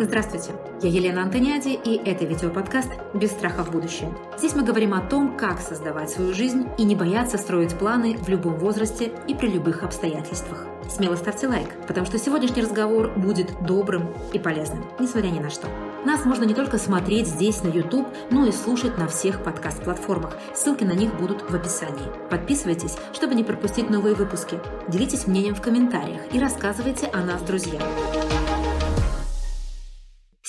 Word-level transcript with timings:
Здравствуйте, 0.00 0.52
я 0.82 0.90
Елена 0.90 1.22
Антониади, 1.22 1.78
и 1.82 1.96
это 2.04 2.24
видеоподкаст 2.24 2.90
«Без 3.14 3.30
страха 3.30 3.64
в 3.64 3.70
будущее». 3.70 4.12
Здесь 4.36 4.54
мы 4.54 4.62
говорим 4.62 4.92
о 4.92 5.00
том, 5.00 5.36
как 5.36 5.60
создавать 5.60 6.10
свою 6.10 6.34
жизнь 6.34 6.66
и 6.76 6.84
не 6.84 6.94
бояться 6.94 7.38
строить 7.38 7.74
планы 7.74 8.16
в 8.18 8.28
любом 8.28 8.56
возрасте 8.56 9.12
и 9.28 9.34
при 9.34 9.48
любых 9.48 9.82
обстоятельствах. 9.82 10.66
Смело 10.90 11.16
ставьте 11.16 11.48
лайк, 11.48 11.68
потому 11.86 12.06
что 12.06 12.18
сегодняшний 12.18 12.62
разговор 12.62 13.12
будет 13.16 13.52
добрым 13.64 14.12
и 14.32 14.38
полезным, 14.38 14.84
несмотря 14.98 15.28
ни 15.28 15.38
на 15.38 15.48
что. 15.48 15.68
Нас 16.04 16.24
можно 16.26 16.44
не 16.44 16.54
только 16.54 16.76
смотреть 16.76 17.28
здесь 17.28 17.62
на 17.62 17.68
YouTube, 17.68 18.06
но 18.30 18.46
и 18.46 18.52
слушать 18.52 18.98
на 18.98 19.08
всех 19.08 19.42
подкаст-платформах. 19.42 20.36
Ссылки 20.54 20.84
на 20.84 20.92
них 20.92 21.14
будут 21.14 21.50
в 21.50 21.54
описании. 21.54 22.10
Подписывайтесь, 22.28 22.96
чтобы 23.14 23.34
не 23.34 23.44
пропустить 23.44 23.88
новые 23.88 24.14
выпуски. 24.14 24.60
Делитесь 24.88 25.26
мнением 25.26 25.54
в 25.54 25.62
комментариях 25.62 26.20
и 26.32 26.38
рассказывайте 26.38 27.06
о 27.06 27.24
нас 27.24 27.40
друзьям. 27.42 27.82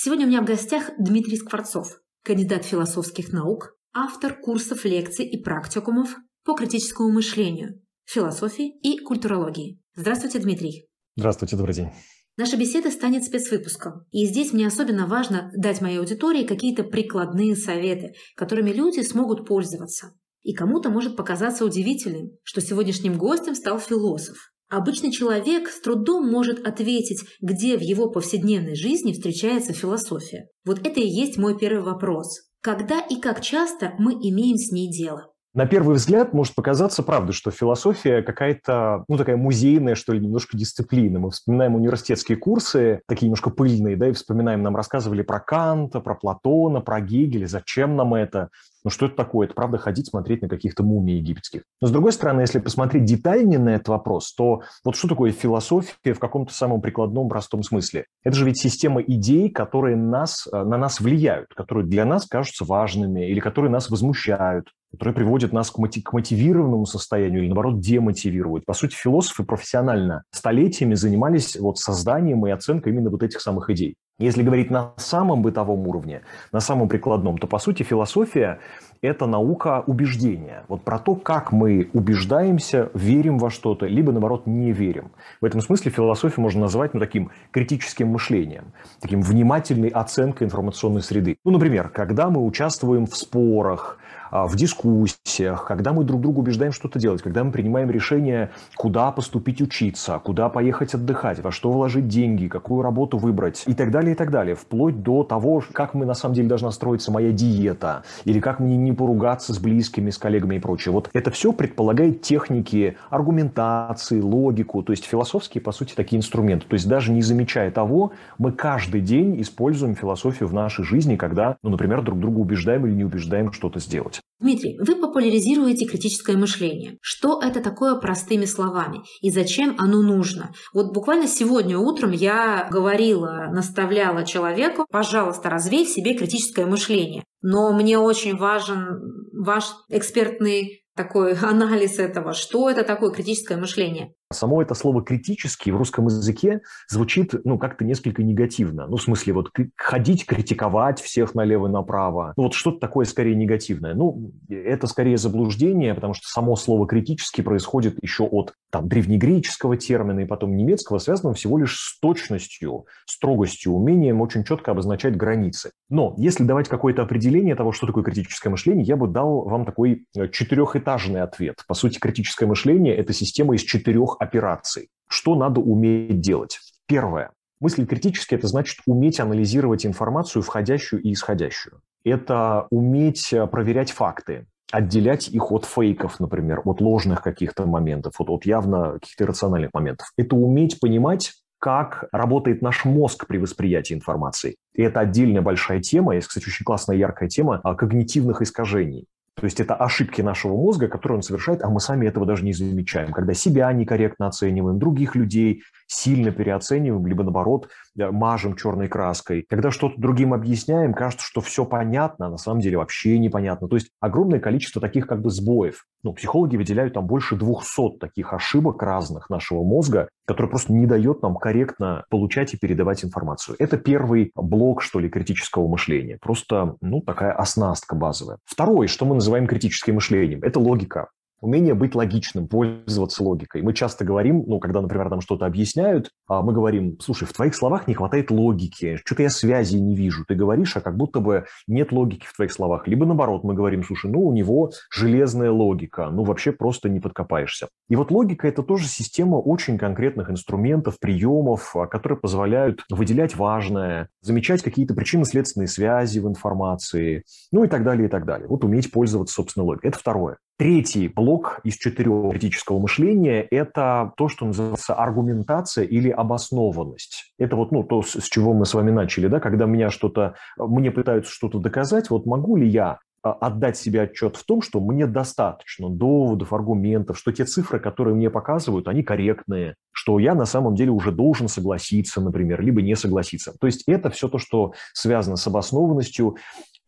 Сегодня 0.06 0.26
у 0.26 0.28
меня 0.28 0.40
в 0.40 0.44
гостях 0.44 0.92
Дмитрий 1.00 1.36
Скворцов, 1.36 2.00
кандидат 2.22 2.64
философских 2.64 3.32
наук, 3.32 3.76
автор 3.92 4.38
курсов 4.40 4.84
лекций 4.84 5.26
и 5.26 5.42
практикумов 5.42 6.14
по 6.44 6.54
критическому 6.54 7.10
мышлению, 7.10 7.82
философии 8.04 8.78
и 8.82 8.98
культурологии. 8.98 9.80
Здравствуйте, 9.96 10.38
Дмитрий. 10.38 10.86
Здравствуйте, 11.16 11.56
добрый 11.56 11.74
день. 11.74 11.88
Наша 12.36 12.56
беседа 12.56 12.92
станет 12.92 13.24
спецвыпуском. 13.24 14.06
И 14.12 14.26
здесь 14.26 14.52
мне 14.52 14.68
особенно 14.68 15.08
важно 15.08 15.50
дать 15.56 15.80
моей 15.80 15.98
аудитории 15.98 16.46
какие-то 16.46 16.84
прикладные 16.84 17.56
советы, 17.56 18.14
которыми 18.36 18.70
люди 18.70 19.00
смогут 19.00 19.44
пользоваться. 19.44 20.12
И 20.44 20.54
кому-то 20.54 20.88
может 20.88 21.16
показаться 21.16 21.64
удивительным, 21.64 22.30
что 22.44 22.60
сегодняшним 22.60 23.18
гостем 23.18 23.56
стал 23.56 23.80
философ. 23.80 24.36
Обычный 24.68 25.12
человек 25.12 25.68
с 25.68 25.80
трудом 25.80 26.28
может 26.28 26.66
ответить, 26.66 27.22
где 27.40 27.76
в 27.78 27.82
его 27.82 28.10
повседневной 28.10 28.74
жизни 28.74 29.12
встречается 29.12 29.72
философия. 29.72 30.48
Вот 30.64 30.84
это 30.84 30.98
и 30.98 31.06
есть 31.06 31.38
мой 31.38 31.56
первый 31.56 31.84
вопрос. 31.84 32.48
Когда 32.62 32.98
и 32.98 33.20
как 33.20 33.42
часто 33.42 33.92
мы 33.98 34.14
имеем 34.14 34.56
с 34.56 34.72
ней 34.72 34.90
дело? 34.90 35.30
На 35.54 35.64
первый 35.66 35.94
взгляд 35.94 36.34
может 36.34 36.54
показаться, 36.54 37.02
правда, 37.02 37.32
что 37.32 37.50
философия 37.50 38.20
какая-то, 38.22 39.04
ну, 39.08 39.16
такая 39.16 39.38
музейная, 39.38 39.94
что 39.94 40.12
ли, 40.12 40.20
немножко 40.20 40.54
дисциплина. 40.54 41.18
Мы 41.18 41.30
вспоминаем 41.30 41.76
университетские 41.76 42.36
курсы, 42.36 43.00
такие 43.08 43.26
немножко 43.28 43.48
пыльные, 43.48 43.96
да, 43.96 44.08
и 44.08 44.12
вспоминаем, 44.12 44.62
нам 44.62 44.76
рассказывали 44.76 45.22
про 45.22 45.40
Канта, 45.40 46.00
про 46.00 46.14
Платона, 46.14 46.82
про 46.82 47.00
Гегеля, 47.00 47.46
зачем 47.46 47.96
нам 47.96 48.12
это. 48.12 48.50
Ну 48.86 48.90
что 48.90 49.06
это 49.06 49.16
такое? 49.16 49.48
Это 49.48 49.54
правда 49.56 49.78
ходить 49.78 50.06
смотреть 50.06 50.42
на 50.42 50.48
каких-то 50.48 50.84
мумий 50.84 51.16
египетских. 51.16 51.62
Но 51.80 51.88
с 51.88 51.90
другой 51.90 52.12
стороны, 52.12 52.42
если 52.42 52.60
посмотреть 52.60 53.04
детальнее 53.04 53.58
на 53.58 53.70
этот 53.70 53.88
вопрос, 53.88 54.32
то 54.32 54.62
вот 54.84 54.94
что 54.94 55.08
такое 55.08 55.32
философия 55.32 56.12
в 56.12 56.20
каком-то 56.20 56.54
самом 56.54 56.80
прикладном 56.80 57.28
простом 57.28 57.64
смысле? 57.64 58.04
Это 58.22 58.36
же 58.36 58.44
ведь 58.44 58.60
система 58.60 59.00
идей, 59.00 59.50
которые 59.50 59.96
нас, 59.96 60.46
э, 60.52 60.62
на 60.62 60.78
нас 60.78 61.00
влияют, 61.00 61.48
которые 61.56 61.84
для 61.84 62.04
нас 62.04 62.26
кажутся 62.26 62.64
важными 62.64 63.28
или 63.28 63.40
которые 63.40 63.72
нас 63.72 63.90
возмущают, 63.90 64.68
которые 64.92 65.16
приводят 65.16 65.52
нас 65.52 65.72
к, 65.72 65.78
мотив, 65.78 66.04
к 66.04 66.12
мотивированному 66.12 66.86
состоянию 66.86 67.40
или, 67.40 67.48
наоборот, 67.48 67.80
демотивируют. 67.80 68.66
По 68.66 68.72
сути, 68.72 68.94
философы 68.94 69.42
профессионально 69.42 70.22
столетиями 70.30 70.94
занимались 70.94 71.56
вот 71.56 71.78
созданием 71.78 72.46
и 72.46 72.50
оценкой 72.50 72.92
именно 72.92 73.10
вот 73.10 73.24
этих 73.24 73.40
самых 73.40 73.68
идей. 73.68 73.96
Если 74.18 74.42
говорить 74.42 74.70
на 74.70 74.94
самом 74.96 75.42
бытовом 75.42 75.86
уровне, 75.86 76.22
на 76.50 76.60
самом 76.60 76.88
прикладном, 76.88 77.36
то, 77.36 77.46
по 77.46 77.58
сути, 77.58 77.82
философия– 77.82 78.60
это 79.02 79.26
наука 79.26 79.84
убеждения. 79.86 80.64
Вот 80.68 80.84
про 80.84 80.98
то, 80.98 81.16
как 81.16 81.52
мы 81.52 81.90
убеждаемся, 81.92 82.90
верим 82.94 83.36
во 83.36 83.50
что-то, 83.50 83.84
либо, 83.84 84.12
наоборот, 84.12 84.46
не 84.46 84.72
верим. 84.72 85.10
В 85.42 85.44
этом 85.44 85.60
смысле 85.60 85.90
философию 85.90 86.40
можно 86.40 86.62
назвать 86.62 86.94
ну, 86.94 87.00
таким 87.00 87.30
критическим 87.50 88.08
мышлением, 88.08 88.72
таким 89.00 89.20
внимательной 89.20 89.90
оценкой 89.90 90.46
информационной 90.46 91.02
среды. 91.02 91.36
Ну, 91.44 91.50
например, 91.50 91.90
когда 91.90 92.30
мы 92.30 92.42
участвуем 92.42 93.06
в 93.06 93.14
спорах, 93.14 93.98
в 94.30 94.56
дискуссиях, 94.56 95.64
когда 95.66 95.92
мы 95.92 96.04
друг 96.04 96.20
другу 96.20 96.40
убеждаем 96.40 96.72
что-то 96.72 96.98
делать, 96.98 97.22
когда 97.22 97.44
мы 97.44 97.52
принимаем 97.52 97.90
решение, 97.90 98.50
куда 98.76 99.10
поступить 99.12 99.60
учиться, 99.60 100.20
куда 100.22 100.48
поехать 100.48 100.94
отдыхать, 100.94 101.40
во 101.40 101.52
что 101.52 101.70
вложить 101.70 102.08
деньги, 102.08 102.48
какую 102.48 102.82
работу 102.82 103.18
выбрать 103.18 103.64
и 103.66 103.74
так 103.74 103.90
далее, 103.90 104.12
и 104.12 104.14
так 104.16 104.30
далее. 104.30 104.54
Вплоть 104.54 105.02
до 105.02 105.22
того, 105.22 105.62
как 105.72 105.94
мы 105.94 106.06
на 106.06 106.14
самом 106.14 106.34
деле 106.34 106.48
должна 106.48 106.70
строиться 106.70 107.10
моя 107.10 107.32
диета, 107.32 108.04
или 108.24 108.40
как 108.40 108.60
мне 108.60 108.76
не 108.76 108.92
поругаться 108.92 109.52
с 109.52 109.58
близкими, 109.58 110.10
с 110.10 110.18
коллегами 110.18 110.56
и 110.56 110.58
прочее. 110.58 110.92
Вот 110.92 111.10
это 111.12 111.30
все 111.30 111.52
предполагает 111.52 112.22
техники 112.22 112.96
аргументации, 113.10 114.20
логику, 114.20 114.82
то 114.82 114.92
есть 114.92 115.04
философские, 115.04 115.62
по 115.62 115.72
сути, 115.72 115.94
такие 115.94 116.18
инструменты. 116.18 116.66
То 116.66 116.74
есть 116.74 116.88
даже 116.88 117.12
не 117.12 117.22
замечая 117.22 117.70
того, 117.70 118.12
мы 118.38 118.52
каждый 118.52 119.00
день 119.00 119.40
используем 119.40 119.94
философию 119.94 120.48
в 120.48 120.54
нашей 120.54 120.84
жизни, 120.84 121.16
когда, 121.16 121.56
ну, 121.62 121.70
например, 121.70 122.02
друг 122.02 122.18
друга 122.20 122.38
убеждаем 122.38 122.86
или 122.86 122.94
не 122.94 123.04
убеждаем 123.04 123.52
что-то 123.52 123.80
сделать 123.80 124.15
делать. 124.16 124.22
Дмитрий, 124.38 124.78
вы 124.78 125.00
популяризируете 125.00 125.86
критическое 125.86 126.36
мышление. 126.36 126.98
Что 127.00 127.40
это 127.42 127.60
такое 127.60 127.96
простыми 127.96 128.44
словами 128.44 129.02
и 129.20 129.30
зачем 129.30 129.74
оно 129.78 130.02
нужно? 130.02 130.52
Вот 130.74 130.92
буквально 130.92 131.26
сегодня 131.26 131.78
утром 131.78 132.12
я 132.12 132.68
говорила, 132.70 133.48
наставляла 133.52 134.24
человеку, 134.24 134.86
пожалуйста, 134.90 135.48
развей 135.48 135.84
в 135.84 135.88
себе 135.88 136.14
критическое 136.14 136.66
мышление. 136.66 137.24
Но 137.42 137.72
мне 137.72 137.98
очень 137.98 138.36
важен 138.36 139.30
ваш 139.32 139.64
экспертный 139.88 140.82
такой 140.94 141.32
анализ 141.42 141.98
этого, 141.98 142.32
что 142.32 142.68
это 142.68 142.82
такое 142.82 143.10
критическое 143.10 143.56
мышление. 143.56 144.12
Само 144.32 144.60
это 144.60 144.74
слово 144.74 145.04
«критический» 145.04 145.70
в 145.70 145.76
русском 145.76 146.06
языке 146.06 146.60
звучит 146.88 147.32
ну, 147.44 147.58
как-то 147.58 147.84
несколько 147.84 148.24
негативно. 148.24 148.88
Ну, 148.88 148.96
в 148.96 149.02
смысле, 149.02 149.34
вот 149.34 149.50
ходить, 149.76 150.26
критиковать 150.26 151.00
всех 151.00 151.36
налево 151.36 151.68
и 151.68 151.70
направо. 151.70 152.34
Ну, 152.36 152.44
вот 152.44 152.54
что-то 152.54 152.80
такое 152.80 153.06
скорее 153.06 153.36
негативное. 153.36 153.94
Ну, 153.94 154.32
это 154.48 154.88
скорее 154.88 155.16
заблуждение, 155.16 155.94
потому 155.94 156.14
что 156.14 156.26
само 156.26 156.56
слово 156.56 156.88
«критический» 156.88 157.42
происходит 157.42 158.02
еще 158.02 158.24
от 158.24 158.52
там, 158.70 158.88
древнегреческого 158.88 159.76
термина 159.76 160.20
и 160.20 160.26
потом 160.26 160.56
немецкого, 160.56 160.98
связанного 160.98 161.36
всего 161.36 161.56
лишь 161.56 161.78
с 161.78 162.00
точностью, 162.00 162.86
строгостью, 163.06 163.74
умением 163.74 164.20
очень 164.20 164.42
четко 164.42 164.72
обозначать 164.72 165.16
границы. 165.16 165.70
Но 165.88 166.14
если 166.18 166.42
давать 166.42 166.68
какое-то 166.68 167.02
определение 167.02 167.54
того, 167.54 167.70
что 167.70 167.86
такое 167.86 168.02
критическое 168.02 168.50
мышление, 168.50 168.84
я 168.84 168.96
бы 168.96 169.06
дал 169.06 169.44
вам 169.44 169.64
такой 169.64 170.06
э, 170.16 170.28
четырехэтажный 170.28 171.22
ответ. 171.22 171.62
По 171.68 171.74
сути, 171.74 172.00
критическое 172.00 172.46
мышление– 172.46 172.96
это 172.96 173.12
система 173.12 173.54
из 173.54 173.62
четырех 173.62 174.15
операций. 174.18 174.88
Что 175.08 175.34
надо 175.34 175.60
уметь 175.60 176.20
делать? 176.20 176.58
Первое. 176.86 177.30
Мысль 177.60 177.86
критически– 177.86 178.34
это 178.36 178.48
значит 178.48 178.80
уметь 178.86 179.18
анализировать 179.18 179.86
информацию, 179.86 180.42
входящую 180.42 181.02
и 181.02 181.12
исходящую. 181.12 181.80
Это 182.04 182.66
уметь 182.70 183.32
э, 183.32 183.46
проверять 183.46 183.90
факты, 183.90 184.46
отделять 184.70 185.28
их 185.28 185.50
от 185.50 185.64
фейков, 185.64 186.20
например, 186.20 186.60
от 186.64 186.80
ложных 186.80 187.22
каких-то 187.22 187.66
моментов, 187.66 188.20
от, 188.20 188.28
от 188.28 188.44
явно 188.44 188.94
каких-то 188.94 189.24
иррациональных 189.24 189.70
моментов. 189.72 190.12
Это 190.18 190.36
уметь 190.36 190.80
понимать, 190.80 191.32
как 191.58 192.04
работает 192.12 192.62
наш 192.62 192.84
мозг 192.84 193.26
при 193.26 193.38
восприятии 193.38 193.94
информации. 193.94 194.56
И 194.74 194.82
это 194.82 195.00
отдельная 195.00 195.40
большая 195.40 195.80
тема, 195.80 196.14
есть, 196.14 196.28
кстати, 196.28 196.46
очень 196.46 196.64
классная 196.64 196.96
яркая 196.96 197.28
тема 197.28 197.60
когнитивных 197.60 198.42
искажений. 198.42 199.06
То 199.38 199.44
есть 199.44 199.60
это 199.60 199.74
ошибки 199.74 200.22
нашего 200.22 200.56
мозга, 200.56 200.88
которые 200.88 201.16
он 201.16 201.22
совершает, 201.22 201.62
а 201.62 201.68
мы 201.68 201.78
сами 201.78 202.06
этого 202.06 202.24
даже 202.24 202.42
не 202.42 202.54
замечаем. 202.54 203.12
Когда 203.12 203.34
себя 203.34 203.70
некорректно 203.70 204.28
оцениваем, 204.28 204.78
других 204.78 205.14
людей 205.14 205.62
сильно 205.86 206.32
переоцениваем, 206.32 207.06
либо 207.06 207.22
наоборот 207.22 207.68
э, 207.98 208.10
мажем 208.10 208.56
черной 208.56 208.88
краской. 208.88 209.44
Когда 209.48 209.70
что-то 209.70 210.00
другим 210.00 210.34
объясняем, 210.34 210.94
кажется, 210.94 211.24
что 211.24 211.40
все 211.40 211.64
понятно, 211.64 212.26
а 212.26 212.30
на 212.30 212.38
самом 212.38 212.60
деле 212.60 212.78
вообще 212.78 213.18
непонятно. 213.18 213.68
То 213.68 213.76
есть 213.76 213.90
огромное 214.00 214.40
количество 214.40 214.80
таких 214.80 215.06
как 215.06 215.22
бы 215.22 215.30
сбоев. 215.30 215.84
Ну, 216.02 216.12
психологи 216.12 216.56
выделяют 216.56 216.94
там 216.94 217.06
больше 217.06 217.36
200 217.36 217.98
таких 217.98 218.32
ошибок 218.32 218.82
разных 218.82 219.30
нашего 219.30 219.62
мозга, 219.64 220.08
которые 220.24 220.50
просто 220.50 220.72
не 220.72 220.86
дает 220.86 221.22
нам 221.22 221.36
корректно 221.36 222.04
получать 222.10 222.54
и 222.54 222.58
передавать 222.58 223.04
информацию. 223.04 223.56
Это 223.58 223.76
первый 223.76 224.30
блок, 224.34 224.82
что 224.82 225.00
ли, 225.00 225.08
критического 225.08 225.68
мышления. 225.68 226.18
Просто, 226.20 226.76
ну, 226.80 227.00
такая 227.00 227.32
оснастка 227.32 227.96
базовая. 227.96 228.38
Второй, 228.44 228.86
что 228.86 229.04
мы 229.04 229.14
называем 229.14 229.46
критическим 229.46 229.96
мышлением, 229.96 230.40
это 230.42 230.60
логика 230.60 231.08
умение 231.40 231.74
быть 231.74 231.94
логичным, 231.94 232.48
пользоваться 232.48 233.22
логикой. 233.22 233.62
Мы 233.62 233.72
часто 233.74 234.04
говорим, 234.04 234.44
ну, 234.46 234.58
когда, 234.58 234.80
например, 234.80 235.08
нам 235.10 235.20
что-то 235.20 235.46
объясняют, 235.46 236.10
а 236.26 236.42
мы 236.42 236.52
говорим, 236.52 236.98
слушай, 237.00 237.26
в 237.26 237.32
твоих 237.32 237.54
словах 237.54 237.86
не 237.88 237.94
хватает 237.94 238.30
логики, 238.30 238.98
что-то 239.04 239.22
я 239.22 239.30
связи 239.30 239.76
не 239.76 239.94
вижу. 239.94 240.24
Ты 240.26 240.34
говоришь, 240.34 240.76
а 240.76 240.80
как 240.80 240.96
будто 240.96 241.20
бы 241.20 241.46
нет 241.66 241.92
логики 241.92 242.26
в 242.26 242.34
твоих 242.34 242.52
словах. 242.52 242.88
Либо 242.88 243.06
наоборот, 243.06 243.44
мы 243.44 243.54
говорим, 243.54 243.82
слушай, 243.82 244.10
ну, 244.10 244.26
у 244.26 244.32
него 244.32 244.70
железная 244.90 245.50
логика, 245.50 246.08
ну, 246.10 246.24
вообще 246.24 246.52
просто 246.52 246.88
не 246.88 247.00
подкопаешься. 247.00 247.68
И 247.88 247.96
вот 247.96 248.10
логика– 248.10 248.48
это 248.48 248.62
тоже 248.62 248.88
система 248.88 249.36
очень 249.36 249.78
конкретных 249.78 250.30
инструментов, 250.30 250.98
приемов, 250.98 251.76
а, 251.76 251.86
которые 251.86 252.18
позволяют 252.18 252.84
выделять 252.90 253.36
важное, 253.36 254.08
замечать 254.22 254.62
какие-то 254.62 254.94
причинно-следственные 254.94 255.68
связи 255.68 256.18
в 256.18 256.28
информации, 256.28 257.24
ну, 257.52 257.64
и 257.64 257.68
так 257.68 257.84
далее, 257.84 258.06
и 258.06 258.10
так 258.10 258.24
далее. 258.24 258.48
Вот 258.48 258.64
уметь 258.64 258.90
пользоваться, 258.90 259.34
собственно, 259.34 259.64
логикой. 259.64 259.88
Это 259.88 259.98
второе. 259.98 260.38
Третий 260.58 261.08
блок 261.08 261.60
из 261.64 261.76
четырех 261.76 262.30
критического 262.30 262.78
мышления– 262.78 263.42
это 263.50 264.12
то, 264.16 264.28
что 264.28 264.46
называется 264.46 264.94
аргументация 264.94 265.84
или 265.84 266.08
обоснованность. 266.08 267.34
Это 267.38 267.56
вот 267.56 267.72
ну, 267.72 267.84
то, 267.84 268.00
с 268.00 268.26
чего 268.30 268.54
мы 268.54 268.64
с 268.64 268.72
вами 268.72 268.90
начали, 268.90 269.26
да, 269.26 269.38
когда 269.38 269.66
меня 269.66 269.90
что-то, 269.90 270.34
мне 270.56 270.90
пытаются 270.90 271.30
что-то 271.30 271.58
доказать, 271.58 272.08
вот 272.08 272.24
могу 272.24 272.56
ли 272.56 272.66
я 272.66 273.00
а, 273.26 273.32
отдать 273.32 273.76
себе 273.76 274.02
отчет 274.02 274.36
в 274.36 274.46
том, 274.46 274.62
что 274.62 274.80
мне 274.80 275.06
достаточно 275.06 275.90
доводов, 275.90 276.52
аргументов, 276.52 277.18
что 277.18 277.32
те 277.32 277.44
цифры, 277.44 277.80
которые 277.80 278.14
мне 278.14 278.30
показывают, 278.30 278.86
они 278.88 279.02
корректные, 279.02 279.74
что 279.90 280.18
я 280.18 280.34
на 280.34 280.44
самом 280.44 280.74
деле 280.76 280.92
уже 280.92 281.10
должен 281.10 281.48
согласиться, 281.48 282.20
например, 282.20 282.62
либо 282.62 282.80
не 282.80 282.94
согласиться. 282.94 283.52
То 283.60 283.66
есть 283.66 283.82
это 283.88 284.10
все 284.10 284.28
то, 284.28 284.38
что 284.38 284.72
связано 284.92 285.36
с 285.36 285.46
обоснованностью. 285.46 286.36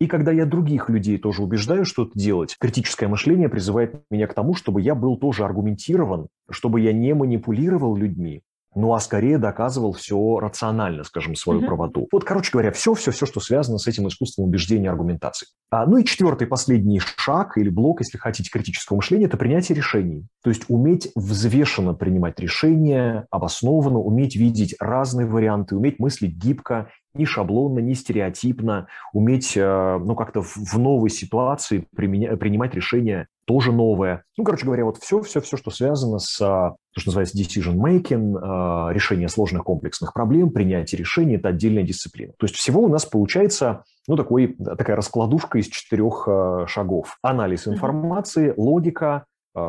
И 0.00 0.06
когда 0.06 0.30
я 0.30 0.46
других 0.46 0.88
людей 0.88 1.18
тоже 1.18 1.42
убеждаю 1.42 1.84
что-то 1.84 2.12
делать, 2.14 2.56
критическое 2.58 3.08
мышление 3.08 3.48
призывает 3.48 4.02
меня 4.10 4.26
к 4.26 4.34
тому, 4.34 4.54
чтобы 4.54 4.80
я 4.80 4.94
был 4.94 5.16
тоже 5.16 5.44
аргументирован, 5.44 6.28
чтобы 6.50 6.80
я 6.80 6.92
не 6.92 7.14
манипулировал 7.14 7.96
людьми, 7.96 8.42
ну 8.74 8.94
а 8.94 9.00
скорее 9.00 9.38
доказывал 9.38 9.92
все 9.92 10.38
рационально, 10.38 11.02
скажем, 11.02 11.34
свою 11.34 11.60
mm-hmm. 11.60 11.66
правоту. 11.66 12.08
Вот, 12.12 12.24
короче 12.24 12.52
говоря, 12.52 12.70
все-все-все, 12.70 13.26
что 13.26 13.40
связано 13.40 13.78
с 13.78 13.86
этим 13.86 14.06
искусством 14.06 14.46
убеждения 14.46 14.86
и 14.86 14.88
аргументации. 14.88 15.48
А, 15.70 15.84
ну 15.86 15.96
и 15.96 16.04
четвертый, 16.04 16.46
последний 16.46 17.00
шаг 17.00 17.58
или 17.58 17.70
блок, 17.70 18.00
если 18.00 18.18
хотите, 18.18 18.50
критического 18.50 18.98
мышления, 18.98 19.26
это 19.26 19.36
принятие 19.36 19.76
решений. 19.76 20.26
То 20.44 20.50
есть 20.50 20.64
уметь 20.68 21.10
взвешенно 21.14 21.94
принимать 21.94 22.38
решения, 22.38 23.26
обоснованно, 23.30 23.98
уметь 23.98 24.36
видеть 24.36 24.76
разные 24.78 25.26
варианты, 25.26 25.74
уметь 25.74 25.98
мыслить 25.98 26.36
гибко 26.36 26.88
не 27.18 27.26
шаблонно, 27.26 27.80
не 27.80 27.94
стереотипно, 27.94 28.88
уметь 29.12 29.56
э, 29.56 29.98
ну, 29.98 30.14
как-то 30.14 30.42
в 30.42 30.78
новой 30.78 31.10
ситуации 31.10 31.86
применя- 31.96 32.36
принимать 32.36 32.74
решения 32.74 33.26
тоже 33.46 33.72
новое. 33.72 34.24
Ну, 34.36 34.44
короче 34.44 34.66
говоря, 34.66 34.84
вот 34.84 34.98
все-все-все, 34.98 35.56
что 35.56 35.70
связано 35.70 36.18
с 36.18 36.36
то, 36.36 36.76
что 36.96 37.10
называется 37.10 37.38
decision 37.38 37.76
making, 37.76 38.36
э, 38.36 38.92
решение 38.92 39.28
сложных 39.28 39.64
комплексных 39.64 40.12
проблем, 40.12 40.50
принятие 40.50 40.98
решений– 40.98 41.34
это 41.36 41.48
отдельная 41.48 41.82
дисциплина. 41.82 42.32
То 42.38 42.46
есть 42.46 42.56
всего 42.56 42.82
у 42.82 42.88
нас 42.88 43.06
получается 43.06 43.84
ну, 44.06 44.16
такой, 44.16 44.56
такая 44.56 44.96
раскладушка 44.96 45.58
из 45.58 45.68
четырех 45.68 46.26
э, 46.26 46.64
шагов. 46.66 47.18
Анализ 47.22 47.68
информации, 47.68 48.54
логика, 48.56 49.26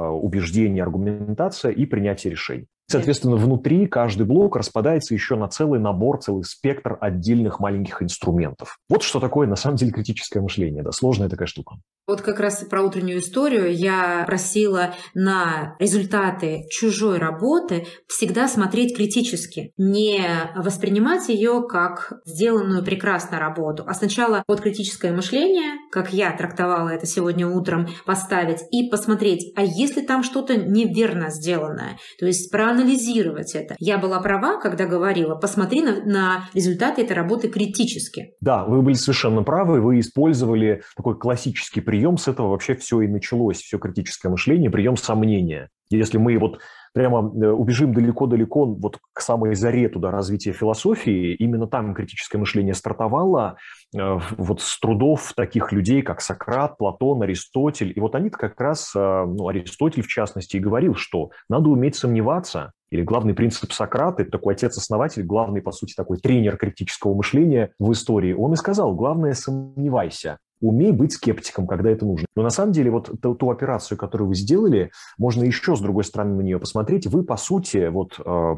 убеждение, 0.09 0.83
аргументация 0.83 1.71
и 1.71 1.85
принятие 1.85 2.31
решений. 2.31 2.67
Соответственно, 2.91 3.35
внутри 3.35 3.85
каждый 3.85 4.25
блок 4.25 4.55
распадается 4.55 5.13
еще 5.13 5.35
на 5.35 5.47
целый 5.47 5.79
набор, 5.79 6.19
целый 6.21 6.43
спектр 6.43 6.97
отдельных 6.99 7.59
маленьких 7.59 8.01
инструментов. 8.01 8.79
Вот 8.89 9.03
что 9.03 9.19
такое 9.19 9.47
на 9.47 9.55
самом 9.55 9.75
деле 9.75 9.91
критическое 9.91 10.41
мышление. 10.41 10.81
Да, 10.81 10.91
сложная 10.91 11.29
такая 11.29 11.47
штука. 11.47 11.75
Вот 12.09 12.21
как 12.21 12.39
раз 12.39 12.65
про 12.67 12.81
утреннюю 12.81 13.19
историю 13.19 13.71
я 13.71 14.23
просила 14.25 14.95
на 15.13 15.75
результаты 15.77 16.65
чужой 16.71 17.19
работы 17.19 17.85
всегда 18.07 18.47
смотреть 18.47 18.97
критически, 18.97 19.73
не 19.77 20.19
воспринимать 20.55 21.29
ее 21.29 21.63
как 21.69 22.13
сделанную 22.25 22.83
прекрасно 22.83 23.37
работу, 23.37 23.83
а 23.85 23.93
сначала 23.93 24.43
вот 24.47 24.59
критическое 24.59 25.11
мышление, 25.11 25.73
как 25.91 26.11
я 26.11 26.31
трактовала 26.31 26.89
это 26.89 27.05
сегодня 27.05 27.47
утром, 27.47 27.87
поставить 28.07 28.61
и 28.71 28.89
посмотреть, 28.89 29.53
а 29.55 29.61
если 29.63 30.01
там 30.01 30.23
что-то 30.23 30.57
неверно 30.57 31.29
сделанное, 31.29 31.99
то 32.17 32.25
есть 32.25 32.49
про 32.49 32.69
проанализировать 32.69 33.53
это. 33.53 33.75
Я 33.77 33.99
была 33.99 34.19
права, 34.19 34.59
когда 34.59 34.87
говорила, 34.87 35.35
посмотри 35.35 35.81
на, 35.81 36.03
на 36.03 36.49
результаты 36.55 37.03
этой 37.03 37.13
работы 37.13 37.49
критически. 37.49 38.33
Да, 38.41 38.65
вы 38.65 38.81
были 38.81 38.95
совершенно 38.95 39.43
правы, 39.43 39.79
вы 39.79 39.99
использовали 39.99 40.81
такой 40.95 41.15
классический 41.17 41.81
прием, 41.81 41.98
с 42.17 42.27
этого 42.27 42.49
вообще 42.49 42.75
все 42.75 43.01
и 43.01 43.07
началось, 43.07 43.57
все 43.57 43.77
критическое 43.77 44.29
мышление, 44.29 44.69
прием 44.69 44.97
сомнения. 44.97 45.69
Если 45.89 46.17
мы 46.17 46.37
вот 46.37 46.59
прямо 46.93 47.19
э, 47.19 47.49
убежим 47.49 47.93
далеко-далеко 47.93 48.65
вот 48.65 48.97
к 49.13 49.21
самой 49.21 49.55
заре 49.55 49.89
туда 49.89 50.11
развития 50.11 50.51
философии, 50.51 51.33
именно 51.35 51.67
там 51.67 51.93
критическое 51.93 52.37
мышление 52.37 52.73
стартовало, 52.73 53.57
э, 53.95 54.19
вот 54.37 54.61
с 54.61 54.79
трудов 54.79 55.33
таких 55.35 55.71
людей, 55.71 56.01
как 56.01 56.21
Сократ, 56.21 56.77
Платон, 56.77 57.23
Аристотель. 57.23 57.91
И 57.95 57.99
вот 57.99 58.15
они-то 58.15 58.37
как 58.37 58.59
раз, 58.59 58.91
э, 58.95 58.99
ну, 58.99 59.47
Аристотель 59.47 60.03
в 60.03 60.07
частности, 60.07 60.57
и 60.57 60.59
говорил, 60.59 60.95
что 60.95 61.31
надо 61.49 61.69
уметь 61.69 61.95
сомневаться, 61.95 62.71
или 62.91 63.03
главный 63.03 63.35
принцип 63.35 63.71
Сократа, 63.71 64.23
это 64.23 64.31
такой 64.31 64.55
отец-основатель, 64.55 65.23
главный, 65.23 65.61
по 65.61 65.71
сути, 65.71 65.93
такой 65.95 66.17
тренер 66.17 66.57
критического 66.57 67.13
мышления 67.13 67.71
в 67.77 67.91
истории, 67.91 68.33
он 68.33 68.53
и 68.53 68.55
сказал, 68.55 68.95
главное, 68.95 69.33
сомневайся 69.33 70.39
умей 70.61 70.91
быть 70.91 71.13
скептиком, 71.13 71.67
когда 71.67 71.89
это 71.89 72.05
нужно. 72.05 72.25
Но 72.35 72.43
на 72.43 72.49
самом 72.49 72.71
деле 72.71 72.91
вот 72.91 73.11
ту, 73.21 73.35
ту 73.35 73.51
операцию, 73.51 73.97
которую 73.97 74.29
вы 74.29 74.35
сделали, 74.35 74.91
можно 75.17 75.43
еще 75.43 75.75
с 75.75 75.79
другой 75.79 76.03
стороны 76.03 76.35
на 76.35 76.41
нее 76.41 76.59
посмотреть. 76.59 77.07
Вы, 77.07 77.23
по 77.23 77.37
сути, 77.37 77.87
вот 77.89 78.19
э, 78.23 78.55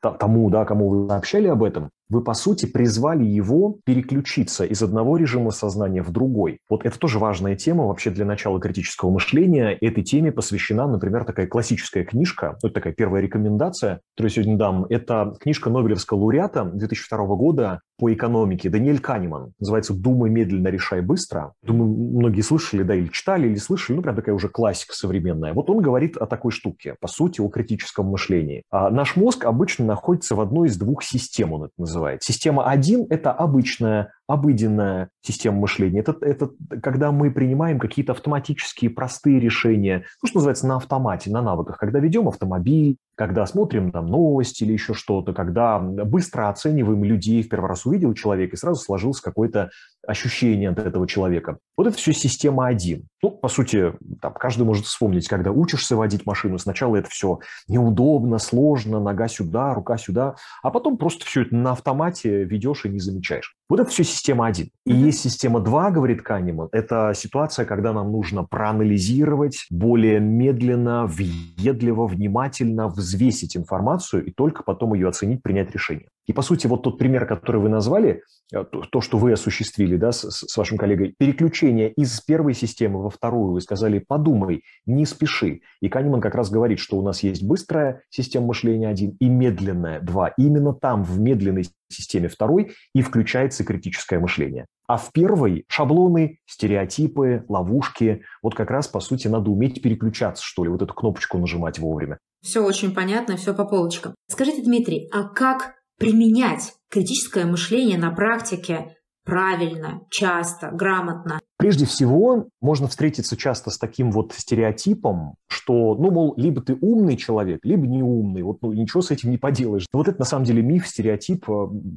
тому, 0.00 0.50
да, 0.50 0.64
кому 0.64 0.88
вы 0.88 1.08
сообщали 1.08 1.48
об 1.48 1.62
этом, 1.62 1.90
вы, 2.12 2.22
по 2.22 2.34
сути, 2.34 2.66
призвали 2.66 3.24
его 3.24 3.78
переключиться 3.84 4.66
из 4.66 4.82
одного 4.82 5.16
режима 5.16 5.50
сознания 5.50 6.02
в 6.02 6.12
другой. 6.12 6.58
Вот 6.68 6.84
это 6.84 6.98
тоже 6.98 7.18
важная 7.18 7.56
тема 7.56 7.86
вообще 7.86 8.10
для 8.10 8.26
начала 8.26 8.60
критического 8.60 9.10
мышления. 9.10 9.70
Этой 9.80 10.04
теме 10.04 10.30
посвящена, 10.30 10.86
например, 10.86 11.24
такая 11.24 11.46
классическая 11.46 12.04
книжка, 12.04 12.58
ну, 12.62 12.68
это 12.68 12.74
такая 12.74 12.92
первая 12.92 13.22
рекомендация, 13.22 14.00
которую 14.14 14.30
я 14.30 14.34
сегодня 14.34 14.58
дам. 14.58 14.84
Это 14.90 15.34
книжка 15.40 15.70
Нобелевского 15.70 16.18
лауреата 16.18 16.64
2002 16.64 17.26
года 17.36 17.80
по 17.98 18.12
экономике 18.12 18.68
Даниэль 18.68 19.00
Канеман. 19.00 19.52
Называется 19.58 19.94
«Думай 19.94 20.28
медленно, 20.28 20.68
решай 20.68 20.81
быстро». 20.90 21.54
Думаю, 21.62 21.90
многие 21.90 22.40
слышали, 22.40 22.82
да, 22.82 22.94
или 22.94 23.08
читали, 23.08 23.48
или 23.48 23.56
слышали. 23.56 23.96
Ну, 23.96 24.02
прям 24.02 24.16
такая 24.16 24.34
уже 24.34 24.48
классика 24.48 24.94
современная. 24.94 25.52
Вот 25.52 25.70
он 25.70 25.80
говорит 25.80 26.16
о 26.16 26.26
такой 26.26 26.50
штуке, 26.50 26.96
по 27.00 27.08
сути, 27.08 27.40
о 27.40 27.48
критическом 27.48 28.06
мышлении. 28.06 28.64
А 28.70 28.90
наш 28.90 29.16
мозг 29.16 29.44
обычно 29.44 29.84
находится 29.86 30.34
в 30.34 30.40
одной 30.40 30.68
из 30.68 30.76
двух 30.76 31.02
систем, 31.02 31.52
он 31.52 31.64
это 31.64 31.72
называет. 31.78 32.22
Система 32.22 32.68
1– 32.68 33.06
это 33.10 33.32
обычная 33.32 34.12
обыденная 34.26 35.10
система 35.20 35.58
мышления. 35.58 36.00
Это, 36.00 36.16
это 36.20 36.50
когда 36.82 37.12
мы 37.12 37.30
принимаем 37.30 37.78
какие-то 37.78 38.12
автоматические 38.12 38.90
простые 38.90 39.40
решения, 39.40 40.04
ну, 40.22 40.28
что 40.28 40.38
называется, 40.38 40.66
на 40.66 40.76
автомате, 40.76 41.30
на 41.30 41.42
навыках. 41.42 41.78
Когда 41.78 41.98
ведем 41.98 42.28
автомобиль, 42.28 42.96
когда 43.14 43.44
смотрим 43.46 43.90
там 43.92 44.06
новости 44.06 44.64
или 44.64 44.72
еще 44.72 44.94
что-то, 44.94 45.32
когда 45.32 45.78
быстро 45.78 46.48
оцениваем 46.48 47.04
людей, 47.04 47.42
в 47.42 47.48
первый 47.48 47.68
раз 47.68 47.84
увидел 47.86 48.14
человека 48.14 48.56
и 48.56 48.58
сразу 48.58 48.80
сложилось 48.80 49.20
какое-то 49.20 49.70
ощущение 50.06 50.70
от 50.70 50.78
этого 50.78 51.06
человека. 51.06 51.58
Вот 51.76 51.86
это 51.86 51.96
все 51.96 52.12
система 52.12 52.66
один. 52.66 53.08
Ну, 53.22 53.30
по 53.30 53.48
сути, 53.48 53.92
там, 54.20 54.32
каждый 54.32 54.64
может 54.64 54.84
вспомнить, 54.84 55.28
когда 55.28 55.52
учишься 55.52 55.94
водить 55.94 56.26
машину, 56.26 56.58
сначала 56.58 56.96
это 56.96 57.08
все 57.08 57.38
неудобно, 57.68 58.38
сложно, 58.38 58.98
нога 58.98 59.28
сюда, 59.28 59.74
рука 59.74 59.96
сюда, 59.96 60.34
а 60.60 60.70
потом 60.70 60.96
просто 60.96 61.24
все 61.24 61.42
это 61.42 61.54
на 61.54 61.70
автомате 61.70 62.42
ведешь 62.42 62.84
и 62.84 62.88
не 62.88 62.98
замечаешь. 62.98 63.54
Вот 63.68 63.78
это 63.78 63.90
все 63.90 64.02
система 64.02 64.46
1. 64.46 64.70
И 64.86 64.92
есть 64.92 65.20
система 65.20 65.60
2, 65.60 65.92
говорит 65.92 66.22
Канеман, 66.22 66.68
это 66.72 67.12
ситуация, 67.14 67.64
когда 67.64 67.92
нам 67.92 68.10
нужно 68.10 68.42
проанализировать 68.42 69.66
более 69.70 70.18
медленно, 70.18 71.06
въедливо, 71.06 72.08
внимательно, 72.08 72.88
взвесить 72.88 73.56
информацию 73.56 74.24
и 74.24 74.32
только 74.32 74.64
потом 74.64 74.94
ее 74.94 75.08
оценить, 75.08 75.42
принять 75.42 75.72
решение. 75.72 76.08
И, 76.26 76.32
по 76.32 76.42
сути, 76.42 76.66
вот 76.66 76.82
тот 76.82 76.98
пример, 76.98 77.26
который 77.26 77.60
вы 77.60 77.68
назвали, 77.68 78.22
то, 78.52 79.00
что 79.00 79.18
вы 79.18 79.32
осуществили 79.32 79.96
да, 79.96 80.12
с, 80.12 80.30
с 80.30 80.56
вашим 80.56 80.78
коллегой, 80.78 81.14
переключение 81.18 81.90
из 81.90 82.20
первой 82.20 82.54
системы 82.54 83.02
во 83.02 83.10
вторую, 83.10 83.52
вы 83.52 83.60
сказали, 83.60 83.98
подумай, 83.98 84.62
не 84.86 85.06
спеши. 85.06 85.60
И 85.80 85.88
Канеман 85.88 86.20
как 86.20 86.34
раз 86.34 86.50
говорит, 86.50 86.78
что 86.78 86.98
у 86.98 87.02
нас 87.02 87.22
есть 87.22 87.42
быстрая 87.42 88.02
система 88.10 88.48
мышления 88.48 88.88
один 88.88 89.16
и 89.18 89.28
медленная 89.28 90.00
два. 90.00 90.28
И 90.28 90.42
именно 90.44 90.74
там, 90.74 91.02
в 91.02 91.18
медленной 91.18 91.64
системе 91.88 92.28
второй, 92.28 92.72
и 92.94 93.02
включается 93.02 93.64
критическое 93.64 94.18
мышление. 94.18 94.66
А 94.86 94.96
в 94.98 95.12
первой 95.12 95.64
шаблоны, 95.68 96.38
стереотипы, 96.46 97.44
ловушки. 97.48 98.22
Вот 98.42 98.54
как 98.54 98.70
раз, 98.70 98.88
по 98.88 99.00
сути, 99.00 99.28
надо 99.28 99.50
уметь 99.50 99.80
переключаться, 99.80 100.44
что 100.44 100.64
ли, 100.64 100.70
вот 100.70 100.82
эту 100.82 100.92
кнопочку 100.92 101.38
нажимать 101.38 101.78
вовремя. 101.78 102.18
Все 102.42 102.60
очень 102.60 102.92
понятно, 102.92 103.36
все 103.36 103.54
по 103.54 103.64
полочкам. 103.64 104.14
Скажите, 104.28 104.62
Дмитрий, 104.62 105.08
а 105.12 105.24
как 105.24 105.74
применять 105.98 106.74
критическое 106.88 107.44
мышление 107.44 107.98
на 107.98 108.10
практике 108.10 108.96
правильно, 109.24 110.00
часто, 110.10 110.70
грамотно. 110.72 111.40
Прежде 111.58 111.86
всего, 111.86 112.48
можно 112.60 112.88
встретиться 112.88 113.36
часто 113.36 113.70
с 113.70 113.78
таким 113.78 114.10
вот 114.10 114.32
стереотипом, 114.32 115.36
что, 115.48 115.94
ну, 115.94 116.10
мол, 116.10 116.34
либо 116.36 116.60
ты 116.60 116.76
умный 116.80 117.16
человек, 117.16 117.60
либо 117.62 117.86
не 117.86 118.02
умный, 118.02 118.42
вот 118.42 118.62
ну, 118.62 118.72
ничего 118.72 119.00
с 119.00 119.12
этим 119.12 119.30
не 119.30 119.38
поделаешь. 119.38 119.86
Вот 119.92 120.08
это 120.08 120.18
на 120.18 120.24
самом 120.24 120.44
деле 120.44 120.62
миф, 120.62 120.88
стереотип. 120.88 121.46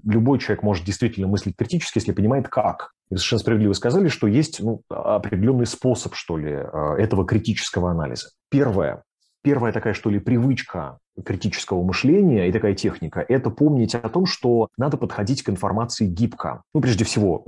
Любой 0.06 0.40
человек 0.40 0.62
может 0.62 0.86
действительно 0.86 1.28
мыслить 1.28 1.56
критически, 1.58 1.98
если 1.98 2.12
понимает, 2.12 2.48
как. 2.48 2.92
Вы 3.10 3.18
совершенно 3.18 3.40
справедливо 3.40 3.74
сказали, 3.74 4.08
что 4.08 4.28
есть 4.28 4.62
ну, 4.62 4.82
определенный 4.90 5.66
способ, 5.66 6.14
что 6.14 6.38
ли, 6.38 6.52
э, 6.52 6.96
этого 7.00 7.26
критического 7.26 7.90
анализа. 7.90 8.30
Первое 8.52 9.04
первая 9.46 9.72
такая, 9.72 9.94
что 9.94 10.10
ли, 10.10 10.20
привычка 10.20 10.98
критического 11.24 11.84
мышления 11.84 12.50
и 12.50 12.52
такая 12.52 12.74
техника– 12.74 13.24
это 13.30 13.50
помнить 13.50 13.96
о 13.96 14.10
том, 14.10 14.26
что 14.26 14.70
надо 14.76 14.98
подходить 14.98 15.44
к 15.44 15.50
информации 15.50 16.08
гибко. 16.08 16.64
Ну, 16.74 16.82
прежде 16.82 17.06
всего, 17.06 17.46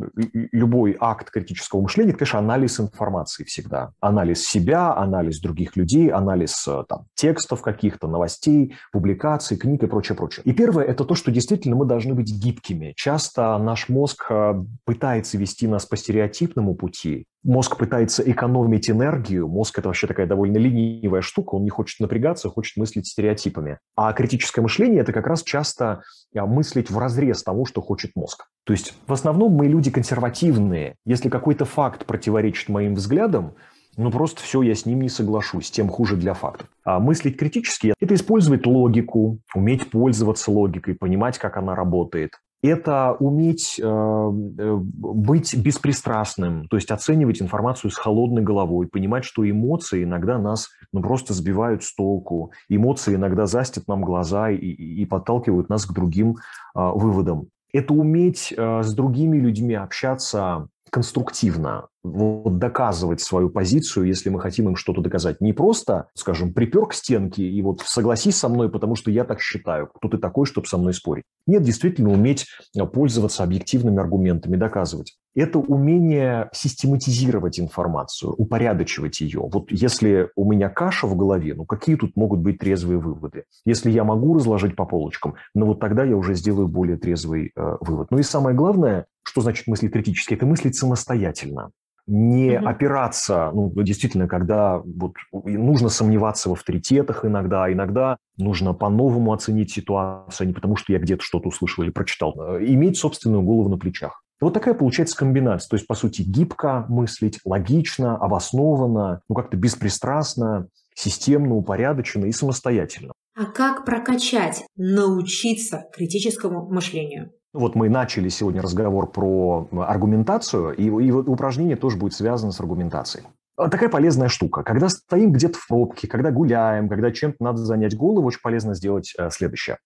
любой 0.52 0.96
акт 1.00 1.32
критического 1.32 1.82
мышления– 1.82 2.10
это, 2.12 2.20
конечно, 2.20 2.40
анализ 2.40 2.80
информации 2.80 3.44
всегда. 3.44 3.92
Анализ 4.00 4.48
себя, 4.48 4.96
анализ 4.96 5.42
других 5.42 5.76
людей, 5.76 6.10
анализ 6.10 6.66
э, 6.68 6.84
там, 6.88 7.08
текстов 7.16 7.62
каких-то, 7.62 8.08
новостей, 8.08 8.76
публикаций, 8.94 9.58
книг 9.58 9.84
и 9.84 9.88
прочее, 9.88 10.16
прочее. 10.16 10.44
И 10.46 10.54
первое– 10.54 10.86
это 10.86 11.04
то, 11.04 11.16
что 11.16 11.32
действительно 11.32 11.76
мы 11.76 11.86
должны 11.86 12.14
быть 12.14 12.32
гибкими. 12.32 12.94
Часто 12.96 13.58
наш 13.58 13.90
мозг 13.90 14.28
э, 14.30 14.54
пытается 14.86 15.38
вести 15.38 15.68
нас 15.68 15.86
по 15.86 15.98
стереотипному 15.98 16.76
пути, 16.76 17.26
мозг 17.48 17.78
пытается 17.78 18.22
экономить 18.30 18.90
энергию, 18.90 19.48
мозг– 19.48 19.80
это 19.80 19.88
вообще 19.88 20.06
такая 20.06 20.28
довольно 20.28 20.58
ленивая 20.58 21.22
штука, 21.22 21.56
он 21.56 21.64
не 21.64 21.70
хочет 21.70 22.00
напрягаться, 22.00 22.50
хочет 22.50 22.78
мыслить 22.78 23.08
стереотипами. 23.08 23.80
А 23.96 24.14
критическое 24.14 24.62
мышление– 24.62 25.00
это 25.02 25.14
как 25.14 25.26
раз 25.26 25.42
часто 25.44 26.04
а, 26.36 26.46
мыслить 26.46 26.92
в 26.92 26.98
разрез 27.00 27.42
того, 27.42 27.66
что 27.66 27.82
хочет 27.82 28.12
мозг. 28.16 28.46
То 28.66 28.74
есть 28.74 28.94
в 29.08 29.14
основном 29.14 29.54
мы 29.54 29.68
люди 29.68 29.90
консервативные. 29.90 30.96
Если 31.06 31.30
какой-то 31.30 31.66
факт 31.66 32.06
противоречит 32.06 32.68
моим 32.68 32.96
взглядам, 32.96 33.56
ну 33.96 34.12
просто 34.12 34.44
все, 34.44 34.62
я 34.62 34.76
с 34.76 34.86
ним 34.86 35.02
не 35.02 35.10
соглашусь, 35.10 35.72
тем 35.72 35.88
хуже 35.90 36.18
для 36.18 36.34
фактов. 36.34 36.68
А 36.84 37.00
мыслить 37.00 37.38
критически– 37.38 37.94
это 38.00 38.14
использовать 38.14 38.66
логику, 38.66 39.40
уметь 39.56 39.90
пользоваться 39.90 40.52
логикой, 40.52 40.96
понимать, 40.96 41.38
как 41.38 41.58
она 41.58 41.76
работает, 41.76 42.34
это 42.64 43.16
уметь 43.20 43.80
э, 43.80 43.84
э, 43.84 44.78
быть 44.80 45.56
беспристрастным, 45.56 46.68
то 46.68 46.78
есть 46.78 46.92
оценивать 46.92 47.42
информацию 47.42 47.92
с 47.92 47.96
холодной 47.96 48.42
головой, 48.42 48.88
понимать, 48.88 49.26
что 49.26 49.50
эмоции 49.50 50.04
иногда 50.04 50.38
нас 50.40 50.70
ну, 50.92 51.02
просто 51.02 51.34
сбивают 51.34 51.84
с 51.84 51.94
толку, 51.94 52.52
эмоции 52.70 53.16
иногда 53.16 53.46
застят 53.46 53.88
нам 53.88 54.02
глаза 54.02 54.50
и, 54.50 54.58
и 54.58 55.06
подталкивают 55.06 55.70
нас 55.70 55.86
к 55.86 55.94
другим 55.94 56.32
э, 56.32 56.36
выводам. 56.76 57.48
Это 57.74 57.94
уметь 57.94 58.54
э, 58.56 58.84
с 58.84 58.94
другими 58.94 59.38
людьми 59.38 59.76
общаться 59.76 60.68
конструктивно, 60.90 61.88
вот 62.12 62.58
доказывать 62.58 63.22
свою 63.22 63.50
позицию, 63.50 64.06
если 64.06 64.30
мы 64.30 64.40
хотим 64.40 64.70
им 64.70 64.76
что-то 64.76 65.02
доказать. 65.02 65.42
Не 65.42 65.54
просто, 65.54 66.08
скажем, 66.14 66.54
припер 66.54 66.88
к 66.88 66.94
стенке 66.94 67.44
и 67.44 67.62
вот 67.62 67.82
согласись 67.86 68.38
со 68.38 68.50
мной, 68.50 68.70
потому 68.70 68.96
что 68.96 69.12
я 69.12 69.24
так 69.24 69.42
считаю. 69.42 69.88
Кто 69.88 70.10
ты 70.10 70.18
такой, 70.18 70.46
чтобы 70.46 70.68
со 70.68 70.78
мной 70.78 70.94
спорить? 70.94 71.24
Нет, 71.46 71.64
действительно 71.64 72.12
уметь 72.12 72.48
пользоваться 72.94 73.44
объективными 73.44 74.00
аргументами, 74.00 74.56
доказывать. 74.56 75.18
Это 75.36 75.60
умение 75.60 76.50
систематизировать 76.52 77.60
информацию, 77.60 78.34
упорядочивать 78.34 79.22
ее. 79.22 79.42
Вот 79.42 79.72
если 79.72 80.30
у 80.36 80.52
меня 80.52 80.70
каша 80.70 81.06
в 81.06 81.16
голове, 81.16 81.54
ну 81.54 81.66
какие 81.66 81.96
тут 81.96 82.16
могут 82.16 82.40
быть 82.40 82.58
трезвые 82.58 82.98
выводы? 82.98 83.44
Если 83.64 83.92
я 83.92 84.04
могу 84.04 84.34
разложить 84.34 84.76
по 84.76 84.86
полочкам, 84.86 85.36
ну 85.54 85.68
вот 85.68 85.80
тогда 85.80 86.04
я 86.04 86.18
уже 86.18 86.34
сделаю 86.34 86.68
более 86.68 86.98
трезвый 86.98 87.52
э, 87.56 87.78
вывод. 87.82 88.10
Ну 88.10 88.18
и 88.18 88.24
самое 88.24 88.56
главное, 88.56 89.06
что 89.22 89.42
значит 89.42 89.68
мыслить 89.68 89.92
критически? 89.92 90.34
Это 90.34 90.48
мыслить 90.48 90.76
самостоятельно 90.76 91.70
не 92.08 92.52
mm-hmm. 92.52 92.66
опираться, 92.66 93.52
ну, 93.54 93.70
действительно, 93.84 94.28
когда 94.28 94.82
вот 94.84 95.14
нужно 95.32 95.90
сомневаться 95.90 96.50
в 96.50 96.54
авторитетах 96.54 97.26
иногда, 97.26 97.66
а 97.66 97.72
иногда 97.72 98.18
нужно 98.38 98.74
по-новому 98.74 99.34
оценить 99.34 99.72
ситуацию, 99.72 100.46
а 100.46 100.48
не 100.48 100.54
потому 100.54 100.78
что 100.78 100.94
я 100.94 101.00
где-то 101.00 101.24
что-то 101.24 101.50
услышал 101.50 101.84
или 101.84 101.92
прочитал, 101.92 102.34
иметь 102.60 102.98
собственную 102.98 103.44
голову 103.44 103.70
на 103.70 103.78
плечах. 103.78 104.24
Вот 104.40 104.54
такая 104.54 104.76
получается 104.76 105.18
комбинация. 105.18 105.70
То 105.70 105.76
есть, 105.76 105.88
по 105.88 105.96
сути, 105.96 106.22
гибко 106.22 106.86
мыслить, 106.90 107.40
логично, 107.44 108.16
обоснованно, 108.18 109.22
ну, 109.28 109.36
как-то 109.36 109.58
беспристрастно, 109.58 110.68
системно, 110.94 111.56
упорядоченно 111.56 112.26
и 112.26 112.32
самостоятельно. 112.32 113.14
А 113.36 113.46
как 113.46 113.86
прокачать, 113.86 114.64
научиться 114.76 115.86
критическому 115.94 116.68
мышлению? 116.72 117.32
Вот 117.58 117.74
мы 117.74 117.90
начали 117.90 118.30
сегодня 118.30 118.62
разговор 118.62 119.12
про 119.12 119.68
аргументацию, 119.72 120.76
и, 120.76 120.84
и 120.86 121.12
упражнение 121.12 121.76
тоже 121.76 121.98
будет 121.98 122.14
связано 122.14 122.52
с 122.52 122.60
аргументацией. 122.60 123.26
Такая 123.58 123.90
полезная 123.90 124.28
штука. 124.28 124.62
Когда 124.62 124.90
стоим 124.90 125.32
где-то 125.32 125.58
в 125.58 125.68
пробке, 125.68 126.08
когда 126.08 126.30
гуляем, 126.30 126.88
когда 126.88 127.12
чем-то 127.12 127.44
надо 127.44 127.58
занять 127.66 127.98
голову, 127.98 128.28
очень 128.28 128.42
полезно 128.44 128.76
сделать 128.76 129.12
э, 129.18 129.32
следующее. 129.32 129.80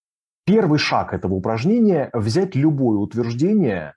Первый 0.44 0.78
шаг 0.78 1.14
этого 1.14 1.32
упражнения– 1.32 2.10
взять 2.12 2.54
любое 2.54 2.98
утверждение, 2.98 3.94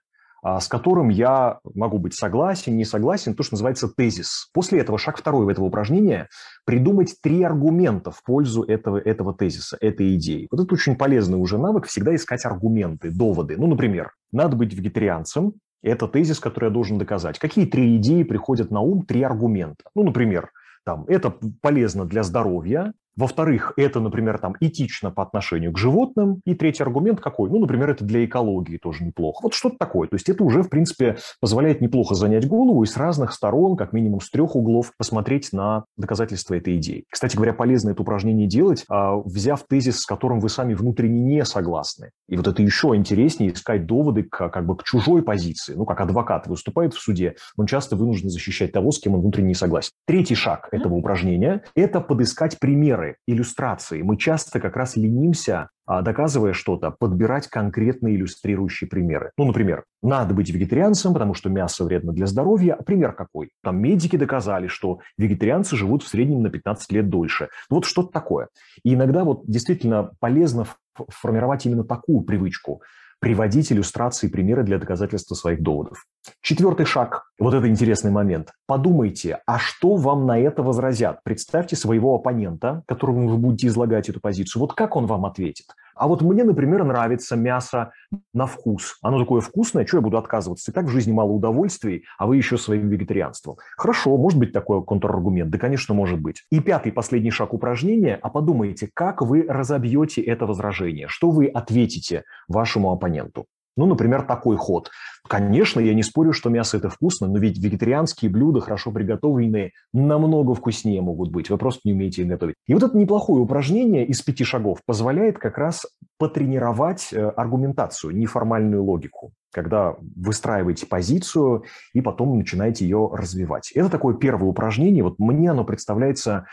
с 0.60 0.68
которым 0.68 1.08
я 1.08 1.58
могу 1.74 1.98
быть 1.98 2.14
согласен, 2.14 2.76
не 2.76 2.84
согласен, 2.84 3.34
то, 3.34 3.42
что 3.42 3.54
называется 3.54 3.88
тезис. 3.88 4.48
После 4.52 4.80
этого 4.80 4.98
шаг 4.98 5.18
второй 5.18 5.44
в 5.44 5.48
этого 5.48 5.64
упражнения– 5.64 6.28
придумать 6.64 7.16
три 7.20 7.42
аргумента 7.42 8.10
в 8.10 8.22
пользу 8.22 8.62
этого, 8.62 8.98
этого 8.98 9.34
тезиса, 9.34 9.76
этой 9.80 10.14
идеи. 10.16 10.46
Вот 10.50 10.60
это 10.60 10.74
очень 10.74 10.96
полезный 10.96 11.38
уже 11.38 11.58
навык, 11.58 11.86
всегда 11.86 12.14
искать 12.14 12.44
аргументы, 12.44 13.10
доводы. 13.10 13.56
Ну, 13.56 13.66
например, 13.66 14.12
надо 14.30 14.56
быть 14.56 14.72
вегетарианцем, 14.72 15.54
это 15.82 16.08
тезис, 16.08 16.38
который 16.38 16.66
я 16.66 16.70
должен 16.70 16.98
доказать. 16.98 17.38
Какие 17.38 17.66
три 17.66 17.96
идеи 17.96 18.22
приходят 18.22 18.70
на 18.70 18.80
ум, 18.80 19.04
три 19.04 19.22
аргумента? 19.22 19.84
Ну, 19.94 20.04
например, 20.04 20.50
там, 20.84 21.04
это 21.08 21.34
полезно 21.60 22.04
для 22.04 22.22
здоровья, 22.22 22.92
во-вторых, 23.16 23.72
это, 23.76 24.00
например, 24.00 24.38
там, 24.38 24.54
этично 24.60 25.10
по 25.10 25.22
отношению 25.22 25.72
к 25.72 25.78
животным. 25.78 26.40
И 26.44 26.54
третий 26.54 26.82
аргумент 26.82 27.20
какой? 27.20 27.48
Ну, 27.48 27.58
например, 27.58 27.90
это 27.90 28.04
для 28.04 28.24
экологии 28.24 28.76
тоже 28.76 29.04
неплохо. 29.04 29.40
Вот 29.42 29.54
что-то 29.54 29.76
такое. 29.78 30.08
То 30.08 30.16
есть 30.16 30.28
это 30.28 30.44
уже, 30.44 30.62
в 30.62 30.68
принципе, 30.68 31.16
позволяет 31.40 31.80
неплохо 31.80 32.14
занять 32.14 32.46
голову 32.46 32.82
и 32.82 32.86
с 32.86 32.96
разных 32.96 33.32
сторон, 33.32 33.76
как 33.76 33.92
минимум 33.92 34.20
с 34.20 34.30
трех 34.30 34.54
углов, 34.54 34.92
посмотреть 34.98 35.52
на 35.52 35.84
доказательства 35.96 36.54
этой 36.54 36.76
идеи. 36.76 37.04
Кстати 37.10 37.36
говоря, 37.36 37.54
полезно 37.54 37.90
это 37.90 38.02
упражнение 38.02 38.46
делать, 38.46 38.84
а, 38.88 39.16
взяв 39.16 39.64
тезис, 39.66 40.00
с 40.00 40.06
которым 40.06 40.40
вы 40.40 40.50
сами 40.50 40.74
внутренне 40.74 41.20
не 41.20 41.44
согласны. 41.44 42.10
И 42.28 42.36
вот 42.36 42.46
это 42.46 42.62
еще 42.62 42.94
интереснее 42.94 43.52
искать 43.52 43.86
доводы 43.86 44.24
к, 44.24 44.48
как 44.50 44.66
бы 44.66 44.76
к 44.76 44.82
чужой 44.82 45.22
позиции. 45.22 45.74
Ну, 45.74 45.86
как 45.86 46.00
адвокат 46.00 46.46
выступает 46.46 46.92
в 46.92 47.00
суде, 47.00 47.36
он 47.56 47.66
часто 47.66 47.96
вынужден 47.96 48.28
защищать 48.28 48.72
того, 48.72 48.90
с 48.90 49.00
кем 49.00 49.14
он 49.14 49.20
внутренне 49.20 49.48
не 49.48 49.54
согласен. 49.54 49.92
Третий 50.06 50.34
шаг 50.34 50.68
этого 50.70 50.94
упражнения– 50.94 51.62
это 51.74 52.00
подыскать 52.00 52.58
примеры 52.58 53.05
примеры, 53.06 53.16
иллюстрации. 53.26 54.02
Мы 54.02 54.16
часто 54.16 54.60
как 54.60 54.76
раз 54.76 54.96
ленимся, 54.96 55.70
а, 55.86 56.02
доказывая 56.02 56.52
что-то, 56.52 56.90
подбирать 56.90 57.48
конкретные 57.48 58.16
иллюстрирующие 58.16 58.88
примеры. 58.88 59.30
Ну, 59.36 59.44
например, 59.44 59.84
надо 60.02 60.34
быть 60.34 60.50
вегетарианцем, 60.50 61.12
потому 61.12 61.34
что 61.34 61.48
мясо 61.48 61.84
вредно 61.84 62.12
для 62.12 62.26
здоровья. 62.26 62.74
А 62.74 62.82
пример 62.82 63.12
какой? 63.12 63.50
Там 63.62 63.80
медики 63.80 64.16
доказали, 64.16 64.66
что 64.66 65.00
вегетарианцы 65.18 65.76
живут 65.76 66.02
в 66.02 66.08
среднем 66.08 66.42
на 66.42 66.50
15 66.50 66.92
лет 66.92 67.08
дольше. 67.08 67.48
Вот 67.70 67.84
что-то 67.84 68.10
такое. 68.12 68.48
И 68.84 68.94
иногда 68.94 69.24
вот 69.24 69.42
действительно 69.46 70.10
полезно 70.20 70.66
формировать 70.94 71.66
именно 71.66 71.84
такую 71.84 72.22
привычку– 72.22 72.82
приводить 73.20 73.72
иллюстрации 73.72 74.28
примеры 74.28 74.62
для 74.62 74.78
доказательства 74.78 75.34
своих 75.34 75.62
доводов. 75.62 76.06
Четвертый 76.40 76.86
шаг. 76.86 77.24
Вот 77.38 77.54
это 77.54 77.68
интересный 77.68 78.10
момент. 78.10 78.52
Подумайте, 78.66 79.40
а 79.46 79.58
что 79.58 79.96
вам 79.96 80.26
на 80.26 80.38
это 80.38 80.62
возразят? 80.62 81.20
Представьте 81.22 81.76
своего 81.76 82.14
оппонента, 82.14 82.82
которому 82.86 83.28
вы 83.28 83.36
будете 83.36 83.66
излагать 83.66 84.08
эту 84.08 84.20
позицию. 84.20 84.60
Вот 84.60 84.72
как 84.72 84.96
он 84.96 85.06
вам 85.06 85.26
ответит? 85.26 85.66
А 85.94 86.08
вот 86.08 86.20
мне, 86.22 86.44
например, 86.44 86.84
нравится 86.84 87.36
мясо 87.36 87.92
на 88.34 88.46
вкус. 88.46 88.98
Оно 89.02 89.18
такое 89.18 89.40
вкусное, 89.40 89.86
что 89.86 89.96
я 89.96 90.02
буду 90.02 90.18
отказываться? 90.18 90.70
И 90.70 90.74
так 90.74 90.84
в 90.84 90.90
жизни 90.90 91.12
мало 91.12 91.30
удовольствий, 91.30 92.04
а 92.18 92.26
вы 92.26 92.36
еще 92.36 92.58
своим 92.58 92.88
вегетарианством. 92.88 93.56
Хорошо, 93.76 94.16
может 94.16 94.38
быть 94.38 94.52
такой 94.52 94.84
контраргумент? 94.84 95.50
Да, 95.50 95.58
конечно, 95.58 95.94
может 95.94 96.20
быть. 96.20 96.44
И 96.50 96.60
пятый, 96.60 96.92
последний 96.92 97.30
шаг 97.30 97.54
упражнения. 97.54 98.18
А 98.20 98.28
подумайте, 98.28 98.90
как 98.92 99.22
вы 99.22 99.46
разобьете 99.48 100.20
это 100.20 100.46
возражение? 100.46 101.08
Что 101.08 101.30
вы 101.30 101.46
ответите 101.46 102.24
вашему 102.46 102.92
оппоненту? 102.92 103.46
Ну, 103.76 103.86
например, 103.86 104.22
такой 104.22 104.56
ход. 104.56 104.90
Конечно, 105.28 105.80
я 105.80 105.92
не 105.94 106.02
спорю, 106.02 106.32
что 106.32 106.50
мясо 106.50 106.76
это 106.76 106.88
вкусно, 106.88 107.26
но 107.26 107.38
ведь 107.38 107.58
вегетарианские 107.58 108.30
блюда, 108.30 108.60
хорошо 108.60 108.90
приготовленные, 108.90 109.72
намного 109.92 110.54
вкуснее 110.54 111.02
могут 111.02 111.30
быть. 111.30 111.50
Вы 111.50 111.58
просто 111.58 111.80
не 111.84 111.92
умеете 111.92 112.22
их 112.22 112.28
готовить. 112.28 112.54
И 112.66 112.74
вот 112.74 112.82
это 112.82 112.96
неплохое 112.96 113.40
упражнение 113.40 114.06
из 114.06 114.22
пяти 114.22 114.44
шагов 114.44 114.80
позволяет 114.86 115.38
как 115.38 115.58
раз 115.58 115.86
потренировать 116.18 117.12
э, 117.12 117.28
аргументацию, 117.28 118.16
неформальную 118.16 118.82
логику 118.82 119.32
когда 119.52 119.96
выстраиваете 120.14 120.86
позицию 120.86 121.64
и 121.94 122.02
потом 122.02 122.36
начинаете 122.36 122.84
ее 122.84 123.08
развивать. 123.10 123.72
Это 123.72 123.88
такое 123.88 124.14
первое 124.14 124.50
упражнение. 124.50 125.02
Вот 125.02 125.18
мне 125.18 125.50
оно 125.50 125.64
представляется 125.64 126.44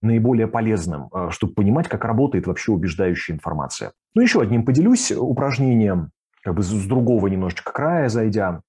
наиболее 0.00 0.46
полезным, 0.46 1.08
э, 1.12 1.30
чтобы 1.30 1.54
понимать, 1.54 1.88
как 1.88 2.04
работает 2.04 2.46
вообще 2.46 2.70
убеждающая 2.70 3.34
информация. 3.34 3.90
Ну, 4.14 4.22
еще 4.22 4.40
одним 4.40 4.64
поделюсь 4.64 5.10
упражнением 5.10 6.10
как 6.44 6.54
бы 6.54 6.62
с 6.62 6.86
другого 6.86 7.26
немножечко 7.26 7.72
края 7.72 8.08
зайдя, 8.08 8.60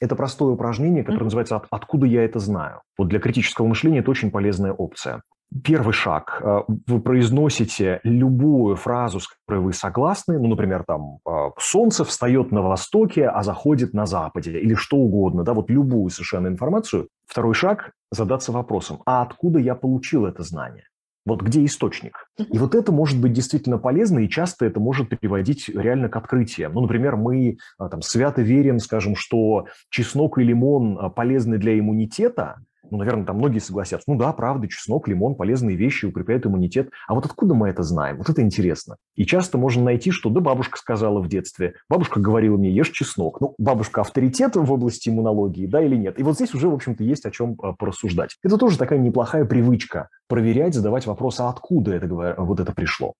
это 0.00 0.16
простое 0.16 0.52
упражнение, 0.52 1.04
которое 1.04 1.24
называется 1.24 1.60
«Откуда 1.70 2.06
я 2.06 2.24
это 2.24 2.38
знаю?». 2.38 2.80
Вот 2.96 3.08
для 3.08 3.20
критического 3.20 3.66
мышления 3.66 3.98
это 3.98 4.10
очень 4.10 4.30
полезная 4.30 4.72
опция. 4.72 5.22
Первый 5.64 5.92
шаг. 5.92 6.40
Э, 6.42 6.60
вы 6.86 7.00
произносите 7.00 8.00
любую 8.04 8.76
фразу, 8.76 9.18
с 9.18 9.26
которой 9.26 9.62
вы 9.64 9.72
согласны. 9.72 10.38
Ну, 10.38 10.46
например, 10.46 10.84
там 10.86 11.18
э, 11.26 11.50
«Солнце 11.58 12.04
встает 12.04 12.52
на 12.52 12.62
востоке, 12.62 13.26
а 13.26 13.42
заходит 13.42 13.92
на 13.92 14.06
западе» 14.06 14.58
или 14.58 14.74
что 14.74 14.96
угодно. 14.96 15.42
Да, 15.42 15.52
вот 15.52 15.68
любую 15.68 16.08
совершенно 16.10 16.46
информацию. 16.46 17.08
Второй 17.26 17.54
шаг– 17.54 17.90
задаться 18.12 18.52
вопросом 18.52 19.02
«А 19.04 19.22
откуда 19.22 19.58
я 19.58 19.74
получил 19.74 20.24
это 20.24 20.44
знание?». 20.44 20.84
Вот 21.26 21.42
где 21.42 21.64
источник? 21.64 22.26
И 22.38 22.58
вот 22.58 22.74
это 22.74 22.92
может 22.92 23.20
быть 23.20 23.32
действительно 23.32 23.78
полезно, 23.78 24.20
и 24.20 24.28
часто 24.28 24.64
это 24.64 24.80
может 24.80 25.10
приводить 25.10 25.68
реально 25.68 26.08
к 26.08 26.16
открытиям. 26.16 26.72
Ну, 26.72 26.80
например, 26.82 27.16
мы 27.16 27.58
а, 27.78 27.88
там 27.88 28.00
свято 28.00 28.40
верим, 28.42 28.78
скажем, 28.78 29.14
что 29.16 29.66
чеснок 29.90 30.38
и 30.38 30.42
лимон 30.42 30.98
а, 30.98 31.10
полезны 31.10 31.58
для 31.58 31.78
иммунитета, 31.78 32.56
ну, 32.90 32.98
наверное, 32.98 33.24
там 33.24 33.36
многие 33.36 33.58
согласятся. 33.58 34.10
Ну 34.10 34.16
да, 34.16 34.32
правда, 34.32 34.68
чеснок, 34.68 35.08
лимон– 35.08 35.34
полезные 35.36 35.76
вещи, 35.76 36.06
укрепляют 36.06 36.46
иммунитет. 36.46 36.90
А 37.06 37.14
вот 37.14 37.24
откуда 37.24 37.54
мы 37.54 37.68
это 37.68 37.82
знаем? 37.82 38.18
Вот 38.18 38.28
это 38.28 38.42
интересно. 38.42 38.96
И 39.14 39.24
часто 39.24 39.58
можно 39.58 39.84
найти, 39.84 40.10
что 40.10 40.30
да, 40.30 40.40
бабушка 40.40 40.78
сказала 40.78 41.20
в 41.20 41.28
детстве. 41.28 41.74
Бабушка 41.88 42.20
говорила 42.20 42.56
мне, 42.56 42.70
ешь 42.70 42.90
чеснок. 42.90 43.40
Ну, 43.40 43.54
бабушка 43.58 44.00
авторитет 44.00 44.56
в 44.56 44.72
области 44.72 45.08
иммунологии, 45.08 45.66
да 45.66 45.82
или 45.82 45.96
нет? 45.96 46.18
И 46.18 46.22
вот 46.22 46.34
здесь 46.34 46.54
уже, 46.54 46.68
в 46.68 46.74
общем-то, 46.74 47.04
есть 47.04 47.26
о 47.26 47.30
чем 47.30 47.56
а, 47.62 47.72
порассуждать. 47.72 48.36
Это 48.42 48.56
тоже 48.58 48.78
такая 48.78 48.98
неплохая 48.98 49.44
привычка– 49.44 50.08
проверять, 50.28 50.74
задавать 50.74 51.06
вопросы, 51.06 51.40
а 51.40 51.48
откуда 51.48 51.92
это, 51.92 52.06
вот 52.38 52.60
это 52.60 52.72
пришло. 52.72 53.14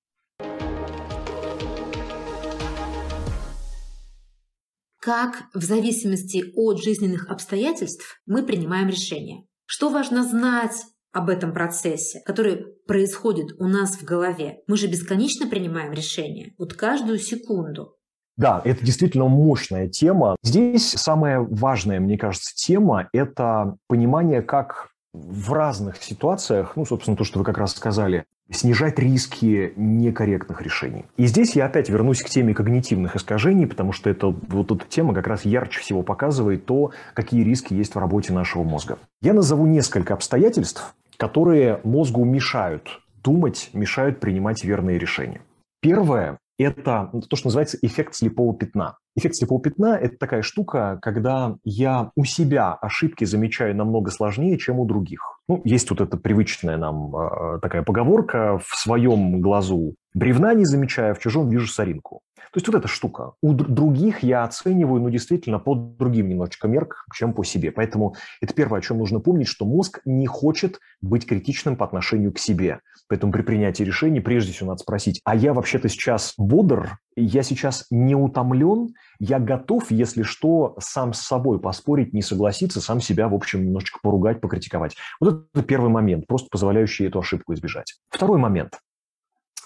Как 5.01 5.45
в 5.55 5.63
зависимости 5.63 6.45
от 6.55 6.83
жизненных 6.83 7.31
обстоятельств 7.31 8.21
мы 8.27 8.43
принимаем 8.43 8.89
решения. 8.89 9.47
Что 9.73 9.89
важно 9.89 10.25
знать 10.25 10.83
об 11.13 11.29
этом 11.29 11.53
процессе, 11.53 12.21
который 12.27 12.57
происходит 12.89 13.53
у 13.61 13.69
нас 13.69 13.93
в 13.99 14.05
голове? 14.05 14.63
Мы 14.67 14.77
же 14.77 14.89
бесконечно 14.89 15.47
принимаем 15.47 15.93
решения, 15.93 16.55
вот 16.59 16.75
каждую 16.75 17.21
секунду. 17.21 17.95
Да, 18.37 18.61
это 18.65 18.85
действительно 18.85 19.29
мощная 19.29 19.87
тема. 19.87 20.35
Здесь 20.43 20.91
самая 20.91 21.39
важная, 21.39 22.01
мне 22.01 22.19
кажется, 22.19 22.53
тема– 22.57 23.09
это 23.13 23.77
понимание, 23.87 24.43
как 24.43 24.89
в 25.13 25.53
разных 25.53 26.03
ситуациях, 26.03 26.75
ну, 26.77 26.85
собственно, 26.85 27.17
то, 27.17 27.25
что 27.25 27.39
вы 27.39 27.45
как 27.45 27.59
раз 27.59 27.75
сказали, 27.75 28.25
снижать 28.51 28.99
риски 28.99 29.73
некорректных 29.77 30.63
решений. 30.63 31.05
И 31.17 31.27
здесь 31.27 31.55
я 31.55 31.67
опять 31.67 31.89
вернусь 31.89 32.23
к 32.23 32.29
теме 32.29 32.55
когнитивных 32.55 33.17
искажений, 33.17 33.67
потому 33.67 33.93
что 33.93 34.11
это, 34.11 34.29
вот 34.29 34.73
эта 34.73 34.85
тема 34.87 35.15
как 35.15 35.27
раз 35.27 35.45
ярче 35.45 35.81
всего 35.81 36.03
показывает 36.03 36.67
то, 36.67 36.93
какие 37.15 37.43
риски 37.43 37.75
есть 37.75 37.95
в 37.95 37.99
работе 37.99 38.33
нашего 38.33 38.63
мозга. 38.65 38.99
Я 39.23 39.35
назову 39.35 39.67
несколько 39.67 40.15
обстоятельств, 40.15 40.95
которые 41.17 41.81
мозгу 41.85 42.25
мешают 42.25 43.01
думать, 43.23 43.71
мешают 43.73 44.21
принимать 44.21 44.65
верные 44.65 44.99
решения. 44.99 45.41
Первое– 45.81 46.39
это 46.63 47.11
то, 47.29 47.37
что 47.37 47.49
называется 47.49 47.79
эффект 47.83 48.15
слепого 48.15 48.55
пятна. 48.55 48.97
Эффект 49.17 49.37
слепого 49.37 49.61
пятна– 49.61 49.99
это 50.01 50.17
такая 50.17 50.43
штука, 50.43 50.99
когда 51.03 51.57
я 51.65 52.11
у 52.17 52.25
себя 52.25 52.75
ошибки 52.75 53.25
замечаю 53.25 53.75
намного 53.75 54.11
сложнее, 54.11 54.59
чем 54.59 54.79
у 54.79 54.87
других. 54.87 55.41
Ну, 55.49 55.61
есть 55.65 55.91
вот 55.91 56.01
эта 56.01 56.17
привычная 56.17 56.77
нам 56.77 57.15
э, 57.17 57.59
такая 57.61 57.83
поговорка 57.83 58.59
«в 58.59 58.77
своем 58.77 59.41
глазу 59.41 59.97
бревна 60.15 60.55
не 60.55 60.65
замечая, 60.65 61.15
в 61.15 61.19
чужом 61.19 61.49
вижу 61.49 61.67
соринку». 61.67 62.21
То 62.53 62.59
есть 62.59 62.67
вот 62.67 62.77
эта 62.77 62.89
штука. 62.89 63.35
У 63.43 63.53
других 63.53 64.23
я 64.23 64.43
оцениваю, 64.43 65.01
ну, 65.01 65.11
действительно, 65.11 65.59
по 65.61 65.75
другим 65.75 66.29
немножечко 66.29 66.67
меркам, 66.67 66.99
чем 67.15 67.33
по 67.33 67.45
себе. 67.45 67.71
Поэтому 67.71 68.17
это 68.41 68.55
первое, 68.55 68.81
о 68.81 68.83
чем 68.83 68.99
нужно 68.99 69.21
помнить, 69.21 69.47
что 69.47 69.65
мозг 69.65 70.01
не 70.05 70.27
хочет 70.27 70.81
быть 71.01 71.27
критичным 71.27 71.77
по 71.77 71.85
отношению 71.85 72.33
к 72.33 72.39
себе. 72.39 72.81
Поэтому 73.09 73.33
при 73.33 73.43
принятии 73.43 73.83
решений 73.83 74.21
прежде 74.21 74.53
всего 74.53 74.71
надо 74.71 74.83
спросить, 74.83 75.21
а 75.25 75.37
я 75.37 75.53
вообще-то 75.53 75.89
сейчас 75.89 76.35
бодр, 76.37 76.99
я 77.17 77.43
сейчас 77.43 77.87
не 77.91 78.15
утомлен, 78.15 78.95
я 79.19 79.39
готов, 79.39 79.91
если 79.91 80.23
что, 80.23 80.77
сам 80.81 81.13
с 81.13 81.21
собой 81.21 81.61
поспорить, 81.61 82.13
не 82.13 82.23
согласиться, 82.23 82.81
сам 82.81 83.01
себя, 83.01 83.29
в 83.29 83.35
общем, 83.35 83.65
немножечко 83.65 83.99
поругать, 84.03 84.41
покритиковать. 84.41 84.97
Вот 85.21 85.47
это 85.53 85.63
первый 85.65 85.91
момент, 85.91 86.27
просто 86.27 86.49
позволяющий 86.51 87.07
эту 87.07 87.19
ошибку 87.19 87.53
избежать. 87.53 87.95
Второй 88.11 88.39
момент 88.39 88.79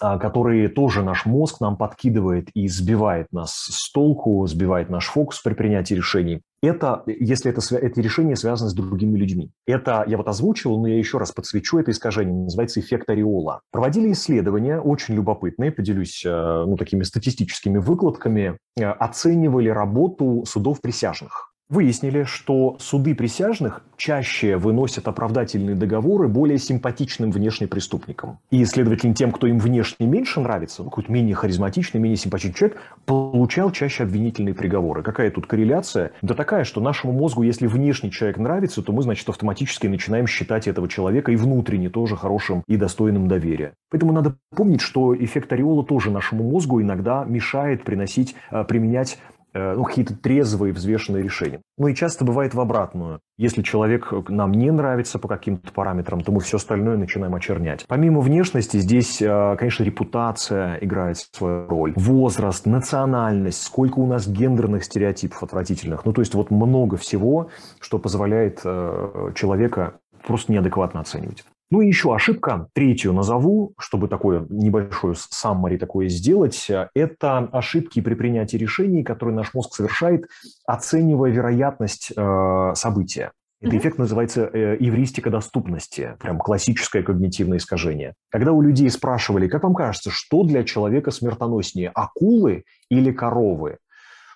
а, 0.01 0.17
который 0.17 0.67
тоже 0.67 1.03
наш 1.03 1.25
мозг 1.25 1.61
нам 1.61 1.77
подкидывает 1.77 2.49
и 2.53 2.67
сбивает 2.67 3.27
нас 3.31 3.51
с 3.51 3.91
толку, 3.91 4.45
сбивает 4.47 4.89
наш 4.89 5.07
фокус 5.07 5.41
при 5.41 5.53
принятии 5.53 5.93
решений. 5.93 6.41
Это, 6.61 7.03
если 7.05 7.51
это, 7.51 7.61
эти 7.77 7.99
решения 7.99 8.35
связаны 8.35 8.69
с 8.69 8.73
другими 8.73 9.17
людьми. 9.17 9.51
Это 9.67 10.03
я 10.07 10.17
вот 10.17 10.27
озвучивал, 10.27 10.81
но 10.81 10.87
я 10.87 10.97
еще 10.97 11.17
раз 11.17 11.31
подсвечу 11.31 11.77
это 11.77 11.91
искажение. 11.91 12.33
Называется 12.33 12.79
эффект 12.79 13.09
ореола. 13.09 13.61
Проводили 13.71 14.11
исследования, 14.11 14.79
очень 14.79 15.15
любопытные, 15.15 15.71
поделюсь 15.71 16.23
э, 16.25 16.29
ну, 16.65 16.75
такими 16.75 17.03
статистическими 17.03 17.77
выкладками, 17.77 18.57
э, 18.79 18.85
оценивали 18.85 19.69
работу 19.69 20.43
судов 20.47 20.81
присяжных. 20.81 21.44
Выяснили, 21.67 22.23
что 22.23 22.77
суды 22.79 23.15
присяжных 23.15 23.81
чаще 23.97 24.57
выносят 24.57 25.07
оправдательные 25.07 25.75
договоры 25.75 26.27
более 26.27 26.59
симпатичным 26.59 27.31
внешне 27.31 27.65
преступникам. 27.65 28.37
И, 28.51 28.63
следовательно, 28.65 29.15
тем, 29.15 29.31
кто 29.31 29.47
им 29.47 29.57
внешне 29.57 30.05
меньше 30.05 30.41
нравится, 30.41 30.83
ну, 30.83 30.89
какой-то 30.89 31.11
менее 31.11 31.33
харизматичный, 31.33 31.99
менее 31.99 32.17
симпатичный 32.17 32.53
человек, 32.53 32.77
получал 33.05 33.71
чаще 33.71 34.03
обвинительные 34.03 34.53
приговоры. 34.53 35.01
Какая 35.01 35.31
тут 35.31 35.47
корреляция? 35.47 36.11
Да 36.21 36.35
такая, 36.35 36.65
что 36.65 36.81
нашему 36.81 37.13
мозгу, 37.13 37.41
если 37.41 37.65
внешний 37.65 38.11
человек 38.11 38.37
нравится, 38.37 38.83
то 38.83 38.91
мы, 38.91 39.01
значит, 39.01 39.27
автоматически 39.27 39.87
начинаем 39.87 40.27
считать 40.27 40.67
этого 40.67 40.87
человека 40.87 41.31
и 41.31 41.35
внутренне 41.35 41.89
тоже 41.89 42.15
хорошим 42.15 42.63
и 42.67 42.77
достойным 42.77 43.27
доверия. 43.27 43.73
Поэтому 43.89 44.11
надо 44.11 44.37
помнить, 44.55 44.81
что 44.81 45.15
эффект 45.15 45.51
ореола 45.51 45.83
тоже 45.83 46.11
нашему 46.11 46.47
мозгу 46.47 46.79
иногда 46.79 47.23
мешает 47.23 47.83
приносить, 47.83 48.35
э, 48.51 48.63
применять 48.65 49.17
ну, 49.55 49.83
какие-то 49.83 50.15
трезвые, 50.15 50.73
взвешенные 50.73 51.23
решения. 51.23 51.61
Ну 51.77 51.87
и 51.87 51.95
часто 51.95 52.25
бывает 52.25 52.53
в 52.53 52.59
обратную. 52.59 53.19
Если 53.37 53.61
человек 53.61 54.13
нам 54.29 54.51
не 54.51 54.71
нравится 54.71 55.19
по 55.19 55.27
каким-то 55.27 55.71
параметрам, 55.71 56.21
то 56.21 56.31
мы 56.31 56.39
все 56.41 56.57
остальное 56.57 56.97
начинаем 56.97 57.35
очернять. 57.35 57.85
Помимо 57.87 58.21
внешности, 58.21 58.77
здесь, 58.77 59.21
э, 59.21 59.55
конечно, 59.57 59.83
репутация 59.83 60.77
играет 60.81 61.17
свою 61.17 61.67
роль. 61.67 61.93
Возраст, 61.95 62.65
национальность, 62.65 63.63
сколько 63.63 63.99
у 63.99 64.07
нас 64.07 64.27
гендерных 64.27 64.83
стереотипов 64.83 65.43
отвратительных. 65.43 66.05
Ну, 66.05 66.13
то 66.13 66.21
есть 66.21 66.33
вот 66.33 66.51
много 66.51 66.97
всего, 66.97 67.49
что 67.79 67.99
позволяет 67.99 68.61
э, 68.63 69.31
человека 69.35 69.95
просто 70.25 70.51
неадекватно 70.51 71.01
оценивать. 71.01 71.43
Ну 71.71 71.81
и 71.81 71.87
еще 71.87 72.13
ошибка, 72.13 72.67
третью 72.73 73.11
назову, 73.11 73.73
чтобы 73.79 74.07
такое 74.07 74.45
небольшое 74.49 75.15
саммари 75.17 75.77
такое 75.77 76.09
сделать, 76.09 76.69
это 76.93 77.37
ошибки 77.51 78.01
при 78.01 78.13
принятии 78.13 78.57
решений, 78.57 79.03
которые 79.03 79.35
наш 79.35 79.53
мозг 79.53 79.73
совершает, 79.73 80.27
оценивая 80.67 81.31
вероятность 81.31 82.11
э, 82.15 82.71
события. 82.75 83.31
Этот 83.61 83.79
эффект 83.79 83.97
называется 83.97 84.47
э, 84.53 84.77
эвристика 84.79 85.31
доступности, 85.31 86.15
прям 86.19 86.37
классическое 86.37 87.01
когнитивное 87.01 87.57
искажение. 87.57 88.13
Когда 88.29 88.51
у 88.51 88.61
людей 88.61 88.89
спрашивали, 88.91 89.47
как 89.47 89.63
вам 89.63 89.73
кажется, 89.73 90.11
что 90.11 90.43
для 90.43 90.63
человека 90.63 91.09
смертоноснее, 91.09 91.89
акулы 91.95 92.65
или 92.89 93.11
коровы? 93.11 93.77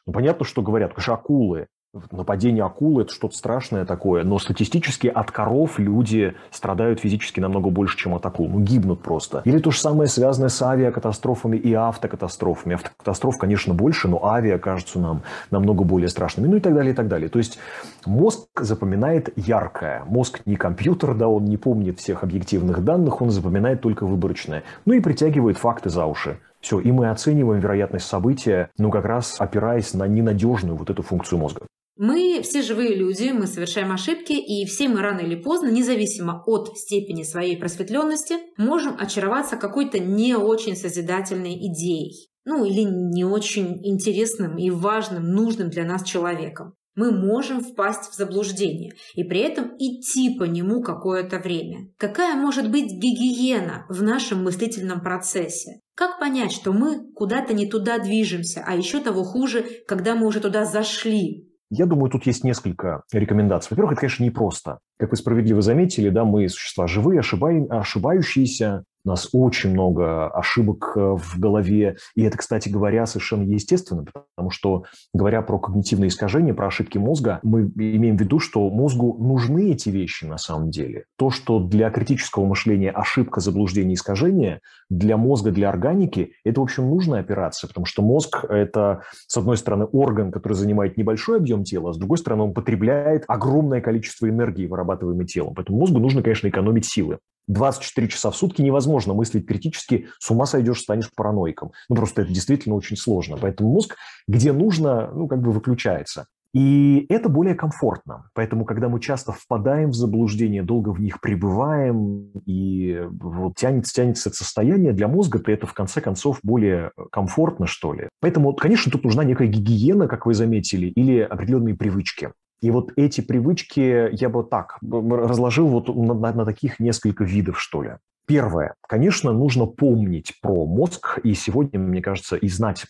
Ну, 0.08 0.14
понятно, 0.14 0.46
что 0.46 0.64
говорят, 0.64 0.94
конечно, 0.94 1.14
акулы 1.14 1.68
нападение 2.12 2.64
акулы– 2.64 3.02
это 3.04 3.14
что-то 3.14 3.36
страшное 3.36 3.86
такое, 3.86 4.24
но 4.24 4.38
статистически 4.40 5.08
от 5.08 5.32
коров 5.32 5.80
люди 5.80 6.36
страдают 6.52 7.00
физически 7.00 7.40
намного 7.40 7.70
больше, 7.70 7.98
чем 7.98 8.14
от 8.14 8.26
акул. 8.26 8.48
Ну, 8.48 8.60
гибнут 8.60 9.02
просто. 9.02 9.42
Или 9.46 9.60
то 9.60 9.72
же 9.72 9.80
самое 9.80 10.08
связанное 10.08 10.50
с 10.50 10.62
авиакатастрофами 10.62 11.58
и 11.58 11.74
автокатастрофами. 11.74 12.76
Автокатастроф, 12.76 13.38
конечно, 13.38 13.74
больше, 13.74 14.08
но 14.08 14.24
авиа 14.26 14.60
кажутся 14.60 15.00
нам 15.00 15.24
намного 15.52 15.84
более 15.84 16.10
страшными. 16.10 16.48
Ну 16.48 16.58
и 16.58 16.60
так 16.60 16.74
далее, 16.74 16.94
и 16.94 16.96
так 16.96 17.08
далее. 17.08 17.30
То 17.30 17.40
есть 17.40 17.58
мозг 18.06 18.48
запоминает 18.60 19.30
яркое. 19.36 20.04
Мозг 20.06 20.42
не 20.46 20.56
компьютер, 20.56 21.16
да, 21.16 21.28
он 21.28 21.46
не 21.46 21.58
помнит 21.58 22.00
всех 22.00 22.24
объективных 22.24 22.84
данных, 22.84 23.22
он 23.22 23.32
запоминает 23.32 23.82
только 23.82 24.06
выборочное. 24.06 24.64
Ну 24.86 24.94
и 24.94 25.00
притягивает 25.00 25.58
факты 25.58 25.90
за 25.90 26.06
уши. 26.06 26.40
Все, 26.62 26.80
и 26.80 26.92
мы 26.92 27.10
оцениваем 27.10 27.62
вероятность 27.62 28.06
события, 28.06 28.70
ну, 28.78 28.92
как 28.92 29.06
раз 29.06 29.38
опираясь 29.40 29.94
на 29.94 30.06
ненадежную 30.08 30.76
вот 30.76 30.90
эту 30.90 31.04
функцию 31.04 31.40
мозга. 31.40 31.62
Мы 32.02 32.40
все 32.44 32.62
живые 32.62 32.96
люди, 32.96 33.30
мы 33.34 33.46
совершаем 33.46 33.92
ошибки, 33.92 34.32
и 34.32 34.66
все 34.66 34.88
мы 34.88 35.02
рано 35.02 35.20
или 35.20 35.36
поздно, 35.36 35.68
независимо 35.68 36.42
от 36.46 36.78
степени 36.78 37.24
своей 37.24 37.58
просветленности, 37.58 38.36
можем 38.56 38.96
очароваться 38.98 39.58
какой-то 39.58 40.00
не 40.00 40.34
очень 40.36 40.78
созидательной 40.78 41.56
идеей. 41.56 42.30
Ну, 42.46 42.64
или 42.64 42.84
не 42.84 43.26
очень 43.26 43.86
интересным 43.86 44.58
и 44.58 44.70
важным, 44.70 45.28
нужным 45.28 45.70
для 45.70 45.84
нас 45.84 46.04
человеком. 46.04 46.74
Мы 46.96 47.12
можем 47.12 47.60
впасть 47.60 48.12
в 48.12 48.16
заблуждение 48.16 48.94
и 49.16 49.26
при 49.26 49.42
этом 49.42 49.76
идти 49.78 50.38
по 50.40 50.46
нему 50.46 50.82
какое-то 50.82 51.40
время. 51.40 51.90
Какая 51.98 52.36
может 52.36 52.72
быть 52.72 52.94
гигиена 52.94 53.86
в 53.90 54.02
нашем 54.04 54.46
мыслительном 54.46 55.02
процессе? 55.02 55.82
Как 55.96 56.18
понять, 56.18 56.54
что 56.54 56.72
мы 56.72 57.12
куда-то 57.14 57.54
не 57.54 57.68
туда 57.68 58.00
движемся, 58.00 58.64
а 58.66 58.74
еще 58.74 59.02
того 59.02 59.26
хуже, 59.26 59.66
когда 59.86 60.16
мы 60.16 60.28
уже 60.28 60.40
туда 60.40 60.64
зашли, 60.64 61.49
я 61.70 61.86
думаю, 61.86 62.10
тут 62.10 62.26
есть 62.26 62.44
несколько 62.44 63.04
рекомендаций. 63.12 63.68
Во-первых, 63.72 63.94
это, 63.94 64.02
конечно, 64.02 64.24
непросто. 64.24 64.80
Как 64.98 65.12
вы 65.12 65.18
справедливо 65.18 65.62
заметили, 65.62 66.10
да, 66.10 66.26
мы 66.26 66.50
существа 66.50 66.88
живые, 66.88 67.20
ошибающиеся. 67.20 68.84
У 69.06 69.10
нас 69.10 69.30
очень 69.32 69.72
много 69.72 70.28
ошибок 70.28 70.94
э, 70.96 71.00
в 71.00 71.40
голове. 71.40 71.98
И 72.16 72.24
это, 72.24 72.38
кстати 72.38 72.70
говоря, 72.70 73.06
совершенно 73.06 73.44
естественно, 73.44 74.04
потому 74.04 74.50
что, 74.50 74.84
говоря 75.14 75.42
про 75.42 75.58
когнитивные 75.60 76.10
искажения, 76.10 76.54
про 76.54 76.68
ошибки 76.68 76.98
мозга, 76.98 77.40
мы 77.44 77.72
имеем 77.76 78.18
в 78.18 78.22
виду, 78.22 78.40
что 78.40 78.70
мозгу 78.70 79.16
нужны 79.20 79.72
эти 79.72 79.90
вещи 79.90 80.26
на 80.26 80.38
самом 80.38 80.70
деле. 80.70 81.06
То, 81.18 81.30
что 81.30 81.60
для 81.60 81.90
критического 81.92 82.46
мышления 82.46 82.92
ошибка, 82.92 83.40
заблуждение, 83.40 83.96
искажение, 83.96 84.60
для 84.90 85.18
мозга, 85.18 85.52
для 85.52 85.70
органики, 85.70 86.34
это, 86.44 86.60
в 86.60 86.64
общем, 86.64 86.90
нужная 86.90 87.22
операция, 87.22 87.68
потому 87.68 87.86
что 87.86 88.02
мозг– 88.02 88.44
это, 88.50 89.04
с 89.28 89.38
одной 89.38 89.58
стороны, 89.58 89.86
орган, 89.86 90.32
который 90.32 90.54
занимает 90.54 90.98
небольшой 90.98 91.38
объем 91.38 91.64
тела, 91.64 91.92
а 91.92 91.94
с 91.94 91.98
другой 91.98 92.18
стороны, 92.18 92.44
он 92.44 92.54
потребляет 92.54 93.24
огромное 93.28 93.82
количество 93.82 94.28
энергии, 94.28 94.68
вырабатываемой 94.68 95.26
телом. 95.26 95.54
Поэтому 95.56 95.80
мозгу 95.80 96.00
нужно, 96.00 96.22
конечно, 96.22 96.48
экономить 96.48 96.86
силы. 96.86 97.20
24 97.50 98.08
часа 98.08 98.32
в 98.32 98.36
сутки 98.36 98.62
невозможно 98.62 99.14
мыслить 99.14 99.46
критически, 99.46 100.08
с 100.20 100.30
ума 100.32 100.46
сойдешь, 100.46 100.82
станешь 100.82 101.10
параноиком. 101.14 101.72
Ну, 101.90 101.96
просто 101.96 102.22
это 102.22 102.32
действительно 102.32 102.76
очень 102.76 102.96
сложно. 102.96 103.38
Поэтому 103.38 103.72
мозг, 103.72 103.96
где 104.28 104.54
нужно, 104.54 105.12
ну, 105.14 105.28
как 105.28 105.42
бы 105.42 105.52
выключается. 105.52 106.28
И 106.54 107.06
это 107.10 107.30
более 107.30 107.54
комфортно. 107.54 108.30
Поэтому, 108.34 108.66
когда 108.66 108.90
мы 108.90 109.00
часто 109.00 109.32
впадаем 109.32 109.92
в 109.92 109.96
заблуждение, 109.96 110.64
долго 110.64 110.90
в 110.90 111.00
них 111.00 111.22
пребываем, 111.22 112.32
и 112.46 113.04
вот 113.20 113.56
тянется, 113.56 113.94
тянется 113.94 114.30
это 114.30 114.38
состояние, 114.38 114.94
для 114.94 115.08
мозга 115.08 115.38
то 115.40 115.52
это, 115.52 115.68
в 115.68 115.74
конце 115.74 116.02
концов, 116.02 116.40
более 116.42 116.92
комфортно, 117.12 117.68
что 117.68 117.94
ли. 117.94 118.10
Поэтому, 118.20 118.54
конечно, 118.54 118.92
тут 118.92 119.04
нужна 119.04 119.24
некая 119.24 119.48
гигиена, 119.48 120.08
как 120.08 120.26
вы 120.26 120.34
заметили, 120.34 120.88
или 120.88 121.20
определенные 121.20 121.76
привычки. 121.76 122.32
И 122.62 122.72
вот 122.72 122.92
эти 122.96 123.22
привычки 123.22 124.10
я 124.12 124.30
бы 124.30 124.44
так 124.44 124.78
разложил 124.82 125.68
вот 125.68 125.88
на, 125.88 126.14
на, 126.14 126.34
на 126.34 126.46
таких 126.46 126.80
несколько 126.80 127.24
видов, 127.24 127.60
что 127.60 127.84
ли. 127.84 127.92
Первое. 128.30 128.76
Конечно, 128.88 129.32
нужно 129.32 129.66
помнить 129.66 130.36
про 130.40 130.68
мозг, 130.68 131.18
и 131.24 131.34
сегодня, 131.34 131.80
мне 131.80 132.00
кажется, 132.00 132.36
и 132.36 132.48
знать 132.48 132.86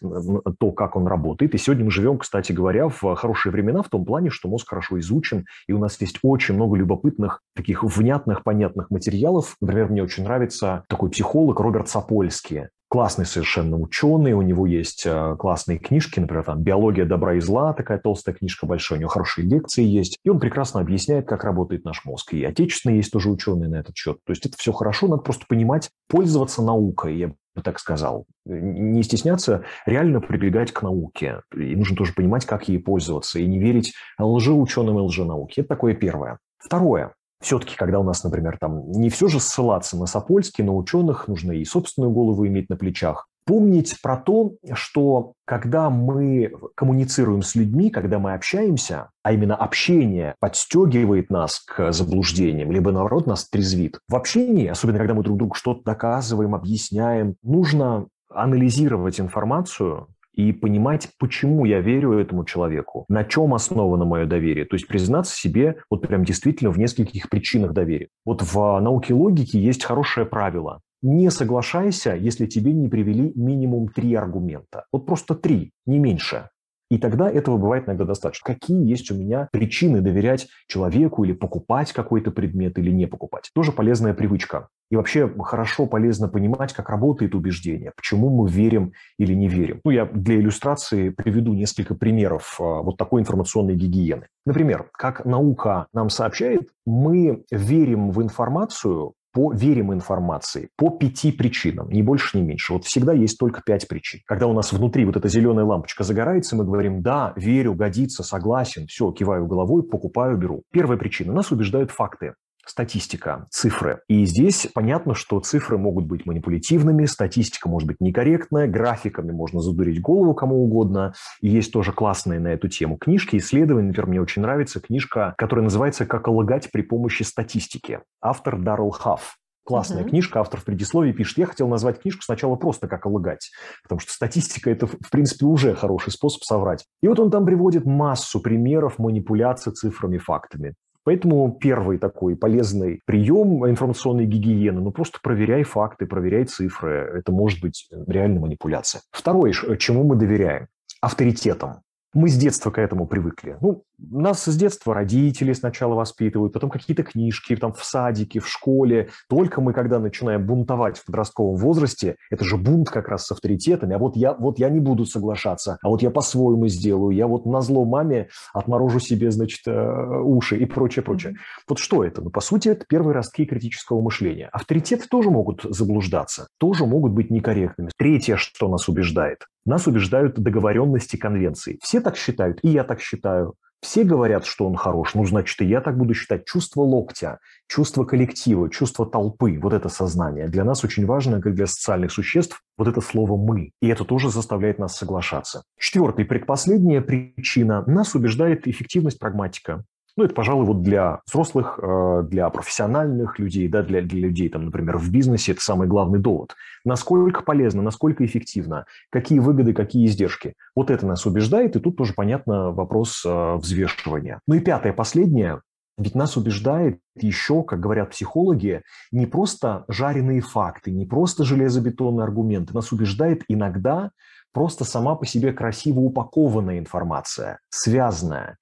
то, 0.60 0.72
как 0.74 0.98
он 0.98 1.08
работает. 1.08 1.56
И 1.56 1.58
сегодня 1.58 1.86
мы 1.86 1.92
живем, 1.92 2.18
кстати 2.18 2.52
говоря, 2.52 2.90
в 2.90 3.16
хорошие 3.16 3.54
времена 3.54 3.82
в 3.82 3.88
том 3.88 4.04
плане, 4.04 4.32
что 4.32 4.50
мозг 4.50 4.68
хорошо 4.68 5.00
изучен, 5.00 5.46
и 5.66 5.72
у 5.72 5.78
нас 5.78 5.96
есть 6.02 6.20
очень 6.24 6.56
много 6.56 6.76
любопытных, 6.76 7.42
таких 7.56 7.86
внятных, 7.86 8.44
понятных 8.44 8.92
материалов. 8.92 9.56
Например, 9.62 9.88
мне 9.88 10.04
очень 10.04 10.26
нравится 10.26 10.84
такой 10.90 11.10
психолог 11.10 11.58
Роберт 11.62 11.88
Сапольский 11.88 12.68
классный 12.90 13.26
совершенно 13.26 13.78
ученый, 13.78 14.34
у 14.34 14.42
него 14.42 14.66
есть 14.66 15.04
э, 15.06 15.36
классные 15.38 15.78
книжки, 15.78 16.20
например, 16.20 16.44
там 16.44 16.62
«Биология 16.64 17.06
добра 17.06 17.36
и 17.36 17.40
зла», 17.40 17.74
такая 17.74 18.00
толстая 18.00 18.36
книжка 18.36 18.66
большая, 18.66 18.98
у 18.98 19.02
него 19.02 19.10
хорошие 19.10 19.48
лекции 19.48 19.84
есть, 19.84 20.18
и 20.24 20.30
он 20.30 20.40
прекрасно 20.40 20.82
объясняет, 20.82 21.28
как 21.28 21.44
работает 21.44 21.86
наш 21.86 22.04
мозг. 22.04 22.34
И 22.34 22.44
отечественные 22.44 22.98
есть 22.98 23.12
тоже 23.12 23.30
ученые 23.30 23.70
на 23.70 23.76
этот 23.76 23.96
счет. 23.96 24.18
То 24.26 24.32
есть 24.32 24.46
это 24.46 24.58
все 24.58 24.74
хорошо, 24.74 25.08
надо 25.08 25.22
просто 25.22 25.46
понимать, 25.48 25.90
пользоваться 26.08 26.64
наукой, 26.64 27.16
я 27.18 27.28
бы 27.28 27.36
так 27.64 27.80
сказал. 27.80 28.26
Не 28.46 29.04
стесняться 29.04 29.64
реально 29.86 30.20
прибегать 30.20 30.72
к 30.72 30.82
науке. 30.82 31.42
И 31.56 31.76
нужно 31.76 31.96
тоже 31.96 32.14
понимать, 32.14 32.46
как 32.46 32.70
ей 32.70 32.80
пользоваться, 32.80 33.40
и 33.40 33.46
не 33.46 33.60
верить 33.60 33.94
лжеученым 34.18 34.98
и 34.98 35.02
лженауке. 35.02 35.62
Это 35.62 35.70
такое 35.70 35.94
первое. 35.94 36.40
Второе 36.58 37.14
все-таки, 37.42 37.76
когда 37.76 38.00
у 38.00 38.04
нас, 38.04 38.24
например, 38.24 38.58
там 38.60 38.92
не 38.92 39.10
все 39.10 39.28
же 39.28 39.40
ссылаться 39.40 39.98
на 39.98 40.06
Сапольский, 40.06 40.64
на 40.64 40.74
ученых, 40.74 41.28
нужно 41.28 41.54
и 41.54 41.64
собственную 41.64 42.12
голову 42.12 42.46
иметь 42.48 42.70
на 42.70 42.76
плечах. 42.76 43.28
Помнить 43.46 44.00
про 44.02 44.18
то, 44.18 44.54
что 44.74 45.34
когда 45.46 45.90
мы 45.90 46.52
коммуницируем 46.76 47.42
с 47.42 47.56
людьми, 47.56 47.90
когда 47.90 48.20
мы 48.20 48.34
общаемся, 48.34 49.10
а 49.24 49.32
именно 49.32 49.56
общение 49.56 50.36
подстегивает 50.40 51.32
нас 51.32 51.60
к 51.60 51.92
заблуждениям, 51.92 52.72
либо 52.72 52.92
наоборот 52.92 53.26
нас 53.26 53.50
трезвит. 53.50 54.00
В 54.08 54.16
общении, 54.16 54.68
особенно 54.68 55.00
когда 55.00 55.16
мы 55.16 55.24
друг 55.24 55.38
другу 55.38 55.56
что-то 55.56 55.82
доказываем, 55.84 56.54
объясняем, 56.54 57.36
нужно 57.42 58.08
анализировать 58.30 59.20
информацию, 59.20 60.08
и 60.40 60.54
понимать, 60.54 61.10
почему 61.20 61.66
я 61.66 61.82
верю 61.82 62.14
этому 62.14 62.46
человеку, 62.46 63.04
на 63.10 63.26
чем 63.26 63.54
основано 63.54 64.06
мое 64.06 64.26
доверие. 64.26 64.64
То 64.64 64.78
есть 64.78 64.88
признаться 64.88 65.36
себе 65.36 65.82
вот 65.90 66.08
прям 66.08 66.24
действительно 66.24 66.72
в 66.72 66.80
нескольких 66.80 67.30
причинах 67.30 67.74
доверия. 67.74 68.08
Вот 68.24 68.42
в 68.42 68.80
науке 68.80 69.14
логики 69.14 69.58
есть 69.58 69.84
хорошее 69.84 70.26
правило. 70.26 70.80
Не 71.02 71.30
соглашайся, 71.30 72.16
если 72.16 72.46
тебе 72.46 72.72
не 72.72 72.88
привели 72.88 73.34
минимум 73.36 73.90
три 73.90 74.16
аргумента. 74.16 74.86
Вот 74.94 75.06
просто 75.06 75.36
три, 75.36 75.72
не 75.86 76.00
меньше. 76.00 76.50
И 76.90 76.98
тогда 76.98 77.30
этого 77.30 77.58
бывает 77.58 77.88
иногда 77.88 78.06
достаточно. 78.06 78.54
Какие 78.54 78.90
есть 78.90 79.12
у 79.12 79.16
меня 79.16 79.50
причины 79.52 80.00
доверять 80.00 80.48
человеку 80.68 81.26
или 81.26 81.34
покупать 81.34 81.92
какой-то 81.92 82.32
предмет 82.32 82.80
или 82.80 82.92
не 82.92 83.08
покупать? 83.08 83.52
Тоже 83.54 83.74
полезная 83.74 84.14
привычка. 84.14 84.70
И 84.90 84.96
вообще 84.96 85.32
хорошо, 85.44 85.86
полезно 85.86 86.28
понимать, 86.28 86.74
как 86.74 86.90
работает 86.90 87.36
убеждение, 87.36 87.92
почему 87.96 88.30
мы 88.30 88.50
верим 88.50 88.94
или 89.18 89.34
не 89.34 89.48
верим. 89.48 89.82
Ну, 89.84 89.92
я 89.92 90.06
для 90.06 90.36
иллюстрации 90.36 91.10
приведу 91.10 91.54
несколько 91.54 91.94
примеров 91.94 92.60
а, 92.60 92.82
вот 92.82 92.98
такой 92.98 93.22
информационной 93.22 93.76
гигиены. 93.76 94.28
Например, 94.46 94.90
как 94.94 95.26
наука 95.26 95.88
нам 95.94 96.10
сообщает, 96.10 96.70
мы 96.86 97.44
верим 97.52 98.12
в 98.12 98.22
информацию, 98.22 99.14
по 99.32 99.54
верим 99.54 99.94
информации 99.94 100.70
по 100.76 100.90
пяти 100.90 101.32
причинам, 101.32 101.90
ни 101.92 102.02
больше, 102.02 102.40
ни 102.40 102.42
меньше. 102.42 102.74
Вот 102.74 102.86
всегда 102.86 103.14
есть 103.14 103.38
только 103.38 103.62
пять 103.62 103.88
причин. 103.88 104.22
Когда 104.26 104.48
у 104.48 104.54
нас 104.54 104.74
внутри 104.74 105.06
вот 105.06 105.18
эта 105.18 105.28
зеленая 105.28 105.66
лампочка 105.66 106.04
загорается, 106.04 106.56
мы 106.56 106.66
говорим 106.66 107.04
«да, 107.04 107.34
верю, 107.36 107.76
годится, 107.76 108.24
согласен, 108.24 108.88
все, 108.88 109.12
киваю 109.12 109.46
головой, 109.46 109.84
покупаю, 109.84 110.36
беру». 110.36 110.64
Первая 110.72 110.98
причина– 110.98 111.32
нас 111.40 111.52
убеждают 111.52 111.92
факты 111.92 112.34
статистика, 112.70 113.48
цифры. 113.50 114.02
И 114.08 114.26
здесь 114.26 114.68
понятно, 114.74 115.16
что 115.16 115.40
цифры 115.40 115.78
могут 115.78 116.06
быть 116.06 116.26
манипулятивными, 116.26 117.06
статистика 117.06 117.68
может 117.68 117.88
быть 117.88 117.98
некорректная, 118.00 118.68
графиками 118.68 119.32
можно 119.32 119.60
задурить 119.60 120.00
голову 120.02 120.34
кому 120.34 120.64
угодно. 120.64 121.14
И 121.42 121.50
есть 121.50 121.74
тоже 121.74 121.92
классные 121.92 122.40
на 122.40 122.50
эту 122.50 122.68
тему 122.68 122.98
книжки, 122.98 123.38
исследования. 123.38 123.88
Например, 123.88 124.08
мне 124.08 124.22
очень 124.22 124.42
нравится 124.44 124.80
книжка, 124.80 125.34
которая 125.38 125.64
называется 125.64 126.06
«Как 126.06 126.28
лгать 126.28 126.72
при 126.72 126.84
помощи 126.84 127.24
статистики». 127.24 128.02
Автор 128.22 128.60
Даррел 128.60 128.92
Хафф. 128.92 129.36
Классная 129.66 130.04
uh-huh. 130.04 130.10
книжка, 130.10 130.40
автор 130.40 130.60
в 130.60 130.66
предисловии 130.66 131.12
пишет, 131.12 131.38
я 131.38 131.46
хотел 131.46 131.68
назвать 131.68 132.02
книжку 132.02 132.24
сначала 132.24 132.56
просто 132.56 132.88
как 132.88 133.06
лгать, 133.06 133.52
потому 133.84 134.00
что 134.00 134.12
статистика– 134.12 134.70
это, 134.72 134.88
в 134.88 135.12
принципе, 135.12 135.46
уже 135.46 135.76
хороший 135.76 136.12
способ 136.12 136.42
соврать. 136.44 136.86
И 137.04 137.08
вот 137.08 137.20
он 137.20 137.30
там 137.30 137.46
приводит 137.46 137.86
массу 137.86 138.40
примеров 138.40 138.98
манипуляции 138.98 139.70
цифрами, 139.70 140.18
фактами. 140.18 140.74
Поэтому 141.10 141.58
первый 141.60 141.98
такой 141.98 142.36
полезный 142.36 143.02
прием 143.04 143.68
информационной 143.68 144.26
гигиены, 144.28 144.80
ну 144.80 144.92
просто 144.92 145.18
проверяй 145.24 145.64
факты, 145.64 146.06
проверяй 146.06 146.46
цифры. 146.46 146.92
Это 147.18 147.32
может 147.32 147.62
быть 147.62 147.90
реальная 148.06 148.40
манипуляция. 148.40 149.02
Второе, 149.10 149.52
чему 149.80 150.04
мы 150.04 150.18
доверяем? 150.18 150.68
Авторитетом. 151.02 151.82
Мы 152.14 152.30
с 152.30 152.38
детства 152.38 152.72
к 152.72 152.80
этому 152.80 153.06
привыкли. 153.06 153.58
Ну, 153.62 153.84
нас 154.00 154.44
с 154.44 154.56
детства 154.56 154.96
родители 154.96 155.54
сначала 155.54 155.94
воспитывают, 155.94 156.54
потом 156.54 156.72
какие-то 156.72 157.04
книжки 157.04 157.56
там 157.56 157.72
в 157.74 157.84
садике, 157.84 158.40
в 158.40 158.48
школе. 158.48 159.10
Только 159.30 159.62
мы, 159.62 159.74
когда 159.74 160.00
начинаем 160.00 160.46
бунтовать 160.46 160.98
в 160.98 161.06
подростковом 161.06 161.58
возрасте, 161.58 162.16
это 162.32 162.44
же 162.44 162.58
бунт 162.58 162.90
как 162.90 163.10
раз 163.10 163.28
с 163.28 163.32
авторитетами, 163.32 163.96
а 163.96 164.00
вот 164.00 164.16
я, 164.16 164.34
вот 164.34 164.58
я 164.58 164.70
не 164.70 164.80
буду 164.80 165.06
соглашаться, 165.06 165.78
а 165.84 165.90
вот 165.90 166.02
я 166.02 166.10
по-своему 166.10 166.68
сделаю, 166.68 167.16
я 167.16 167.28
вот 167.28 167.46
на 167.46 167.62
зло 167.62 167.86
маме 167.86 168.30
отморожу 168.54 169.00
себе, 169.00 169.30
значит, 169.30 169.68
э, 169.68 170.22
уши 170.24 170.58
и 170.58 170.66
прочее, 170.66 171.04
прочее. 171.04 171.36
Вот 171.68 171.78
что 171.78 172.04
это? 172.04 172.24
Ну, 172.24 172.32
по 172.32 172.42
сути, 172.42 172.70
это 172.70 172.86
первые 172.90 173.14
ростки 173.14 173.46
критического 173.46 174.02
мышления. 174.02 174.50
Авторитеты 174.52 175.08
тоже 175.08 175.30
могут 175.30 175.62
заблуждаться, 175.64 176.48
тоже 176.58 176.88
могут 176.88 177.12
быть 177.12 177.30
некорректными. 177.30 177.92
Третье, 177.98 178.36
что 178.38 178.68
нас 178.68 178.90
убеждает. 178.90 179.46
Нас 179.70 179.86
убеждают 179.86 180.34
договоренности 180.34 181.16
конвенции. 181.16 181.78
Все 181.84 182.02
так 182.02 182.18
считают, 182.18 182.58
и 182.64 182.70
я 182.70 182.84
так 182.84 183.02
считаю. 183.02 183.54
Все 183.82 184.04
говорят, 184.04 184.44
что 184.46 184.66
он 184.66 184.76
хорош, 184.76 185.14
ну, 185.14 185.24
значит, 185.28 185.62
и 185.62 185.66
я 185.66 185.80
так 185.80 185.96
буду 185.96 186.16
считать. 186.16 186.46
Чувство 186.46 186.82
локтя, 186.82 187.38
чувство 187.68 188.04
коллектива, 188.04 188.68
чувство 188.72 189.06
толпы, 189.06 189.60
вот 189.62 189.74
это 189.74 189.88
сознание. 189.88 190.48
Для 190.48 190.64
нас 190.64 190.84
очень 190.84 191.06
важно, 191.06 191.40
как 191.40 191.54
для 191.54 191.68
социальных 191.68 192.12
существ, 192.12 192.64
вот 192.80 192.88
это 192.88 193.00
слово 193.00 193.38
«мы». 193.38 193.70
И 193.80 193.88
это 193.88 194.06
тоже 194.06 194.32
заставляет 194.32 194.80
нас 194.80 194.98
соглашаться. 194.98 195.62
Четвертая, 195.78 196.26
предпоследняя 196.26 197.02
причина. 197.02 197.84
Нас 197.86 198.16
убеждает 198.16 198.68
эффективность 198.68 199.20
прагматика. 199.20 199.84
Ну, 200.20 200.26
это, 200.26 200.34
пожалуй, 200.34 200.66
вот 200.66 200.82
для 200.82 201.22
взрослых, 201.26 201.80
э, 201.82 202.24
для 202.30 202.50
профессиональных 202.50 203.40
людей, 203.40 203.70
да, 203.70 203.84
для, 203.84 204.02
для 204.02 204.20
людей, 204.20 204.50
там, 204.50 204.66
например, 204.66 204.98
в 204.98 205.10
бизнесе 205.10 205.54
это 205.54 205.62
самый 205.62 205.88
главный 205.88 206.20
довод. 206.20 206.58
Насколько 206.84 207.42
полезно, 207.42 207.82
насколько 207.82 208.26
эффективно, 208.26 208.86
какие 209.12 209.40
выгоды, 209.40 209.74
какие 209.74 210.06
издержки. 210.06 210.56
Вот 210.76 210.92
это 210.92 211.08
нас 211.08 211.26
убеждает, 211.26 211.78
и 211.78 211.80
тут 211.80 211.96
тоже 211.96 212.12
понятно 212.14 212.72
вопрос 212.72 213.24
э, 213.26 213.56
взвешивания. 213.56 214.42
Ну 214.46 214.56
и 214.56 214.60
пятое, 214.60 214.92
последнее, 214.92 215.62
ведь 215.98 216.16
нас 216.16 216.36
убеждает 216.36 217.00
еще, 217.16 217.64
как 217.64 217.80
говорят 217.80 218.10
психологи, 218.10 218.82
не 219.14 219.26
просто 219.26 219.86
жареные 219.88 220.42
факты, 220.42 220.92
не 220.92 221.06
просто 221.06 221.46
железобетонные 221.46 222.26
аргументы. 222.26 222.74
Нас 222.74 222.92
убеждает 222.92 223.44
иногда 223.48 224.12
просто 224.52 224.84
сама 224.84 225.16
по 225.16 225.26
себе 225.26 225.54
красиво 225.54 226.02
упакованная 226.02 226.78
информация, 226.78 227.60
связанная, 227.70 228.58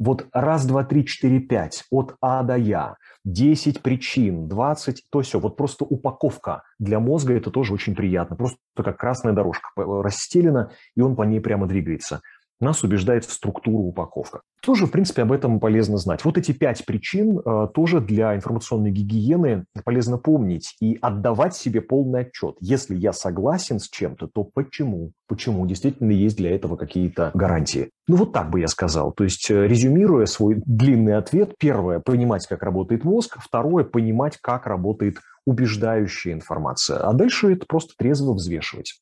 вот 0.00 0.26
раз, 0.32 0.64
два, 0.64 0.82
три, 0.82 1.04
четыре, 1.04 1.40
пять, 1.40 1.84
от 1.90 2.16
А 2.22 2.42
до 2.42 2.56
Я, 2.56 2.96
10 3.24 3.82
причин, 3.82 4.48
20, 4.48 5.04
то 5.10 5.20
все. 5.20 5.38
Вот 5.38 5.56
просто 5.56 5.84
упаковка 5.84 6.62
для 6.78 6.98
мозга 6.98 7.34
это 7.34 7.50
тоже 7.50 7.74
очень 7.74 7.94
приятно. 7.94 8.34
Просто 8.34 8.58
как 8.74 8.96
красная 8.96 9.34
дорожка 9.34 9.68
расстелена, 9.76 10.70
и 10.96 11.02
он 11.02 11.16
по 11.16 11.22
ней 11.22 11.40
прямо 11.40 11.66
двигается 11.66 12.22
нас 12.60 12.84
убеждает 12.84 13.24
в 13.24 13.32
структуру 13.32 13.84
упаковка. 13.84 14.42
Тоже, 14.62 14.86
в 14.86 14.90
принципе, 14.90 15.22
об 15.22 15.32
этом 15.32 15.58
полезно 15.58 15.96
знать. 15.96 16.24
Вот 16.24 16.36
эти 16.36 16.52
пять 16.52 16.84
причин 16.84 17.38
э, 17.38 17.68
тоже 17.72 18.00
для 18.00 18.34
информационной 18.36 18.90
гигиены 18.90 19.64
полезно 19.84 20.18
помнить 20.18 20.76
и 20.80 20.98
отдавать 21.00 21.54
себе 21.54 21.80
полный 21.80 22.20
отчет. 22.20 22.56
Если 22.60 22.94
я 22.94 23.12
согласен 23.12 23.78
с 23.78 23.88
чем-то, 23.88 24.28
то 24.28 24.44
почему? 24.44 25.12
Почему? 25.26 25.66
Действительно 25.66 26.12
есть 26.12 26.36
для 26.36 26.54
этого 26.54 26.76
какие-то 26.76 27.30
гарантии. 27.32 27.90
Ну 28.06 28.16
вот 28.16 28.32
так 28.32 28.50
бы 28.50 28.60
я 28.60 28.68
сказал. 28.68 29.12
То 29.12 29.24
есть, 29.24 29.50
э, 29.50 29.66
резюмируя 29.66 30.26
свой 30.26 30.60
длинный 30.66 31.16
ответ, 31.16 31.54
первое– 31.58 32.00
понимать, 32.00 32.46
как 32.46 32.62
работает 32.62 33.04
мозг, 33.04 33.38
второе– 33.40 33.84
понимать, 33.90 34.36
как 34.42 34.66
работает 34.66 35.16
убеждающая 35.46 36.34
информация. 36.34 36.98
А 36.98 37.12
дальше 37.12 37.52
это 37.52 37.64
просто 37.66 37.94
трезво 37.96 38.34
взвешивать. 38.34 39.00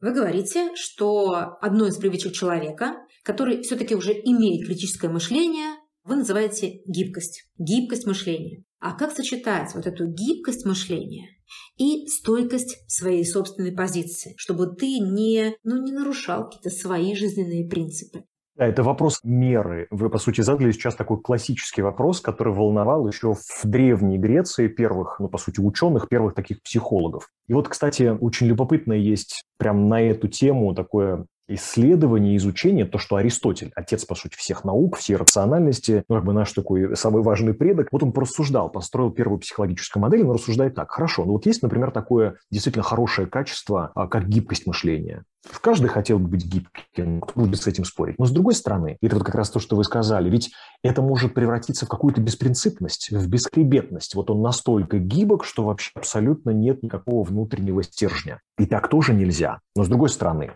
Вы 0.00 0.12
говорите, 0.12 0.74
что 0.76 1.56
одной 1.60 1.88
из 1.88 1.96
привычек 1.96 2.32
человека, 2.32 2.94
который 3.24 3.62
все-таки 3.62 3.96
уже 3.96 4.12
имеет 4.12 4.66
критическое 4.66 5.08
мышление, 5.08 5.76
вы 6.04 6.16
называете 6.16 6.80
гибкость. 6.86 7.44
Гибкость 7.58 8.06
мышления. 8.06 8.64
А 8.78 8.92
как 8.92 9.14
сочетать 9.14 9.74
вот 9.74 9.86
эту 9.86 10.06
гибкость 10.06 10.64
мышления 10.64 11.28
и 11.76 12.06
стойкость 12.06 12.76
своей 12.88 13.24
собственной 13.24 13.72
позиции, 13.72 14.34
чтобы 14.36 14.74
ты 14.74 14.98
не, 15.00 15.56
ну, 15.64 15.82
не 15.82 15.92
нарушал 15.92 16.44
какие-то 16.44 16.70
свои 16.70 17.14
жизненные 17.16 17.68
принципы? 17.68 18.24
Да, 18.58 18.66
это 18.66 18.82
вопрос 18.82 19.20
меры. 19.22 19.86
Вы, 19.90 20.10
по 20.10 20.18
сути, 20.18 20.40
задали 20.40 20.72
сейчас 20.72 20.96
такой 20.96 21.20
классический 21.20 21.80
вопрос, 21.80 22.20
который 22.20 22.52
волновал 22.52 23.06
еще 23.06 23.34
в 23.34 23.60
Древней 23.62 24.18
Греции 24.18 24.66
первых, 24.66 25.20
ну, 25.20 25.28
по 25.28 25.38
сути, 25.38 25.60
ученых, 25.60 26.08
первых 26.08 26.34
таких 26.34 26.60
психологов. 26.62 27.30
И 27.46 27.52
вот, 27.52 27.68
кстати, 27.68 28.08
очень 28.20 28.48
любопытно 28.48 28.94
есть 28.94 29.44
прям 29.58 29.88
на 29.88 30.02
эту 30.02 30.26
тему 30.26 30.74
такое 30.74 31.26
исследование, 31.48 32.36
изучение, 32.36 32.84
то, 32.84 32.98
что 32.98 33.16
Аристотель, 33.16 33.72
отец, 33.74 34.04
по 34.04 34.14
сути, 34.14 34.36
всех 34.36 34.64
наук, 34.64 34.96
всей 34.96 35.16
рациональности, 35.16 36.04
ну, 36.08 36.16
как 36.16 36.24
бы 36.24 36.32
наш 36.32 36.52
такой 36.52 36.96
самый 36.96 37.22
важный 37.22 37.54
предок, 37.54 37.88
вот 37.90 38.02
он 38.02 38.12
порассуждал, 38.12 38.70
построил 38.70 39.10
первую 39.10 39.38
психологическую 39.40 40.02
модель, 40.02 40.22
он 40.24 40.32
рассуждает 40.32 40.74
так, 40.74 40.90
хорошо, 40.90 41.24
ну 41.24 41.32
вот 41.32 41.46
есть, 41.46 41.62
например, 41.62 41.90
такое 41.90 42.36
действительно 42.50 42.84
хорошее 42.84 43.26
качество, 43.26 43.90
а, 43.94 44.06
как 44.06 44.28
гибкость 44.28 44.66
мышления. 44.66 45.24
Каждый 45.60 45.88
хотел 45.88 46.18
бы 46.18 46.28
быть 46.28 46.44
гибким, 46.44 47.20
кто 47.20 47.40
будет 47.40 47.60
с 47.60 47.66
этим 47.66 47.84
спорить. 47.84 48.18
Но 48.18 48.26
с 48.26 48.30
другой 48.30 48.54
стороны, 48.54 48.98
это 49.00 49.16
вот 49.16 49.24
как 49.24 49.34
раз 49.34 49.50
то, 49.50 49.60
что 49.60 49.76
вы 49.76 49.84
сказали, 49.84 50.28
ведь 50.28 50.50
это 50.82 51.00
может 51.00 51.32
превратиться 51.34 51.86
в 51.86 51.88
какую-то 51.88 52.20
беспринципность, 52.20 53.10
в 53.10 53.28
бесхребетность. 53.28 54.14
Вот 54.14 54.30
он 54.30 54.42
настолько 54.42 54.98
гибок, 54.98 55.44
что 55.44 55.64
вообще 55.64 55.90
абсолютно 55.94 56.50
нет 56.50 56.82
никакого 56.82 57.24
внутреннего 57.24 57.82
стержня. 57.82 58.40
И 58.58 58.66
так 58.66 58.88
тоже 58.88 59.14
нельзя. 59.14 59.60
Но 59.76 59.84
с 59.84 59.88
другой 59.88 60.08
стороны, 60.08 60.52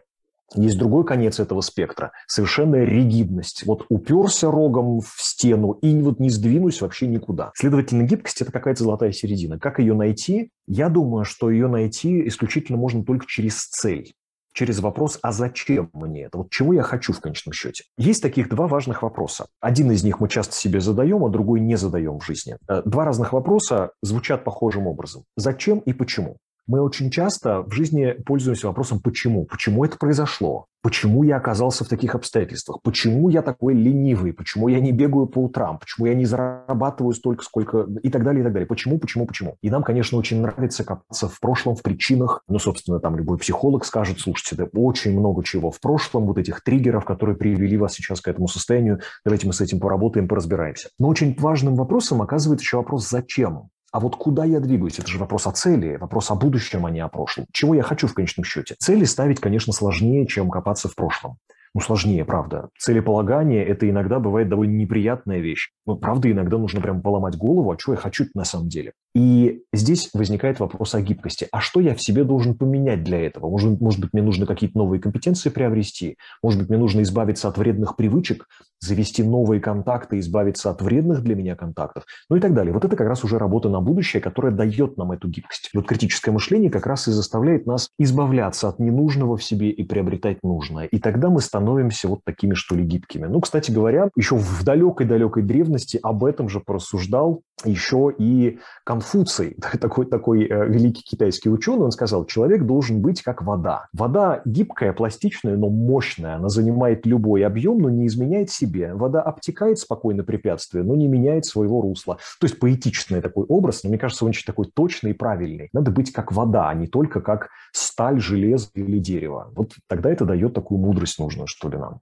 есть 0.54 0.78
другой 0.78 1.04
конец 1.04 1.40
этого 1.40 1.60
спектра– 1.60 2.12
совершенная 2.26 2.84
ригидность. 2.84 3.64
Вот 3.66 3.86
уперся 3.88 4.50
рогом 4.50 5.00
в 5.00 5.14
стену 5.18 5.72
и 5.72 6.00
вот 6.02 6.20
не 6.20 6.30
сдвинусь 6.30 6.80
вообще 6.80 7.06
никуда. 7.06 7.52
Следовательно, 7.54 8.02
гибкость– 8.02 8.40
это 8.42 8.52
какая-то 8.52 8.84
золотая 8.84 9.12
середина. 9.12 9.58
Как 9.58 9.78
ее 9.78 9.94
найти? 9.94 10.50
Я 10.66 10.88
думаю, 10.88 11.24
что 11.24 11.50
ее 11.50 11.68
найти 11.68 12.26
исключительно 12.28 12.78
можно 12.78 13.04
только 13.04 13.26
через 13.26 13.66
цель 13.66 14.12
через 14.52 14.80
вопрос, 14.80 15.18
а 15.22 15.32
зачем 15.32 15.90
мне 15.92 16.24
это? 16.24 16.38
Вот 16.38 16.50
чего 16.50 16.72
я 16.72 16.82
хочу 16.82 17.12
в 17.12 17.20
конечном 17.20 17.52
счете? 17.52 17.84
Есть 17.96 18.22
таких 18.22 18.48
два 18.48 18.66
важных 18.66 19.02
вопроса. 19.02 19.46
Один 19.60 19.90
из 19.90 20.04
них 20.04 20.20
мы 20.20 20.28
часто 20.28 20.54
себе 20.54 20.80
задаем, 20.80 21.24
а 21.24 21.30
другой 21.30 21.60
не 21.60 21.76
задаем 21.76 22.18
в 22.18 22.24
жизни. 22.24 22.56
Э, 22.68 22.82
два 22.84 23.04
разных 23.04 23.32
вопроса 23.32 23.92
звучат 24.02 24.44
похожим 24.44 24.86
образом. 24.86 25.24
Зачем 25.36 25.78
и 25.80 25.92
почему? 25.92 26.36
Мы 26.66 26.80
очень 26.80 27.10
часто 27.10 27.62
в 27.62 27.72
жизни 27.72 28.14
пользуемся 28.24 28.68
вопросом 28.68 29.00
«почему?». 29.00 29.44
Почему 29.46 29.84
это 29.84 29.98
произошло? 29.98 30.66
Почему 30.80 31.22
я 31.22 31.36
оказался 31.36 31.84
в 31.84 31.88
таких 31.88 32.14
обстоятельствах? 32.14 32.80
Почему 32.82 33.28
я 33.28 33.42
такой 33.42 33.74
ленивый? 33.74 34.32
Почему 34.32 34.68
я 34.68 34.80
не 34.80 34.90
бегаю 34.92 35.26
по 35.26 35.40
утрам? 35.40 35.78
Почему 35.78 36.06
я 36.06 36.14
не 36.14 36.24
зарабатываю 36.24 37.14
столько, 37.14 37.44
сколько... 37.44 37.86
И 38.02 38.10
так 38.10 38.24
далее, 38.24 38.42
и 38.42 38.44
так 38.44 38.52
далее. 38.52 38.66
Почему, 38.66 38.98
почему, 38.98 39.26
почему? 39.26 39.56
И 39.60 39.70
нам, 39.70 39.82
конечно, 39.82 40.18
очень 40.18 40.40
нравится 40.40 40.84
копаться 40.84 41.28
в 41.28 41.38
прошлом, 41.40 41.76
в 41.76 41.82
причинах. 41.82 42.42
Ну, 42.48 42.58
собственно, 42.58 43.00
там 43.00 43.16
любой 43.16 43.38
психолог 43.38 43.84
скажет, 43.84 44.20
слушайте, 44.20 44.56
да 44.56 44.68
очень 44.72 45.18
много 45.18 45.44
чего 45.44 45.70
в 45.70 45.80
прошлом, 45.80 46.26
вот 46.26 46.38
этих 46.38 46.62
триггеров, 46.62 47.04
которые 47.04 47.36
привели 47.36 47.76
вас 47.76 47.94
сейчас 47.94 48.20
к 48.20 48.28
этому 48.28 48.48
состоянию. 48.48 49.00
Давайте 49.24 49.46
мы 49.46 49.52
с 49.52 49.60
этим 49.60 49.78
поработаем, 49.78 50.26
поразбираемся. 50.26 50.90
Но 50.98 51.08
очень 51.08 51.36
важным 51.38 51.74
вопросом 51.74 52.22
оказывается 52.22 52.64
еще 52.64 52.76
вопрос 52.78 53.08
«зачем?». 53.08 53.70
А 53.92 54.00
вот 54.00 54.16
куда 54.16 54.46
я 54.46 54.58
двигаюсь? 54.58 54.98
Это 54.98 55.08
же 55.08 55.18
вопрос 55.18 55.46
о 55.46 55.52
цели, 55.52 55.96
вопрос 55.96 56.30
о 56.30 56.34
будущем, 56.34 56.86
а 56.86 56.90
не 56.90 57.00
о 57.00 57.08
прошлом. 57.08 57.46
Чего 57.52 57.74
я 57.74 57.82
хочу 57.82 58.08
в 58.08 58.14
конечном 58.14 58.42
счете? 58.42 58.74
Цели 58.78 59.04
ставить, 59.04 59.38
конечно, 59.38 59.74
сложнее, 59.74 60.26
чем 60.26 60.50
копаться 60.50 60.88
в 60.88 60.94
прошлом. 60.94 61.36
Ну, 61.74 61.80
сложнее, 61.80 62.24
правда. 62.26 62.68
Целеполагание– 62.78 63.64
это 63.66 63.88
иногда 63.88 64.18
бывает 64.18 64.50
довольно 64.50 64.76
неприятная 64.76 65.38
вещь. 65.38 65.70
Ну, 65.86 65.96
правда, 65.96 66.30
иногда 66.30 66.58
нужно 66.58 66.82
прям 66.82 67.00
поломать 67.00 67.36
голову, 67.36 67.72
а 67.72 67.78
что 67.78 67.92
я 67.92 67.98
хочу 67.98 68.26
на 68.34 68.44
самом 68.44 68.68
деле. 68.68 68.92
И 69.14 69.62
здесь 69.72 70.10
возникает 70.12 70.60
вопрос 70.60 70.94
о 70.94 71.00
гибкости. 71.00 71.48
А 71.50 71.60
что 71.60 71.80
я 71.80 71.94
в 71.94 72.02
себе 72.02 72.24
должен 72.24 72.54
поменять 72.54 73.04
для 73.04 73.26
этого? 73.26 73.48
Может, 73.48 73.80
может 73.80 74.00
быть, 74.00 74.12
мне 74.12 74.22
нужно 74.22 74.44
какие-то 74.44 74.76
новые 74.76 75.00
компетенции 75.00 75.48
приобрести? 75.48 76.16
Может 76.42 76.60
быть, 76.60 76.68
мне 76.68 76.78
нужно 76.78 77.02
избавиться 77.02 77.48
от 77.48 77.56
вредных 77.56 77.96
привычек, 77.96 78.46
завести 78.80 79.22
новые 79.22 79.60
контакты, 79.60 80.18
избавиться 80.18 80.70
от 80.70 80.82
вредных 80.82 81.22
для 81.22 81.34
меня 81.34 81.56
контактов? 81.56 82.04
Ну 82.28 82.36
и 82.36 82.40
так 82.40 82.52
далее. 82.54 82.74
Вот 82.74 82.84
это 82.84 82.96
как 82.96 83.08
раз 83.08 83.24
уже 83.24 83.38
работа 83.38 83.70
на 83.70 83.80
будущее, 83.80 84.20
которая 84.22 84.52
дает 84.52 84.98
нам 84.98 85.12
эту 85.12 85.28
гибкость. 85.28 85.70
Вот 85.74 85.86
критическое 85.86 86.32
мышление 86.32 86.70
как 86.70 86.86
раз 86.86 87.08
и 87.08 87.12
заставляет 87.12 87.66
нас 87.66 87.88
избавляться 87.98 88.68
от 88.68 88.78
ненужного 88.78 89.36
в 89.36 89.44
себе 89.44 89.70
и 89.70 89.84
приобретать 89.84 90.42
нужное. 90.42 90.86
И 90.86 90.98
тогда 90.98 91.30
мы 91.30 91.40
становимся 91.40 91.61
вот 92.08 92.20
такими, 92.24 92.54
что 92.54 92.74
ли, 92.74 92.84
гибкими. 92.84 93.26
Ну, 93.26 93.40
кстати 93.40 93.70
говоря, 93.70 94.08
еще 94.16 94.36
в 94.36 94.64
далекой-далекой 94.64 95.42
древности 95.42 95.98
об 96.02 96.24
этом 96.24 96.48
же 96.48 96.60
порассуждал 96.60 97.42
еще 97.64 98.12
и 98.16 98.58
Конфуций, 98.84 99.56
такой, 99.80 100.06
такой 100.06 100.46
э, 100.46 100.68
великий 100.68 101.02
китайский 101.02 101.50
ученый, 101.50 101.84
он 101.84 101.92
сказал, 101.92 102.24
человек 102.24 102.64
должен 102.64 103.00
быть 103.00 103.22
как 103.22 103.42
вода. 103.42 103.86
Вода 103.92 104.42
гибкая, 104.44 104.92
пластичная, 104.92 105.56
но 105.56 105.68
мощная. 105.68 106.36
Она 106.36 106.48
занимает 106.48 107.06
любой 107.06 107.44
объем, 107.44 107.78
но 107.78 107.90
не 107.90 108.06
изменяет 108.06 108.50
себе. 108.50 108.94
Вода 108.94 109.22
обтекает 109.22 109.78
спокойно 109.78 110.24
препятствия, 110.24 110.82
но 110.82 110.94
не 110.96 111.06
меняет 111.06 111.46
своего 111.46 111.80
русла. 111.80 112.18
То 112.40 112.46
есть 112.46 112.58
поэтичный 112.58 113.20
такой 113.20 113.44
образ, 113.46 113.84
но 113.84 113.90
мне 113.90 113.98
кажется, 113.98 114.24
он 114.24 114.30
очень 114.30 114.44
такой 114.44 114.66
точный 114.66 115.10
и 115.10 115.14
правильный. 115.14 115.68
Надо 115.72 115.90
быть 115.90 116.12
как 116.12 116.32
вода, 116.32 116.68
а 116.68 116.74
не 116.74 116.86
только 116.86 117.20
как 117.20 117.48
сталь, 117.72 118.20
железо 118.20 118.68
или 118.74 118.98
дерево. 118.98 119.50
Вот 119.54 119.72
тогда 119.88 120.10
это 120.10 120.24
дает 120.24 120.54
такую 120.54 120.78
мудрость 120.78 121.18
нужную, 121.18 121.46
что 121.52 121.68
ли, 121.68 121.78
нам. 121.78 122.00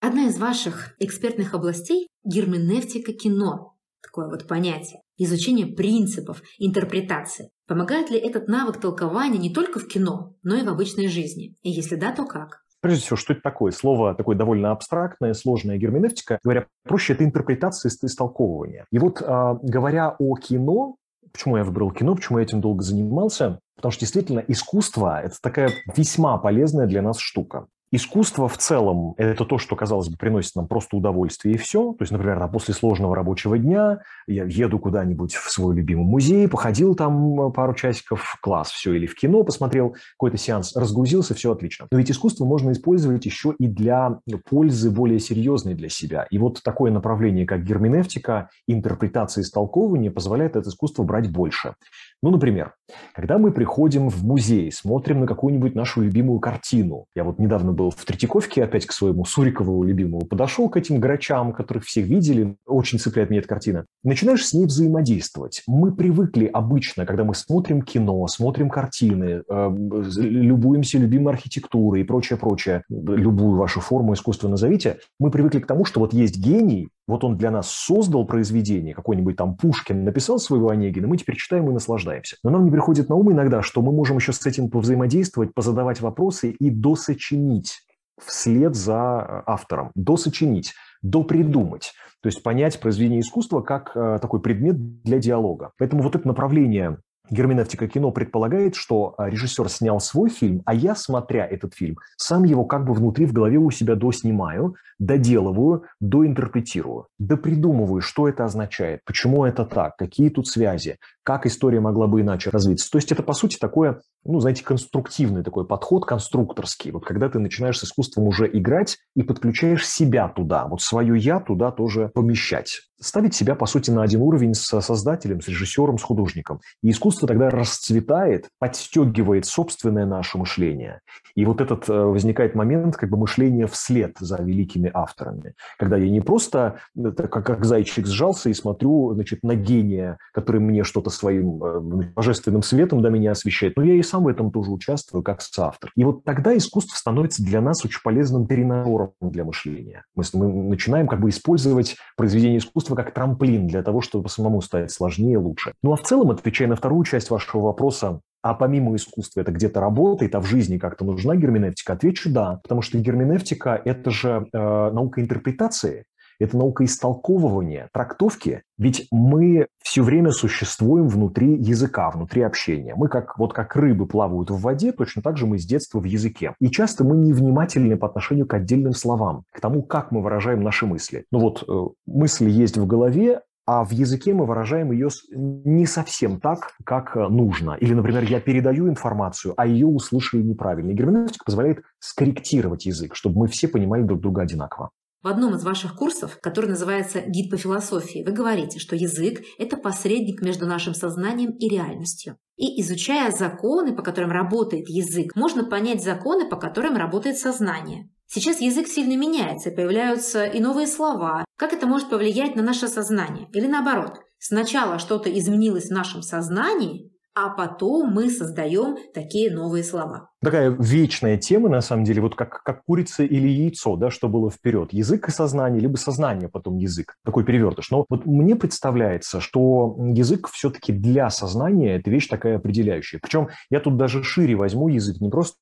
Одна 0.00 0.26
из 0.26 0.38
ваших 0.38 0.94
экспертных 0.98 1.54
областей– 1.54 2.08
герменевтика 2.24 3.12
кино. 3.12 3.74
Такое 4.02 4.28
вот 4.28 4.46
понятие. 4.46 5.00
Изучение 5.16 5.66
принципов 5.66 6.42
интерпретации. 6.58 7.48
Помогает 7.66 8.10
ли 8.10 8.18
этот 8.18 8.46
навык 8.46 8.78
толкования 8.78 9.38
не 9.38 9.52
только 9.52 9.78
в 9.78 9.88
кино, 9.88 10.34
но 10.42 10.56
и 10.56 10.62
в 10.62 10.68
обычной 10.68 11.08
жизни? 11.08 11.54
И 11.62 11.70
если 11.70 11.96
да, 11.96 12.12
то 12.12 12.26
как? 12.26 12.60
Прежде 12.82 13.02
всего, 13.02 13.16
что 13.16 13.32
это 13.32 13.40
такое? 13.40 13.72
Слово 13.72 14.14
такое 14.14 14.36
довольно 14.36 14.72
абстрактное, 14.72 15.32
сложная 15.32 15.78
герменевтика. 15.78 16.38
Говоря 16.44 16.66
проще, 16.82 17.14
это 17.14 17.24
интерпретация 17.24 17.88
и 17.88 18.06
истолковывание. 18.06 18.84
И 18.92 18.98
вот 18.98 19.22
а, 19.22 19.54
говоря 19.62 20.14
о 20.18 20.36
кино, 20.36 20.96
почему 21.34 21.58
я 21.58 21.64
выбрал 21.64 21.90
кино, 21.90 22.14
почему 22.14 22.38
я 22.38 22.44
этим 22.44 22.62
долго 22.62 22.82
занимался, 22.82 23.58
Потому 23.76 23.92
что 23.92 24.00
действительно 24.00 24.38
искусство– 24.46 25.20
это 25.24 25.36
такая 25.42 25.70
весьма 25.96 26.38
полезная 26.38 26.86
для 26.86 27.02
нас 27.02 27.18
штука. 27.18 27.66
Искусство 27.96 28.48
в 28.48 28.58
целом– 28.58 29.14
это 29.18 29.44
то, 29.44 29.56
что, 29.56 29.76
казалось 29.76 30.08
бы, 30.08 30.16
приносит 30.16 30.56
нам 30.56 30.66
просто 30.66 30.96
удовольствие 30.96 31.54
и 31.54 31.58
все. 31.58 31.92
То 31.92 32.02
есть, 32.02 32.10
например, 32.10 32.44
после 32.48 32.74
сложного 32.74 33.14
рабочего 33.14 33.56
дня 33.56 34.00
я 34.26 34.42
еду 34.46 34.80
куда-нибудь 34.80 35.36
в 35.36 35.48
свой 35.48 35.76
любимый 35.76 36.04
музей, 36.04 36.48
походил 36.48 36.96
там 36.96 37.40
э, 37.40 37.52
пару 37.52 37.72
часиков, 37.72 38.36
класс, 38.42 38.72
все, 38.72 38.94
или 38.94 39.06
в 39.06 39.14
кино 39.14 39.44
посмотрел 39.44 39.94
какой-то 40.18 40.38
сеанс, 40.38 40.74
разгрузился, 40.74 41.34
все 41.36 41.52
отлично. 41.52 41.86
Но 41.92 41.98
ведь 41.98 42.10
искусство 42.10 42.44
можно 42.44 42.72
использовать 42.72 43.26
еще 43.26 43.54
и 43.60 43.68
для 43.68 44.18
пользы 44.50 44.90
более 44.90 45.20
серьезной 45.20 45.74
для 45.74 45.88
себя. 45.88 46.26
И 46.32 46.38
вот 46.38 46.64
такое 46.64 46.90
направление, 46.90 47.46
как 47.46 47.62
герменевтика, 47.62 48.50
интерпретация 48.66 49.42
и 49.42 49.44
истолковывание, 49.44 50.10
позволяет 50.10 50.56
это 50.56 50.68
искусство 50.68 51.04
брать 51.04 51.30
больше. 51.30 51.76
Ну, 52.24 52.32
например, 52.32 52.74
Когда 53.14 53.38
мы 53.38 53.52
приходим 53.52 54.08
в 54.08 54.24
музей, 54.24 54.70
смотрим 54.70 55.20
на 55.20 55.26
какую-нибудь 55.26 55.74
нашу 55.74 56.02
любимую 56.02 56.40
картину. 56.40 57.06
Я 57.14 57.24
вот 57.24 57.38
недавно 57.38 57.72
был 57.72 57.90
в 57.90 58.04
Третьяковке, 58.04 58.64
опять 58.64 58.86
к 58.86 58.92
своему 58.92 59.24
Сурикову 59.24 59.82
любимому, 59.84 60.26
подошел 60.26 60.68
к 60.68 60.76
этим 60.76 61.00
грачам, 61.00 61.52
которых 61.52 61.84
все 61.84 62.02
видели, 62.02 62.56
очень 62.66 62.98
цепляет 62.98 63.30
меня 63.30 63.40
эта 63.40 63.48
картина. 63.48 63.86
Начинаешь 64.02 64.46
с 64.46 64.52
ней 64.52 64.66
взаимодействовать. 64.66 65.62
Мы 65.66 65.94
привыкли 65.94 66.46
обычно, 66.46 67.06
когда 67.06 67.24
мы 67.24 67.34
смотрим 67.34 67.82
кино, 67.82 68.26
смотрим 68.26 68.68
картины, 68.68 69.42
э, 69.48 69.74
любуемся 70.16 70.98
любимой 70.98 71.34
архитектурой 71.34 72.02
и 72.02 72.04
прочее, 72.04 72.38
прочее, 72.38 72.82
любую 72.88 73.56
вашу 73.56 73.80
форму 73.80 74.12
искусства 74.14 74.48
назовите, 74.48 74.98
мы 75.18 75.30
привыкли 75.30 75.60
к 75.60 75.66
тому, 75.66 75.84
что 75.84 76.00
вот 76.00 76.12
есть 76.12 76.38
гений, 76.38 76.88
вот 77.06 77.22
он 77.22 77.36
для 77.36 77.50
нас 77.50 77.70
создал 77.70 78.26
произведение, 78.26 78.94
какой-нибудь 78.94 79.36
там 79.36 79.56
Пушкин 79.56 80.04
написал 80.04 80.38
своего 80.38 80.70
Онегина, 80.70 81.06
мы 81.06 81.16
теперь 81.16 81.36
читаем 81.36 81.68
и 81.68 81.72
наслаждаемся. 81.72 82.36
Но 82.42 82.50
нам 82.50 82.64
не 82.64 82.70
приходит 82.74 83.08
на 83.08 83.14
ум 83.14 83.30
иногда, 83.30 83.62
что 83.62 83.82
мы 83.82 83.92
можем 83.92 84.16
еще 84.16 84.32
с 84.32 84.44
этим 84.44 84.68
повзаимодействовать, 84.68 85.54
позадавать 85.54 86.00
вопросы 86.00 86.50
и 86.50 86.70
досочинить 86.70 87.82
вслед 88.20 88.74
за 88.74 88.92
э, 89.28 89.42
автором, 89.46 89.92
досочинить, 89.94 90.74
допридумать. 91.00 91.92
То 92.20 92.26
есть 92.26 92.42
понять 92.42 92.80
произведение 92.80 93.20
искусства 93.20 93.60
как 93.60 93.92
э, 93.94 94.18
такой 94.20 94.40
предмет 94.40 95.02
для 95.04 95.20
диалога. 95.20 95.70
Поэтому 95.78 96.02
вот 96.02 96.16
это 96.16 96.26
направление 96.26 96.98
Герменевтика 97.30 97.88
кино 97.88 98.10
предполагает, 98.10 98.74
что 98.74 99.14
а, 99.16 99.30
режиссер 99.30 99.70
снял 99.70 99.98
свой 99.98 100.28
фильм, 100.28 100.60
а 100.66 100.74
я, 100.74 100.94
смотря 100.94 101.46
этот 101.46 101.74
фильм, 101.74 101.96
сам 102.18 102.44
его 102.44 102.66
как 102.66 102.84
бы 102.84 102.92
внутри 102.92 103.24
в 103.24 103.32
голове 103.32 103.56
у 103.56 103.70
себя 103.70 103.94
доснимаю, 103.94 104.74
доделываю, 104.98 105.84
доинтерпретирую, 106.00 107.06
допридумываю, 107.18 108.02
что 108.02 108.28
это 108.28 108.44
означает, 108.44 109.00
почему 109.06 109.46
это 109.46 109.64
так, 109.64 109.96
какие 109.96 110.28
тут 110.28 110.48
связи, 110.48 110.98
как 111.24 111.46
история 111.46 111.80
могла 111.80 112.06
бы 112.06 112.20
иначе 112.20 112.50
развиться. 112.50 112.90
То 112.90 112.98
есть 112.98 113.10
это, 113.10 113.22
по 113.22 113.32
сути, 113.32 113.56
такое, 113.56 114.00
ну, 114.24 114.40
знаете, 114.40 114.62
конструктивный 114.62 115.42
такой 115.42 115.66
подход, 115.66 116.04
конструкторский. 116.04 116.92
Вот 116.92 117.04
когда 117.04 117.28
ты 117.28 117.38
начинаешь 117.38 117.78
с 117.78 117.84
искусством 117.84 118.28
уже 118.28 118.46
играть 118.46 118.98
и 119.16 119.22
подключаешь 119.22 119.88
себя 119.88 120.28
туда, 120.28 120.66
вот 120.66 120.82
свое 120.82 121.18
«я» 121.18 121.40
туда 121.40 121.72
тоже 121.72 122.10
помещать. 122.14 122.82
Ставить 123.00 123.34
себя, 123.34 123.54
по 123.54 123.66
сути, 123.66 123.90
на 123.90 124.02
один 124.02 124.22
уровень 124.22 124.54
с 124.54 124.80
создателем, 124.80 125.40
с 125.40 125.48
режиссером, 125.48 125.98
с 125.98 126.02
художником. 126.02 126.60
И 126.82 126.90
искусство 126.90 127.26
тогда 127.26 127.50
расцветает, 127.50 128.48
подстегивает 128.58 129.46
собственное 129.46 130.06
наше 130.06 130.38
мышление. 130.38 131.00
И 131.34 131.44
вот 131.44 131.60
этот 131.60 131.88
э, 131.88 131.92
возникает 131.92 132.54
момент 132.54 132.96
как 132.96 133.10
бы 133.10 133.18
мышления 133.18 133.66
вслед 133.66 134.16
за 134.20 134.36
великими 134.36 134.90
авторами. 134.94 135.54
Когда 135.78 135.96
я 135.96 136.08
не 136.08 136.20
просто 136.20 136.78
э, 136.96 137.10
как, 137.10 137.44
как 137.44 137.64
зайчик 137.64 138.06
сжался 138.06 138.48
и 138.48 138.54
смотрю 138.54 139.12
значит, 139.14 139.42
на 139.42 139.54
гения, 139.54 140.18
который 140.32 140.60
мне 140.60 140.84
что-то 140.84 141.10
своим 141.14 141.62
э, 141.62 141.80
божественным 142.14 142.62
светом 142.62 143.02
до 143.02 143.10
меня 143.10 143.32
освещает, 143.32 143.76
но 143.76 143.82
я 143.82 143.94
и 143.94 144.02
сам 144.02 144.24
в 144.24 144.28
этом 144.28 144.50
тоже 144.50 144.70
участвую 144.70 145.22
как 145.22 145.40
соавтор. 145.40 145.90
И 145.96 146.04
вот 146.04 146.24
тогда 146.24 146.56
искусство 146.56 146.96
становится 146.96 147.42
для 147.42 147.60
нас 147.60 147.84
очень 147.84 148.00
полезным 148.02 148.46
тренажером 148.46 149.12
для 149.20 149.44
мышления. 149.44 150.04
Мы, 150.14 150.24
мы 150.34 150.52
начинаем 150.64 151.06
как 151.06 151.20
бы 151.20 151.30
использовать 151.30 151.96
произведение 152.16 152.58
искусства 152.58 152.94
как 152.94 153.14
трамплин 153.14 153.66
для 153.66 153.82
того, 153.82 154.00
чтобы 154.00 154.28
самому 154.28 154.60
стать 154.60 154.90
сложнее 154.90 155.38
лучше. 155.38 155.72
Ну 155.82 155.92
а 155.92 155.96
в 155.96 156.02
целом, 156.02 156.30
отвечая 156.30 156.68
на 156.68 156.76
вторую 156.76 157.04
часть 157.04 157.30
вашего 157.30 157.62
вопроса, 157.62 158.20
а 158.44 158.52
помимо 158.52 158.94
искусства 158.94 159.40
это 159.40 159.52
где-то 159.52 159.80
работает, 159.80 160.34
а 160.34 160.40
в 160.40 160.44
жизни 160.44 160.76
как-то 160.76 161.06
нужна 161.06 161.34
герменевтика? 161.34 161.94
Отвечу 161.94 162.30
да, 162.30 162.60
потому 162.62 162.82
что 162.82 162.98
герменевтика– 162.98 163.80
это 163.84 164.10
же 164.10 164.46
э, 164.52 164.58
наука 164.58 165.22
интерпретации, 165.22 166.04
это 166.38 166.56
наука 166.56 166.84
истолковывания, 166.84 167.88
трактовки. 167.92 168.62
Ведь 168.78 169.06
мы 169.10 169.68
все 169.82 170.02
время 170.02 170.30
существуем 170.30 171.08
внутри 171.08 171.56
языка, 171.56 172.10
внутри 172.10 172.42
общения. 172.42 172.94
Мы 172.96 173.08
как, 173.08 173.38
вот 173.38 173.52
как 173.52 173.76
рыбы 173.76 174.06
плавают 174.06 174.50
в 174.50 174.60
воде, 174.60 174.92
точно 174.92 175.22
так 175.22 175.36
же 175.36 175.46
мы 175.46 175.58
с 175.58 175.64
детства 175.64 176.00
в 176.00 176.04
языке. 176.04 176.54
И 176.60 176.70
часто 176.70 177.04
мы 177.04 177.16
невнимательны 177.16 177.96
по 177.96 178.06
отношению 178.06 178.46
к 178.46 178.54
отдельным 178.54 178.92
словам, 178.92 179.44
к 179.52 179.60
тому, 179.60 179.82
как 179.82 180.10
мы 180.10 180.22
выражаем 180.22 180.62
наши 180.62 180.86
мысли. 180.86 181.24
Ну 181.30 181.40
вот 181.40 181.64
э, 181.68 181.86
мысли 182.06 182.50
есть 182.50 182.76
в 182.76 182.86
голове, 182.86 183.40
а 183.66 183.84
в 183.84 183.92
языке 183.92 184.34
мы 184.34 184.44
выражаем 184.44 184.92
ее 184.92 185.08
не 185.32 185.86
совсем 185.86 186.38
так, 186.38 186.72
как 186.84 187.16
э, 187.16 187.28
нужно. 187.28 187.76
Или, 187.80 187.94
например, 187.94 188.24
я 188.24 188.40
передаю 188.40 188.88
информацию, 188.88 189.54
а 189.56 189.66
ее 189.66 189.86
услышали 189.86 190.42
неправильно. 190.42 190.90
И 190.90 190.94
герменевтика 190.94 191.44
позволяет 191.44 191.82
скорректировать 191.98 192.84
язык, 192.84 193.14
чтобы 193.14 193.40
мы 193.40 193.46
все 193.46 193.68
понимали 193.68 194.02
друг 194.02 194.20
друга 194.20 194.42
одинаково. 194.42 194.90
В 195.24 195.28
одном 195.28 195.54
из 195.54 195.64
ваших 195.64 195.96
курсов, 195.96 196.36
который 196.42 196.68
называется 196.68 197.22
«Гид 197.26 197.50
по 197.50 197.56
философии», 197.56 198.22
вы 198.26 198.32
говорите, 198.32 198.78
что 198.78 198.94
язык– 198.94 199.40
это 199.58 199.78
посредник 199.78 200.42
между 200.42 200.66
нашим 200.66 200.92
сознанием 200.92 201.52
и 201.52 201.66
реальностью. 201.66 202.36
И 202.56 202.78
изучая 202.82 203.30
законы, 203.30 203.96
по 203.96 204.02
которым 204.02 204.32
работает 204.32 204.86
язык, 204.90 205.34
можно 205.34 205.64
понять 205.64 206.04
законы, 206.04 206.46
по 206.46 206.56
которым 206.56 206.98
работает 206.98 207.38
сознание. 207.38 208.10
Сейчас 208.26 208.60
язык 208.60 208.86
сильно 208.86 209.16
меняется, 209.16 209.70
появляются 209.70 210.44
и 210.44 210.60
новые 210.60 210.86
слова. 210.86 211.46
Как 211.56 211.72
это 211.72 211.86
может 211.86 212.10
повлиять 212.10 212.54
на 212.54 212.62
наше 212.62 212.86
сознание? 212.86 213.48
Или 213.54 213.66
наоборот, 213.66 214.18
сначала 214.38 214.98
что-то 214.98 215.32
изменилось 215.32 215.86
в 215.86 215.92
нашем 215.92 216.20
сознании, 216.20 217.10
а 217.34 217.48
потом 217.48 218.12
мы 218.12 218.28
создаем 218.28 218.98
такие 219.14 219.50
новые 219.50 219.84
слова 219.84 220.33
такая 220.44 220.70
вечная 220.78 221.36
тема, 221.36 221.68
на 221.68 221.80
самом 221.80 222.04
деле, 222.04 222.20
вот 222.20 222.34
как, 222.34 222.62
как 222.62 222.84
курица 222.84 223.24
или 223.24 223.48
яйцо, 223.48 223.96
да, 223.96 224.10
что 224.10 224.28
было 224.28 224.50
вперед. 224.50 224.92
Язык 224.92 225.28
и 225.28 225.32
сознание, 225.32 225.80
либо 225.80 225.96
сознание, 225.96 226.48
потом 226.48 226.76
язык. 226.76 227.16
Такой 227.24 227.44
перевертыш. 227.44 227.90
Но 227.90 228.04
вот 228.08 228.26
мне 228.26 228.56
представляется, 228.56 229.40
что 229.40 229.96
язык 229.98 230.48
все-таки 230.48 230.92
для 230.92 231.30
сознания– 231.30 231.96
это 231.96 232.10
вещь 232.10 232.28
такая 232.28 232.56
определяющая. 232.56 233.18
Причем 233.22 233.48
я 233.70 233.80
тут 233.80 233.96
даже 233.96 234.22
шире 234.22 234.54
возьму 234.54 234.88
язык, 234.88 235.20
не 235.20 235.30
просто 235.30 235.56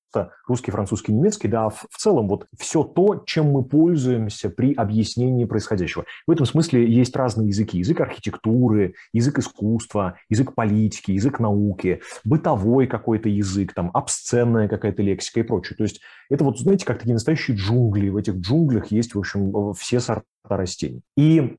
русский, 0.47 0.71
французский, 0.71 1.13
немецкий, 1.13 1.49
да, 1.49 1.67
а 1.67 1.71
в, 1.71 1.87
в 1.91 1.97
целом 1.97 2.29
вот 2.29 2.47
все 2.59 2.83
то, 2.83 3.23
чем 3.27 3.51
мы 3.51 3.65
пользуемся 3.65 4.51
при 4.51 4.75
объяснении 4.75 5.45
происходящего. 5.45 6.05
В 6.27 6.31
этом 6.31 6.47
смысле 6.47 6.91
есть 6.91 7.15
разные 7.17 7.49
языки. 7.49 7.79
Язык 7.79 8.01
архитектуры, 8.01 8.95
язык 9.13 9.39
искусства, 9.39 10.19
язык 10.29 10.55
политики, 10.55 11.13
язык 11.13 11.41
науки, 11.41 12.01
бытовой 12.25 12.87
какой-то 12.87 13.29
язык, 13.29 13.73
там, 13.75 13.91
обсценная 13.95 14.69
какая-то 14.77 15.03
лексика 15.03 15.41
и 15.41 15.43
прочее. 15.45 15.77
То 15.77 15.85
есть 15.85 16.01
это 16.31 16.45
вот, 16.45 16.59
знаете, 16.59 16.85
как 16.87 16.99
такие 16.99 17.15
настоящие 17.15 17.57
джунгли. 17.57 18.09
В 18.09 18.17
этих 18.17 18.35
джунглях 18.37 18.91
есть, 18.91 19.15
в 19.15 19.19
общем, 19.19 19.73
все 19.75 20.01
сорта 20.01 20.25
растений. 20.45 21.03
И 21.17 21.57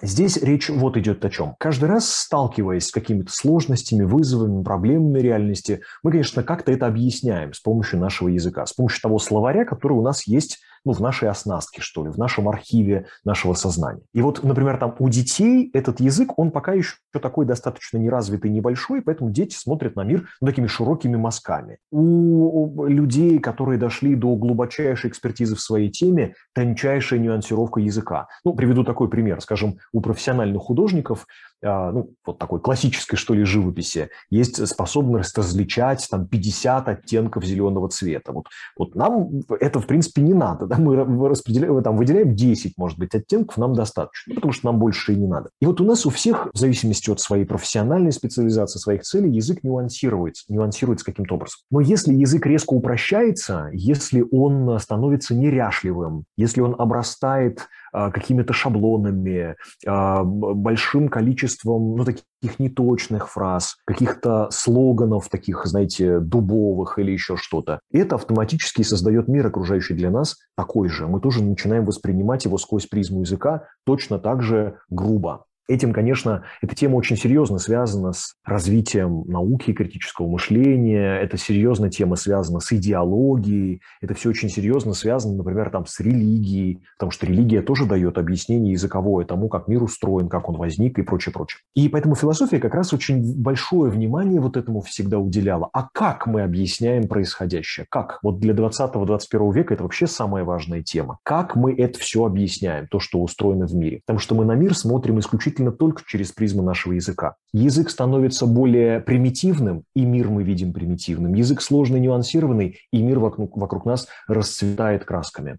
Здесь 0.00 0.38
речь 0.38 0.70
вот 0.70 0.96
идет 0.96 1.22
о 1.22 1.28
чем. 1.28 1.54
Каждый 1.58 1.84
раз 1.84 2.08
сталкиваясь 2.10 2.86
с 2.86 2.90
какими-то 2.90 3.30
сложностями, 3.30 4.04
вызовами, 4.04 4.64
проблемами 4.64 5.18
реальности, 5.18 5.82
мы, 6.02 6.12
конечно, 6.12 6.42
как-то 6.42 6.72
это 6.72 6.86
объясняем 6.86 7.52
с 7.52 7.60
помощью 7.60 8.00
нашего 8.00 8.28
языка, 8.28 8.64
с 8.64 8.72
помощью 8.72 9.02
того 9.02 9.18
словаря, 9.18 9.66
который 9.66 9.92
у 9.92 10.02
нас 10.02 10.26
есть 10.26 10.60
ну, 10.84 10.92
в 10.92 11.00
нашей 11.00 11.28
оснастке, 11.28 11.80
что 11.80 12.04
ли, 12.04 12.10
в 12.10 12.18
нашем 12.18 12.48
архиве 12.48 13.06
нашего 13.24 13.54
сознания. 13.54 14.02
И 14.12 14.22
вот, 14.22 14.42
например, 14.42 14.78
там 14.78 14.94
у 14.98 15.08
детей 15.08 15.70
этот 15.72 16.00
язык, 16.00 16.38
он 16.38 16.50
пока 16.50 16.72
еще 16.72 16.96
такой 17.12 17.46
достаточно 17.46 17.98
неразвитый, 17.98 18.50
небольшой, 18.50 19.02
поэтому 19.02 19.30
дети 19.30 19.54
смотрят 19.54 19.96
на 19.96 20.02
мир 20.02 20.28
ну, 20.40 20.46
такими 20.46 20.66
широкими 20.66 21.16
мазками. 21.16 21.78
У 21.90 22.86
людей, 22.86 23.38
которые 23.38 23.78
дошли 23.78 24.14
до 24.14 24.34
глубочайшей 24.36 25.10
экспертизы 25.10 25.54
в 25.54 25.60
своей 25.60 25.90
теме, 25.90 26.34
тончайшая 26.54 27.20
нюансировка 27.20 27.80
языка. 27.80 28.28
Ну, 28.44 28.54
приведу 28.54 28.84
такой 28.84 29.08
пример. 29.08 29.40
Скажем, 29.40 29.78
у 29.92 30.00
профессиональных 30.00 30.62
художников 30.62 31.26
ну, 31.62 32.10
вот 32.26 32.38
такой 32.38 32.60
классической, 32.60 33.16
что 33.16 33.34
ли, 33.34 33.44
живописи, 33.44 34.10
есть 34.30 34.66
способность 34.66 35.36
различать 35.38 36.06
там 36.10 36.26
50 36.26 36.88
оттенков 36.88 37.44
зеленого 37.44 37.88
цвета. 37.88 38.32
Вот, 38.32 38.46
вот 38.76 38.94
нам 38.94 39.42
это, 39.60 39.80
в 39.80 39.86
принципе, 39.86 40.22
не 40.22 40.34
надо. 40.34 40.66
Да? 40.66 40.76
Мы 40.76 41.28
распределяем, 41.28 41.82
там, 41.82 41.96
выделяем 41.96 42.34
10, 42.34 42.76
может 42.76 42.98
быть, 42.98 43.14
оттенков, 43.14 43.56
нам 43.58 43.74
достаточно, 43.74 44.32
ну, 44.32 44.34
потому 44.36 44.52
что 44.52 44.66
нам 44.66 44.78
больше 44.78 45.12
и 45.12 45.16
не 45.16 45.26
надо. 45.26 45.50
И 45.60 45.66
вот 45.66 45.80
у 45.80 45.84
нас 45.84 46.04
у 46.06 46.10
всех, 46.10 46.48
в 46.52 46.58
зависимости 46.58 47.10
от 47.10 47.20
своей 47.20 47.44
профессиональной 47.44 48.12
специализации, 48.12 48.78
своих 48.78 49.02
целей, 49.02 49.30
язык 49.30 49.62
нюансируется, 49.62 50.44
нюансируется 50.48 51.04
каким-то 51.04 51.36
образом. 51.36 51.60
Но 51.70 51.80
если 51.80 52.12
язык 52.12 52.44
резко 52.46 52.74
упрощается, 52.74 53.70
если 53.72 54.24
он 54.30 54.78
становится 54.80 55.34
неряшливым, 55.34 56.24
если 56.36 56.60
он 56.60 56.74
обрастает 56.78 57.60
а, 57.60 57.66
какими-то 57.92 58.52
шаблонами, 58.52 59.56
а, 59.86 60.24
большим 60.24 61.08
количеством 61.08 61.96
ну, 61.96 62.04
таких 62.04 62.58
неточных 62.58 63.28
фраз, 63.28 63.76
каких-то 63.86 64.48
слоганов 64.50 65.28
таких, 65.28 65.64
знаете, 65.66 66.18
дубовых 66.18 66.98
или 66.98 67.12
еще 67.12 67.36
что-то. 67.36 67.80
И 67.90 67.98
это 67.98 68.16
автоматически 68.16 68.82
создает 68.82 69.28
мир, 69.28 69.46
окружающий 69.46 69.94
для 69.94 70.10
нас, 70.10 70.36
такой 70.56 70.88
же. 70.88 71.06
Мы 71.06 71.20
тоже 71.20 71.42
начинаем 71.42 71.84
воспринимать 71.84 72.44
его 72.44 72.58
сквозь 72.58 72.86
призму 72.86 73.20
языка 73.20 73.68
точно 73.84 74.18
так 74.18 74.42
же 74.42 74.78
грубо. 74.90 75.44
Этим, 75.72 75.94
конечно, 75.94 76.44
эта 76.60 76.74
тема 76.74 76.96
очень 76.96 77.16
серьезно 77.16 77.56
связана 77.56 78.12
с 78.12 78.34
развитием 78.44 79.24
науки 79.26 79.70
и 79.70 79.72
критического 79.72 80.28
мышления, 80.28 81.16
это 81.16 81.38
серьезная 81.38 81.88
тема 81.88 82.16
связана 82.16 82.60
с 82.60 82.70
идеологией, 82.72 83.80
это 84.02 84.12
все 84.12 84.28
очень 84.28 84.50
серьезно 84.50 84.92
связано, 84.92 85.34
например, 85.34 85.70
там, 85.70 85.86
с 85.86 85.98
религией, 86.00 86.82
потому 86.98 87.10
что 87.10 87.24
религия 87.24 87.62
тоже 87.62 87.86
дает 87.86 88.18
объяснение 88.18 88.72
языковое 88.72 89.24
тому, 89.24 89.48
как 89.48 89.66
мир 89.66 89.82
устроен, 89.82 90.28
как 90.28 90.50
он 90.50 90.58
возник 90.58 90.98
и 90.98 91.02
прочее, 91.02 91.32
прочее. 91.32 91.60
И 91.74 91.88
поэтому 91.88 92.16
философия 92.16 92.58
как 92.58 92.74
раз 92.74 92.92
очень 92.92 93.40
большое 93.40 93.90
внимание 93.90 94.42
вот 94.42 94.58
этому 94.58 94.82
всегда 94.82 95.18
уделяла. 95.18 95.70
А 95.72 95.88
как 95.90 96.26
мы 96.26 96.42
объясняем 96.42 97.08
происходящее? 97.08 97.86
Как? 97.88 98.18
Вот 98.22 98.40
для 98.40 98.52
20-21 98.52 99.54
века 99.54 99.72
это 99.72 99.84
вообще 99.84 100.06
самая 100.06 100.44
важная 100.44 100.82
тема. 100.82 101.18
Как 101.22 101.56
мы 101.56 101.72
это 101.72 101.98
все 101.98 102.26
объясняем, 102.26 102.88
то, 102.88 103.00
что 103.00 103.22
устроено 103.22 103.66
в 103.66 103.74
мире? 103.74 104.02
Потому 104.04 104.18
что 104.18 104.34
мы 104.34 104.44
на 104.44 104.52
мир 104.52 104.74
смотрим 104.74 105.18
исключительно 105.18 105.61
только 105.70 106.02
через 106.06 106.32
призму 106.32 106.62
нашего 106.62 106.94
языка. 106.94 107.36
Язык 107.52 107.90
становится 107.90 108.46
более 108.46 109.00
примитивным, 109.00 109.84
и 109.94 110.04
мир 110.04 110.28
мы 110.28 110.42
видим 110.42 110.72
примитивным. 110.72 111.34
Язык 111.34 111.62
сложный, 111.62 112.00
нюансированный, 112.00 112.78
и 112.92 113.02
мир 113.02 113.18
вокруг, 113.20 113.56
вокруг 113.56 113.84
нас 113.84 114.08
расцветает 114.26 115.04
красками. 115.04 115.58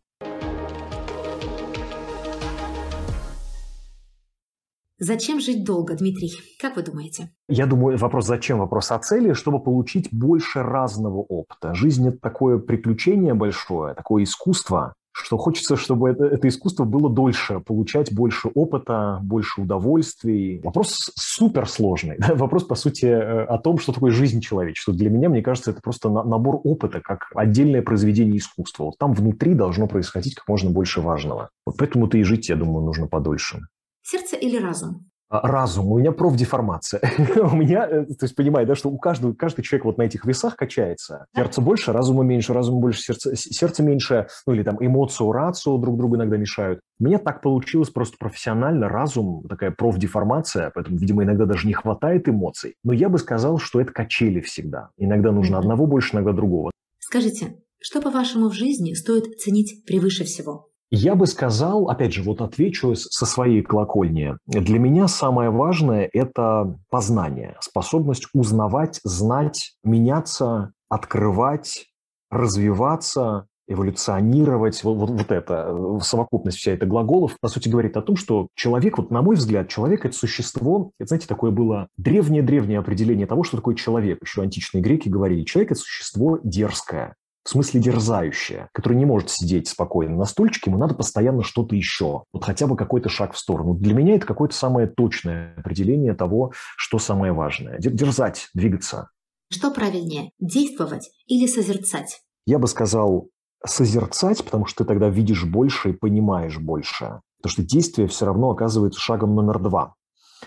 Зачем 5.00 5.42
жить 5.42 5.66
долго, 5.66 5.96
Дмитрий? 5.96 6.32
Как 6.62 6.78
вы 6.78 6.84
думаете? 6.84 7.32
Я 7.50 7.66
думаю, 7.66 7.98
вопрос 7.98 8.26
зачем, 8.26 8.60
вопрос 8.60 8.90
о 8.90 9.00
цели, 9.00 9.34
чтобы 9.34 9.62
получить 9.62 10.08
больше 10.14 10.64
разного 10.64 11.18
опыта. 11.18 11.74
Жизнь– 11.74 12.08
это 12.10 12.20
такое 12.20 12.58
приключение 12.58 13.34
большое, 13.34 13.96
такое 13.96 14.24
искусство, 14.24 14.94
что 15.14 15.38
хочется, 15.38 15.78
чтобы 15.78 16.10
это, 16.10 16.26
это 16.26 16.48
искусство 16.48 16.86
было 16.86 17.10
дольше, 17.10 17.60
получать 17.60 18.14
больше 18.14 18.50
опыта, 18.54 19.20
больше 19.22 19.62
удовольствий. 19.62 20.60
Вопрос 20.64 21.12
суперсложный. 21.16 22.18
Да? 22.18 22.36
Вопрос, 22.36 22.64
по 22.64 22.76
сути, 22.76 23.06
э, 23.06 23.44
о 23.44 23.58
том, 23.60 23.78
что 23.78 23.94
такое 23.94 24.12
жизнь 24.12 24.42
человечества. 24.42 24.94
Для 24.94 25.10
меня, 25.10 25.30
мне 25.30 25.42
кажется, 25.42 25.72
это 25.72 25.82
просто 25.82 26.10
набор 26.10 26.60
опыта, 26.64 27.00
как 27.00 27.32
отдельное 27.36 27.82
произведение 27.82 28.38
искусства. 28.38 28.86
Вот 28.86 28.98
там 28.98 29.14
внутри 29.14 29.54
должно 29.54 29.88
происходить 29.88 30.36
как 30.36 30.48
можно 30.48 30.72
больше 30.72 31.00
важного. 31.00 31.50
Вот 31.66 31.78
поэтому-то 31.78 32.18
и 32.18 32.24
жить, 32.24 32.50
я 32.50 32.56
думаю, 32.56 32.84
нужно 32.84 33.08
подольше. 33.08 33.60
Сердце 34.02 34.36
или 34.36 34.58
разум? 34.58 35.06
А, 35.34 35.48
разум, 35.48 35.92
у 35.92 35.98
меня 35.98 36.12
профдеформация. 36.12 37.02
у 37.42 37.56
меня, 37.56 37.88
э, 37.90 38.06
то 38.06 38.26
есть, 38.26 38.36
понимаете, 38.36 38.68
да, 38.68 38.76
что 38.76 38.90
у 38.90 39.00
каждого, 39.00 39.34
каждый 39.34 39.64
человек 39.64 39.86
вот 39.86 39.98
на 39.98 40.04
этих 40.04 40.26
весах 40.26 40.56
качается. 40.56 41.26
Сердце 41.36 41.60
больше, 41.60 41.92
разума 41.92 42.24
меньше, 42.24 42.54
разума 42.54 42.80
больше, 42.80 43.02
сердце, 43.02 43.36
сердце 43.36 43.82
меньше, 43.82 44.28
ну 44.46 44.54
или 44.54 44.62
там 44.62 44.78
эмоцию, 44.80 45.32
рацию 45.32 45.80
друг 45.80 45.98
другу 45.98 46.18
иногда 46.18 46.38
мешают. 46.38 46.82
Мне 47.00 47.18
так 47.18 47.42
получилось 47.42 47.90
просто 47.90 48.16
профессионально, 48.20 48.90
разум, 48.90 49.44
такая 49.50 49.72
профдеформация, 49.72 50.72
поэтому, 50.72 50.98
видимо, 50.98 51.24
иногда 51.24 51.46
даже 51.46 51.66
не 51.66 51.74
хватает 51.74 52.30
эмоций. 52.30 52.76
Но 52.84 52.94
я 52.94 53.10
бы 53.10 53.18
сказал, 53.18 53.58
что 53.58 53.82
это 53.82 53.92
качели 53.92 54.40
всегда. 54.40 54.90
Иногда 54.98 55.32
нужно 55.32 55.58
одного 55.58 55.88
больше, 55.88 56.14
иногда 56.14 56.34
другого. 56.34 56.70
Скажите, 57.00 57.56
что, 57.80 58.04
по-вашему, 58.04 58.50
в 58.50 58.54
жизни 58.54 58.94
стоит 58.94 59.40
ценить 59.40 59.84
превыше 59.88 60.26
всего? 60.26 60.70
Я 60.96 61.16
бы 61.16 61.26
сказал, 61.26 61.90
опять 61.90 62.14
же, 62.14 62.22
вот 62.22 62.40
отвечу 62.40 62.94
со 62.94 63.26
своей 63.26 63.64
колокольни. 63.64 64.38
Для 64.46 64.78
меня 64.78 65.08
самое 65.08 65.50
важное– 65.50 66.08
это 66.14 66.78
познание, 66.92 67.58
способность 67.62 68.28
узнавать, 68.36 69.00
знать, 69.04 69.74
меняться, 69.84 70.72
открывать, 70.90 71.88
развиваться, 72.30 73.48
эволюционировать, 73.68 74.84
вот, 74.84 74.98
вот, 74.98 75.10
вот 75.10 75.32
это, 75.32 76.00
совокупность 76.04 76.60
вся 76.60 76.74
эта 76.74 76.86
глаголов, 76.86 77.40
по 77.42 77.48
сути, 77.48 77.70
говорит 77.70 77.98
о 77.98 78.04
том, 78.04 78.16
что 78.16 78.50
человек, 78.54 79.00
вот 79.00 79.10
на 79.10 79.24
мой 79.24 79.36
взгляд, 79.36 79.70
человек– 79.70 80.06
это 80.06 80.16
существо, 80.16 80.92
это, 81.00 81.08
знаете, 81.08 81.28
такое 81.28 81.50
было 81.50 81.88
древнее-древнее 81.98 82.78
определение 82.78 83.26
того, 83.26 83.42
что 83.44 83.58
такое 83.58 83.74
человек. 83.74 84.20
Еще 84.22 84.44
античные 84.44 84.84
греки 84.84 85.10
говорили, 85.10 85.44
человек– 85.44 85.72
это 85.72 85.80
существо 85.80 86.40
дерзкое, 86.44 87.16
в 87.44 87.50
смысле 87.50 87.82
дерзающая, 87.82 88.70
который 88.74 88.98
не 88.98 89.06
может 89.06 89.30
сидеть 89.30 89.68
спокойно 89.68 90.16
на 90.16 90.26
стульчике, 90.26 90.72
ему 90.72 90.80
надо 90.80 90.96
постоянно 90.96 91.44
что-то 91.44 91.76
еще, 91.76 92.24
вот 92.32 92.44
хотя 92.44 92.68
бы 92.68 92.78
какой-то 92.78 93.10
шаг 93.10 93.34
в 93.34 93.38
сторону. 93.38 93.74
Для 93.74 93.94
меня 93.94 94.16
это 94.16 94.26
какое-то 94.26 94.56
самое 94.56 94.88
точное 94.88 95.54
определение 95.58 96.14
того, 96.14 96.54
что 96.78 97.00
самое 97.00 97.34
важное. 97.34 97.78
Дерзать, 97.80 98.50
двигаться. 98.54 99.10
Что 99.52 99.72
правильнее, 99.72 100.32
действовать 100.40 101.12
или 101.28 101.48
созерцать? 101.48 102.22
Я 102.46 102.60
бы 102.60 102.68
сказал 102.68 103.30
созерцать, 103.66 104.44
потому 104.44 104.66
что 104.66 104.84
ты 104.84 104.88
тогда 104.88 105.10
видишь 105.10 105.46
больше 105.46 105.92
и 105.92 105.94
понимаешь 105.94 106.58
больше. 106.58 107.22
Потому 107.42 107.52
что 107.52 107.64
действие 107.64 108.08
все 108.08 108.26
равно 108.26 108.52
оказывается 108.52 109.00
шагом 109.00 109.36
номер 109.36 109.60
два. 109.60 109.96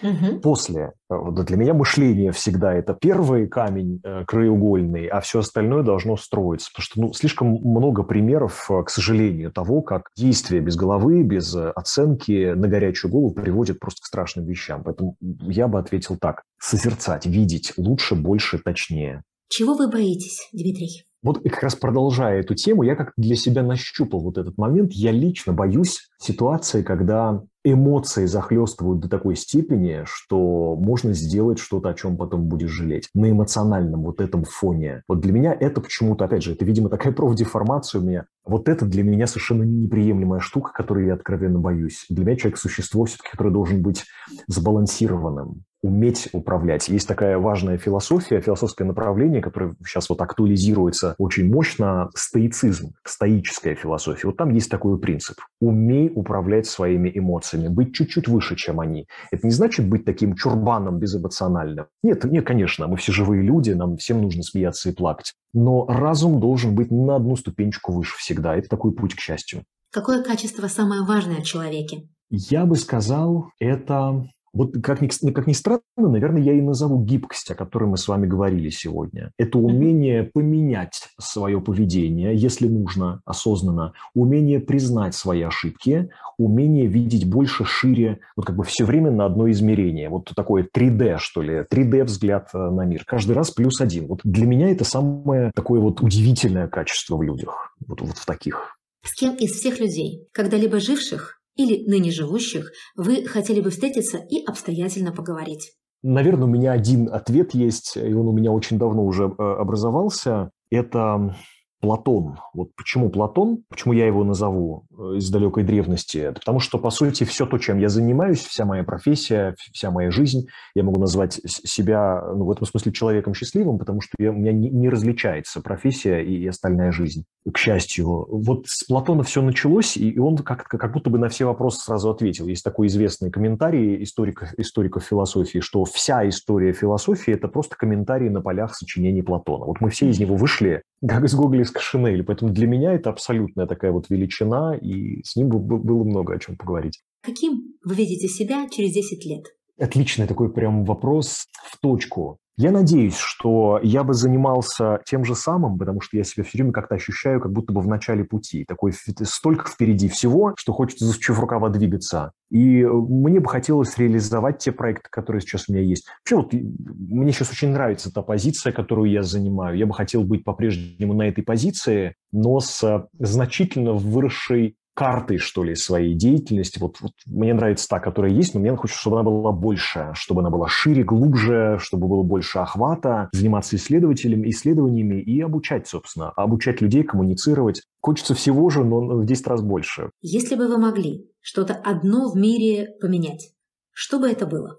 Угу. 0.03 0.41
После. 0.41 0.93
Для 1.09 1.57
меня 1.57 1.75
мышление 1.75 2.33
всегда 2.33 2.75
это 2.75 2.95
первый 2.95 3.47
камень 3.47 4.01
э, 4.03 4.25
краеугольный, 4.27 5.07
а 5.07 5.21
все 5.21 5.41
остальное 5.41 5.83
должно 5.83 6.17
строиться. 6.17 6.71
Потому 6.73 6.85
что 6.85 7.01
ну, 7.01 7.13
слишком 7.13 7.49
много 7.49 8.03
примеров, 8.03 8.71
э, 8.71 8.83
к 8.85 8.91
сожалению, 8.91 9.53
того, 9.53 9.83
как 9.83 10.11
действие 10.17 10.61
без 10.61 10.77
головы, 10.77 11.23
без 11.23 11.55
э, 11.55 11.71
оценки 11.71 12.53
на 12.55 12.69
горячую 12.69 13.11
голову 13.11 13.35
приводит 13.35 13.81
просто 13.81 14.03
к 14.03 14.07
страшным 14.07 14.47
вещам. 14.47 14.83
Поэтому 14.85 15.17
я 15.21 15.69
бы 15.69 15.79
ответил 15.79 16.17
так. 16.21 16.43
Созерцать, 16.59 17.27
видеть 17.27 17.73
лучше, 17.77 18.15
больше, 18.15 18.59
точнее. 18.59 19.23
Чего 19.49 19.75
вы 19.75 19.89
боитесь, 19.89 20.49
Дмитрий? 20.53 21.07
Вот 21.23 21.43
как 21.43 21.63
раз 21.63 21.75
продолжая 21.75 22.41
эту 22.41 22.55
тему, 22.55 22.83
я 22.85 22.95
как 22.95 23.13
для 23.17 23.37
себя 23.37 23.63
нащупал 23.63 24.21
вот 24.21 24.39
этот 24.39 24.59
момент. 24.59 24.93
Я 24.93 25.11
лично 25.11 25.53
боюсь 25.53 26.09
ситуации, 26.19 26.83
когда 26.83 27.43
эмоции 27.73 28.27
захлестывают 28.27 29.01
до 29.01 29.09
такой 29.09 29.37
степени, 29.37 30.03
что 30.05 30.77
можно 30.77 31.13
сделать 31.13 31.59
что-то, 31.59 31.91
о 31.91 31.95
чем 31.95 32.17
потом 32.17 32.45
будешь 32.45 32.71
жалеть. 32.71 33.09
На 33.15 33.31
эмоциональном 33.31 34.03
вот 34.03 34.21
этом 34.21 34.45
фоне. 34.45 35.03
Вот 35.09 35.21
для 35.21 35.33
меня 35.33 35.57
это 35.59 35.81
почему-то, 35.81 36.25
опять 36.25 36.43
же, 36.43 36.53
это, 36.53 36.65
видимо, 36.65 36.89
такая 36.89 37.13
профдеформация 37.13 38.01
у 38.01 38.05
меня. 38.05 38.27
Вот 38.45 38.69
это 38.69 38.87
для 38.87 39.03
меня 39.03 39.27
совершенно 39.27 39.65
неприемлемая 39.65 40.41
штука, 40.41 40.73
которой 40.73 41.07
я 41.07 41.15
откровенно 41.15 41.59
боюсь. 41.59 42.07
Для 42.09 42.25
меня 42.25 42.37
человек– 42.37 42.59
существо 42.61 43.05
все-таки, 43.05 43.31
которое 43.31 43.51
должен 43.51 43.83
быть 43.83 44.05
сбалансированным 44.47 45.66
уметь 45.83 46.29
управлять. 46.33 46.89
Есть 46.89 47.09
такая 47.09 47.39
важная 47.39 47.79
философия, 47.79 48.41
философское 48.41 48.85
направление, 48.85 49.41
которое 49.41 49.75
сейчас 49.85 50.09
вот 50.09 50.21
актуализируется 50.21 51.15
очень 51.19 51.51
мощно, 51.51 52.11
стоицизм, 52.15 52.95
стоическая 53.05 53.75
философия. 53.75 54.29
Вот 54.29 54.37
там 54.37 54.51
есть 54.51 54.71
такой 54.71 54.99
принцип. 54.99 55.37
Умей 55.61 56.11
управлять 56.15 56.67
своими 56.67 57.11
эмоциями, 57.15 57.69
быть 57.69 57.95
чуть-чуть 57.95 58.29
выше, 58.29 58.57
чем 58.57 58.81
они. 58.81 59.07
Это 59.31 59.47
не 59.47 59.53
значит 59.53 59.89
быть 59.89 60.05
таким 60.05 60.35
чурбаном 60.35 60.99
безэмоциональным. 60.99 61.87
Нет, 62.03 62.25
нет, 62.25 62.47
конечно, 62.47 62.87
мы 62.89 62.97
все 62.97 63.13
живые 63.13 63.43
люди, 63.43 63.71
нам 63.71 63.97
всем 63.97 64.23
нужно 64.23 64.43
смеяться 64.43 64.91
и 64.91 64.95
плакать. 64.95 65.35
Но 65.53 65.87
разум 65.87 66.41
должен 66.41 66.75
быть 66.75 66.91
на 66.91 67.17
одну 67.17 67.37
ступенечку 67.37 67.93
выше 67.93 68.17
всегда. 68.19 68.57
Это 68.57 68.69
такой 68.69 68.93
путь 68.93 69.15
к 69.15 69.21
счастью. 69.21 69.65
Какое 69.93 70.23
качество 70.23 70.67
самое 70.69 71.03
важное 71.03 71.41
в 71.41 71.45
человеке? 71.45 72.09
Я 72.29 72.67
бы 72.67 72.77
сказал, 72.77 73.51
это 73.61 74.27
вот 74.57 74.73
как 74.83 75.03
ни, 75.03 75.31
как 75.31 75.47
ни 75.47 75.53
странно, 75.53 75.83
наверное, 75.97 76.41
я 76.41 76.55
и 76.55 76.63
назову 76.63 77.05
гибкость, 77.05 77.51
о 77.51 77.55
которой 77.55 77.85
мы 77.85 77.99
с 77.99 78.09
вами 78.09 78.27
говорили 78.27 78.71
сегодня. 78.71 79.31
Это 79.39 79.59
умение 79.59 80.25
поменять 80.25 81.11
свое 81.21 81.61
поведение, 81.61 82.35
если 82.35 82.67
нужно, 82.67 83.21
осознанно, 83.27 83.93
умение 84.15 84.61
признать 84.61 85.15
свои 85.15 85.43
ошибки, 85.43 86.09
умение 86.39 86.87
видеть 86.87 87.29
больше, 87.29 87.65
шире, 87.67 88.21
вот 88.35 88.47
как 88.47 88.57
бы 88.57 88.65
все 88.65 88.87
время 88.87 89.11
на 89.11 89.27
одно 89.27 89.51
измерение. 89.51 90.09
Вот 90.09 90.33
такое 90.35 90.67
3D, 90.75 91.19
что 91.19 91.43
ли, 91.43 91.65
3D 91.71 92.05
взгляд 92.05 92.49
э, 92.55 92.59
на 92.59 92.87
мир. 92.87 93.05
Каждый 93.07 93.33
раз 93.33 93.51
плюс 93.51 93.83
один. 93.83 94.07
Вот 94.07 94.21
для 94.25 94.47
меня 94.47 94.71
это 94.71 94.85
самое 94.85 95.51
такое 95.55 95.81
вот 95.81 96.01
удивительное 96.01 96.67
качество 96.67 97.19
в 97.19 97.23
людях, 97.23 97.75
вот, 97.87 98.01
вот 98.01 98.17
в 98.17 98.25
таких. 98.25 98.79
С 99.03 99.13
кем 99.13 99.35
из 99.35 99.53
всех 99.53 99.81
людей, 99.81 100.29
когда-либо 100.33 100.81
живших, 100.81 101.41
или 101.57 101.89
ныне 101.89 102.11
живущих 102.11 102.71
вы 102.97 103.25
хотели 103.25 103.61
бы 103.61 103.71
встретиться 103.71 104.19
и 104.19 104.45
обстоятельно 104.45 105.13
поговорить? 105.13 105.73
Наверное, 106.03 106.45
у 106.45 106.51
меня 106.51 106.73
один 106.73 107.09
ответ 107.13 107.55
есть, 107.55 107.97
и 107.97 108.13
он 108.13 108.29
у 108.29 108.33
меня 108.33 108.53
очень 108.53 108.79
давно 108.79 109.05
уже 109.05 109.25
э, 109.25 109.43
образовался. 109.43 110.51
Это 110.71 111.35
Платон. 111.81 112.39
Вот 112.55 112.69
почему 112.77 113.11
Платон, 113.11 113.65
почему 113.69 113.93
я 113.93 114.07
его 114.07 114.25
назову 114.25 114.87
э, 114.91 115.17
из 115.17 115.31
далекой 115.31 115.63
древности? 115.63 116.19
Это 116.19 116.41
потому 116.41 116.59
что, 116.59 116.79
по 116.79 116.91
сути, 116.91 117.25
все 117.25 117.47
то, 117.47 117.59
чем 117.59 117.79
я 117.79 117.89
занимаюсь, 117.89 118.41
вся 118.41 118.65
моя 118.65 118.83
профессия, 118.83 119.55
вся 119.73 119.91
моя 119.91 120.11
жизнь, 120.11 120.47
я 120.75 120.85
могу 120.85 121.01
назвать 121.01 121.41
себя 121.45 122.23
ну, 122.35 122.45
в 122.45 122.51
этом 122.51 122.67
смысле 122.67 122.93
человеком 122.93 123.35
счастливым, 123.35 123.79
потому 123.79 124.01
что 124.01 124.15
я, 124.19 124.31
у 124.31 124.35
меня 124.35 124.53
не, 124.53 124.71
не 124.71 124.89
различается 124.89 125.61
профессия 125.61 126.21
и, 126.21 126.37
и 126.37 126.47
остальная 126.47 126.93
жизнь, 126.93 127.25
к 127.53 127.59
счастью. 127.59 128.27
Вот 128.29 128.67
с 128.67 128.85
Платона 128.85 129.23
все 129.23 129.43
началось, 129.43 129.97
и 129.97 130.19
он 130.19 130.37
как, 130.39 130.65
как 130.65 130.93
будто 130.93 131.11
бы 131.11 131.19
на 131.19 131.29
все 131.29 131.45
вопросы 131.45 131.81
сразу 131.81 132.11
ответил. 132.11 132.47
Есть 132.47 132.65
такой 132.65 132.89
известный 132.89 133.31
комментарий 133.31 134.03
историков, 134.03 134.53
историков 134.59 135.05
философии, 135.05 135.61
что 135.61 135.85
вся 135.85 136.29
история 136.29 136.73
философии– 136.73 137.33
это 137.35 137.49
просто 137.49 137.77
комментарии 137.77 138.29
на 138.29 138.41
полях 138.41 138.75
сочинений 138.75 139.23
Платона. 139.23 139.65
Вот 139.65 139.81
мы 139.81 139.91
все 139.91 140.09
из 140.09 140.19
него 140.19 140.37
вышли, 140.37 140.83
как 141.07 141.25
из 141.25 141.35
гоголевской 141.35 141.83
шинели. 141.83 142.23
Поэтому 142.23 142.53
для 142.53 142.67
меня 142.67 142.93
это 142.93 143.11
абсолютная 143.11 143.67
такая 143.67 143.93
вот 143.93 144.11
величина, 144.11 144.77
и 144.77 145.23
с 145.23 145.37
ним 145.37 145.49
было 145.49 146.05
много 146.05 146.35
о 146.35 146.39
чем 146.39 146.57
поговорить. 146.57 147.01
Каким 147.23 147.75
вы 147.85 147.95
видите 147.95 148.29
себя 148.29 148.69
через 148.69 148.93
10 148.93 149.25
лет? 149.27 149.45
Отличный 149.79 150.27
такой 150.27 150.53
прям 150.53 150.85
вопрос 150.85 151.47
в 151.65 151.79
точку. 151.81 152.39
Я 152.59 152.71
надеюсь, 152.71 153.19
что 153.19 153.79
я 153.83 154.03
бы 154.03 154.15
занимался 154.15 155.01
тем 155.05 155.25
же 155.25 155.35
самым, 155.35 155.77
потому 155.79 156.01
что 156.01 156.17
я 156.17 156.25
себя 156.25 156.43
все 156.43 156.57
время 156.57 156.73
как-то 156.73 156.95
ощущаю, 156.95 157.39
как 157.39 157.53
будто 157.53 157.75
бы 157.75 157.83
в 157.83 157.87
начале 157.87 158.25
пути. 158.25 158.65
Такой 158.65 158.95
столько 158.95 159.71
впереди 159.71 160.09
всего, 160.09 160.55
что 160.57 160.73
хочется 160.73 161.05
засучив 161.05 161.39
рукава 161.39 161.69
двигаться. 161.69 162.33
И 162.51 162.81
э, 162.81 162.91
мне 162.91 163.41
бы 163.41 163.49
хотелось 163.51 163.99
реализовать 163.99 164.59
те 164.59 164.73
проекты, 164.73 165.09
которые 165.11 165.43
сейчас 165.43 165.69
у 165.69 165.75
меня 165.75 165.83
есть. 165.83 166.07
Вообще, 166.25 166.37
вот, 166.37 166.53
мне 166.53 167.33
сейчас 167.33 167.51
очень 167.51 167.71
нравится 167.71 168.11
та 168.11 168.23
позиция, 168.23 168.73
которую 168.73 169.11
я 169.11 169.23
занимаю. 169.23 169.77
Я 169.77 169.85
бы 169.85 169.93
хотел 169.93 170.25
быть 170.25 170.43
по-прежнему 170.43 171.13
на 171.13 171.29
этой 171.29 171.43
позиции, 171.43 172.15
но 172.33 172.61
с 172.61 172.83
э, 172.83 173.07
значительно 173.19 173.93
выросшей 173.93 174.77
картой, 174.97 175.37
что 175.37 175.63
ли, 175.63 175.75
своей 175.75 176.15
деятельности. 176.15 176.79
Вот, 176.79 176.97
вот 177.01 177.13
мне 177.27 177.53
нравится 177.53 177.87
та, 177.87 178.01
которая 178.01 178.33
есть, 178.33 178.55
но 178.55 178.61
мне 178.61 178.75
хочется, 178.75 179.01
чтобы 179.01 179.21
она 179.21 179.31
была 179.31 179.53
больше, 179.53 180.11
чтобы 180.15 180.41
она 180.41 180.49
была 180.49 180.69
шире, 180.69 181.05
глубже, 181.05 181.77
чтобы 181.79 182.09
было 182.09 182.23
больше 182.23 182.59
охвата, 182.59 183.29
заниматься 183.33 183.77
исследователями, 183.77 184.49
исследованиями 184.49 185.21
и 185.21 185.41
обучать, 185.43 185.87
собственно, 185.87 186.31
обучать 186.31 186.81
людей, 186.81 187.03
коммуницировать. 187.03 187.83
Хочется 188.01 188.35
всего 188.35 188.71
же, 188.71 188.85
но 188.85 189.01
в 189.01 189.27
10 189.27 189.47
раз 189.47 189.63
больше. 189.63 190.11
Если 190.23 190.57
бы 190.57 190.67
вы 190.67 190.79
могли 190.79 191.31
что-то 191.41 191.75
одно 191.75 192.31
в 192.31 192.37
мире 192.37 192.89
поменять, 193.01 193.53
что 193.93 194.19
бы 194.19 194.29
это 194.29 194.47
было? 194.47 194.79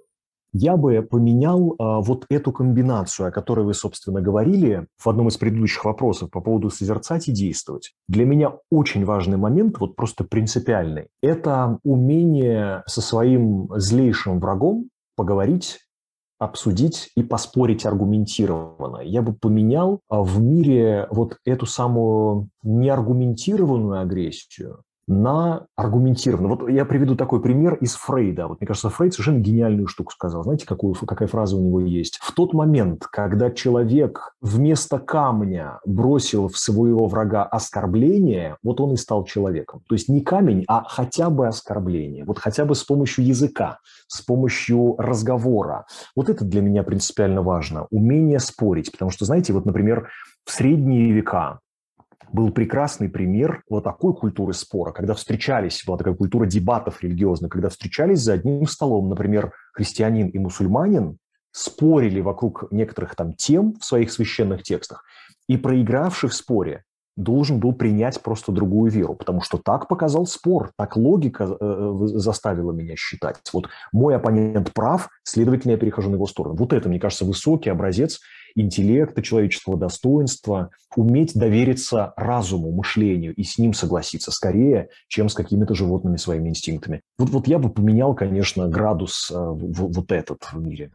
Я 0.60 0.76
бы 0.76 1.04
поменял 1.04 1.76
а, 1.78 2.02
вот 2.02 2.26
эту 2.30 2.52
комбинацию, 2.52 3.28
о 3.28 3.32
которой 3.32 3.64
вы, 3.64 3.76
собственно, 3.76 4.22
говорили 4.22 4.88
в 4.98 5.08
одном 5.08 5.28
из 5.28 5.38
предыдущих 5.38 5.86
вопросов 5.86 6.32
по 6.32 6.42
поводу 6.42 6.72
созерцать 6.72 7.28
и 7.28 7.32
действовать. 7.32 7.94
Для 8.08 8.26
меня 8.26 8.54
очень 8.72 9.06
важный 9.06 9.38
момент, 9.38 9.80
вот 9.80 9.96
просто 9.96 10.24
принципиальный, 10.24 11.10
это 11.22 11.78
умение 11.84 12.82
со 12.88 13.02
своим 13.02 13.70
злейшим 13.76 14.40
врагом 14.40 14.90
поговорить 15.16 15.78
обсудить 16.40 17.10
и 17.16 17.24
поспорить 17.24 17.86
аргументированно. 17.86 19.02
Я 19.02 19.22
бы 19.22 19.34
поменял 19.34 20.02
а, 20.10 20.22
в 20.22 20.40
мире 20.40 21.08
вот 21.10 21.38
эту 21.46 21.66
самую 21.66 22.50
неаргументированную 22.64 24.02
агрессию 24.02 24.84
на 25.08 25.68
аргументированно. 25.76 26.50
Вот 26.50 26.70
я 26.70 26.84
приведу 26.84 27.16
такой 27.16 27.42
пример 27.42 27.76
из 27.76 27.96
Фрейда. 27.96 28.48
Вот 28.48 28.60
мне 28.60 28.68
кажется, 28.68 28.90
Фрейд 28.90 29.14
совершенно 29.14 29.40
гениальную 29.40 29.88
штуку 29.88 30.12
сказал. 30.12 30.44
Знаете, 30.44 30.66
какую, 30.66 30.96
какая 30.96 31.28
фраза 31.28 31.56
у 31.56 31.62
него 31.62 31.80
есть? 31.80 32.20
В 32.22 32.34
тот 32.34 32.54
момент, 32.54 33.08
когда 33.08 33.50
человек 33.50 34.34
вместо 34.42 35.00
камня 35.00 35.80
бросил 35.86 36.50
в 36.50 36.58
своего 36.58 37.08
врага 37.08 37.44
оскорбление, 37.44 38.58
вот 38.64 38.82
он 38.82 38.94
и 38.94 38.98
стал 38.98 39.24
человеком. 39.24 39.82
То 39.88 39.96
есть 39.96 40.10
не 40.10 40.22
камень, 40.22 40.66
а 40.68 40.84
хотя 40.84 41.30
бы 41.30 41.48
оскорбление. 41.48 42.26
Вот 42.26 42.40
хотя 42.40 42.66
бы 42.66 42.76
с 42.76 42.84
помощью 42.84 43.26
языка, 43.26 43.80
с 44.08 44.22
помощью 44.22 44.96
разговора. 44.98 45.86
Вот 46.16 46.30
это 46.30 46.44
для 46.44 46.62
меня 46.62 46.84
принципиально 46.84 47.42
важно. 47.42 47.88
Умение 47.92 48.40
спорить. 48.40 48.92
Потому 48.92 49.12
что, 49.12 49.24
знаете, 49.24 49.54
вот, 49.54 49.66
например, 49.66 50.10
в 50.44 50.52
средние 50.52 51.12
века 51.12 51.60
был 52.32 52.52
прекрасный 52.52 53.10
пример 53.10 53.64
вот 53.70 53.84
такой 53.84 54.14
культуры 54.14 54.54
спора, 54.54 54.92
когда 54.92 55.14
встречались, 55.14 55.84
была 55.86 55.98
такая 55.98 56.14
культура 56.14 56.46
дебатов 56.46 57.04
религиозных, 57.04 57.52
когда 57.52 57.70
встречались 57.70 58.20
за 58.20 58.34
одним 58.34 58.68
столом, 58.68 59.10
например, 59.10 59.54
христианин 59.74 60.28
и 60.28 60.40
мусульманин, 60.40 61.18
спорили 61.52 62.22
вокруг 62.22 62.72
некоторых 62.72 63.16
там 63.16 63.34
тем 63.34 63.74
в 63.80 63.86
своих 63.86 64.12
священных 64.12 64.64
текстах, 64.64 65.04
и 65.48 65.58
проигравший 65.58 66.30
в 66.30 66.34
споре 66.34 66.84
должен 67.18 67.60
был 67.60 67.74
принять 67.74 68.22
просто 68.22 68.52
другую 68.52 68.92
веру, 68.92 69.16
потому 69.16 69.42
что 69.42 69.58
так 69.58 69.88
показал 69.88 70.28
спор, 70.28 70.72
так 70.78 70.96
логика 70.96 71.46
э, 71.46 71.56
э, 71.60 72.08
заставила 72.20 72.72
меня 72.72 72.96
считать. 72.96 73.38
Вот 73.52 73.70
мой 73.92 74.16
оппонент 74.16 74.72
прав, 74.72 75.10
следовательно, 75.24 75.72
я 75.72 75.78
перехожу 75.78 76.12
на 76.12 76.16
его 76.16 76.28
сторону. 76.28 76.56
Вот 76.56 76.74
это, 76.74 76.88
мне 76.88 77.00
кажется, 77.00 77.26
высокий 77.26 77.72
образец 77.72 78.20
интеллекта, 78.58 79.22
человеческого 79.22 79.78
достоинства, 79.78 80.72
уметь 80.96 81.34
довериться 81.34 82.14
разуму, 82.18 82.72
мышлению 82.72 83.34
и 83.36 83.44
с 83.44 83.58
ним 83.58 83.74
согласиться 83.74 84.32
скорее, 84.32 84.90
чем 85.08 85.30
с 85.30 85.34
какими-то 85.34 85.76
животными 85.76 86.18
своими 86.18 86.50
инстинктами. 86.50 87.02
Вот, 87.18 87.30
вот 87.30 87.48
я 87.48 87.60
бы 87.60 87.70
поменял, 87.70 88.16
конечно, 88.16 88.68
градус 88.68 89.32
э, 89.32 89.36
в, 89.36 89.94
вот 89.94 90.12
этот 90.12 90.44
в 90.52 90.60
мире. 90.60 90.92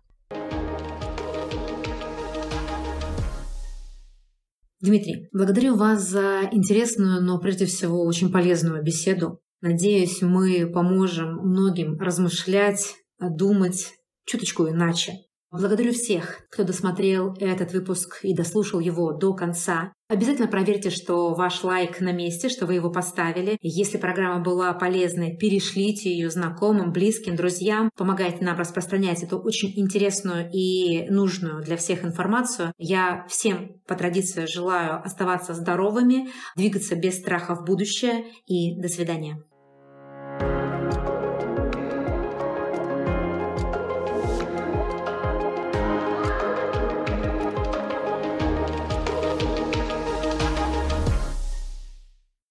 Дмитрий, 4.81 5.29
благодарю 5.33 5.77
вас 5.77 6.09
за 6.09 6.49
интересную, 6.51 7.23
но 7.23 7.39
прежде 7.39 7.67
всего 7.67 8.05
очень 8.05 8.33
полезную 8.33 8.83
беседу. 8.83 9.39
Надеюсь, 9.61 10.23
мы 10.23 10.67
поможем 10.67 11.37
многим 11.37 11.97
размышлять, 12.01 12.97
думать 13.21 13.93
чуточку 14.25 14.69
иначе. 14.69 15.13
Благодарю 15.53 15.93
всех, 15.93 16.47
кто 16.51 16.65
досмотрел 16.65 17.37
этот 17.39 17.75
выпуск 17.75 18.21
и 18.23 18.35
дослушал 18.35 18.81
его 18.81 19.13
до 19.13 19.35
конца. 19.35 19.93
Обязательно 20.09 20.49
проверьте, 20.49 20.89
что 20.89 21.35
ваш 21.35 21.63
лайк 21.63 22.01
на 22.01 22.11
месте, 22.11 22.49
что 22.49 22.65
вы 22.65 22.75
его 22.75 22.91
поставили. 22.91 23.59
Если 23.61 23.99
программа 23.99 24.43
была 24.43 24.73
полезной, 24.73 25.37
перешлите 25.37 26.11
ее 26.11 26.31
знакомым, 26.31 26.91
близким, 26.91 27.37
друзьям. 27.37 27.91
Помогайте 27.99 28.43
нам 28.43 28.57
распространять 28.57 29.23
эту 29.23 29.39
очень 29.39 29.79
интересную 29.79 30.49
и 30.51 31.07
нужную 31.11 31.63
для 31.63 31.77
всех 31.77 32.03
информацию. 32.03 32.73
Я 32.79 33.27
всем 33.29 33.79
по 33.87 33.95
традиции 33.95 34.47
желаю 34.47 35.05
оставаться 35.05 35.53
здоровыми, 35.53 36.31
двигаться 36.57 36.97
без 36.97 37.19
страха 37.19 37.55
в 37.55 37.67
будущее 37.67 38.25
и 38.47 38.81
до 38.81 38.89
свидания. 38.89 39.43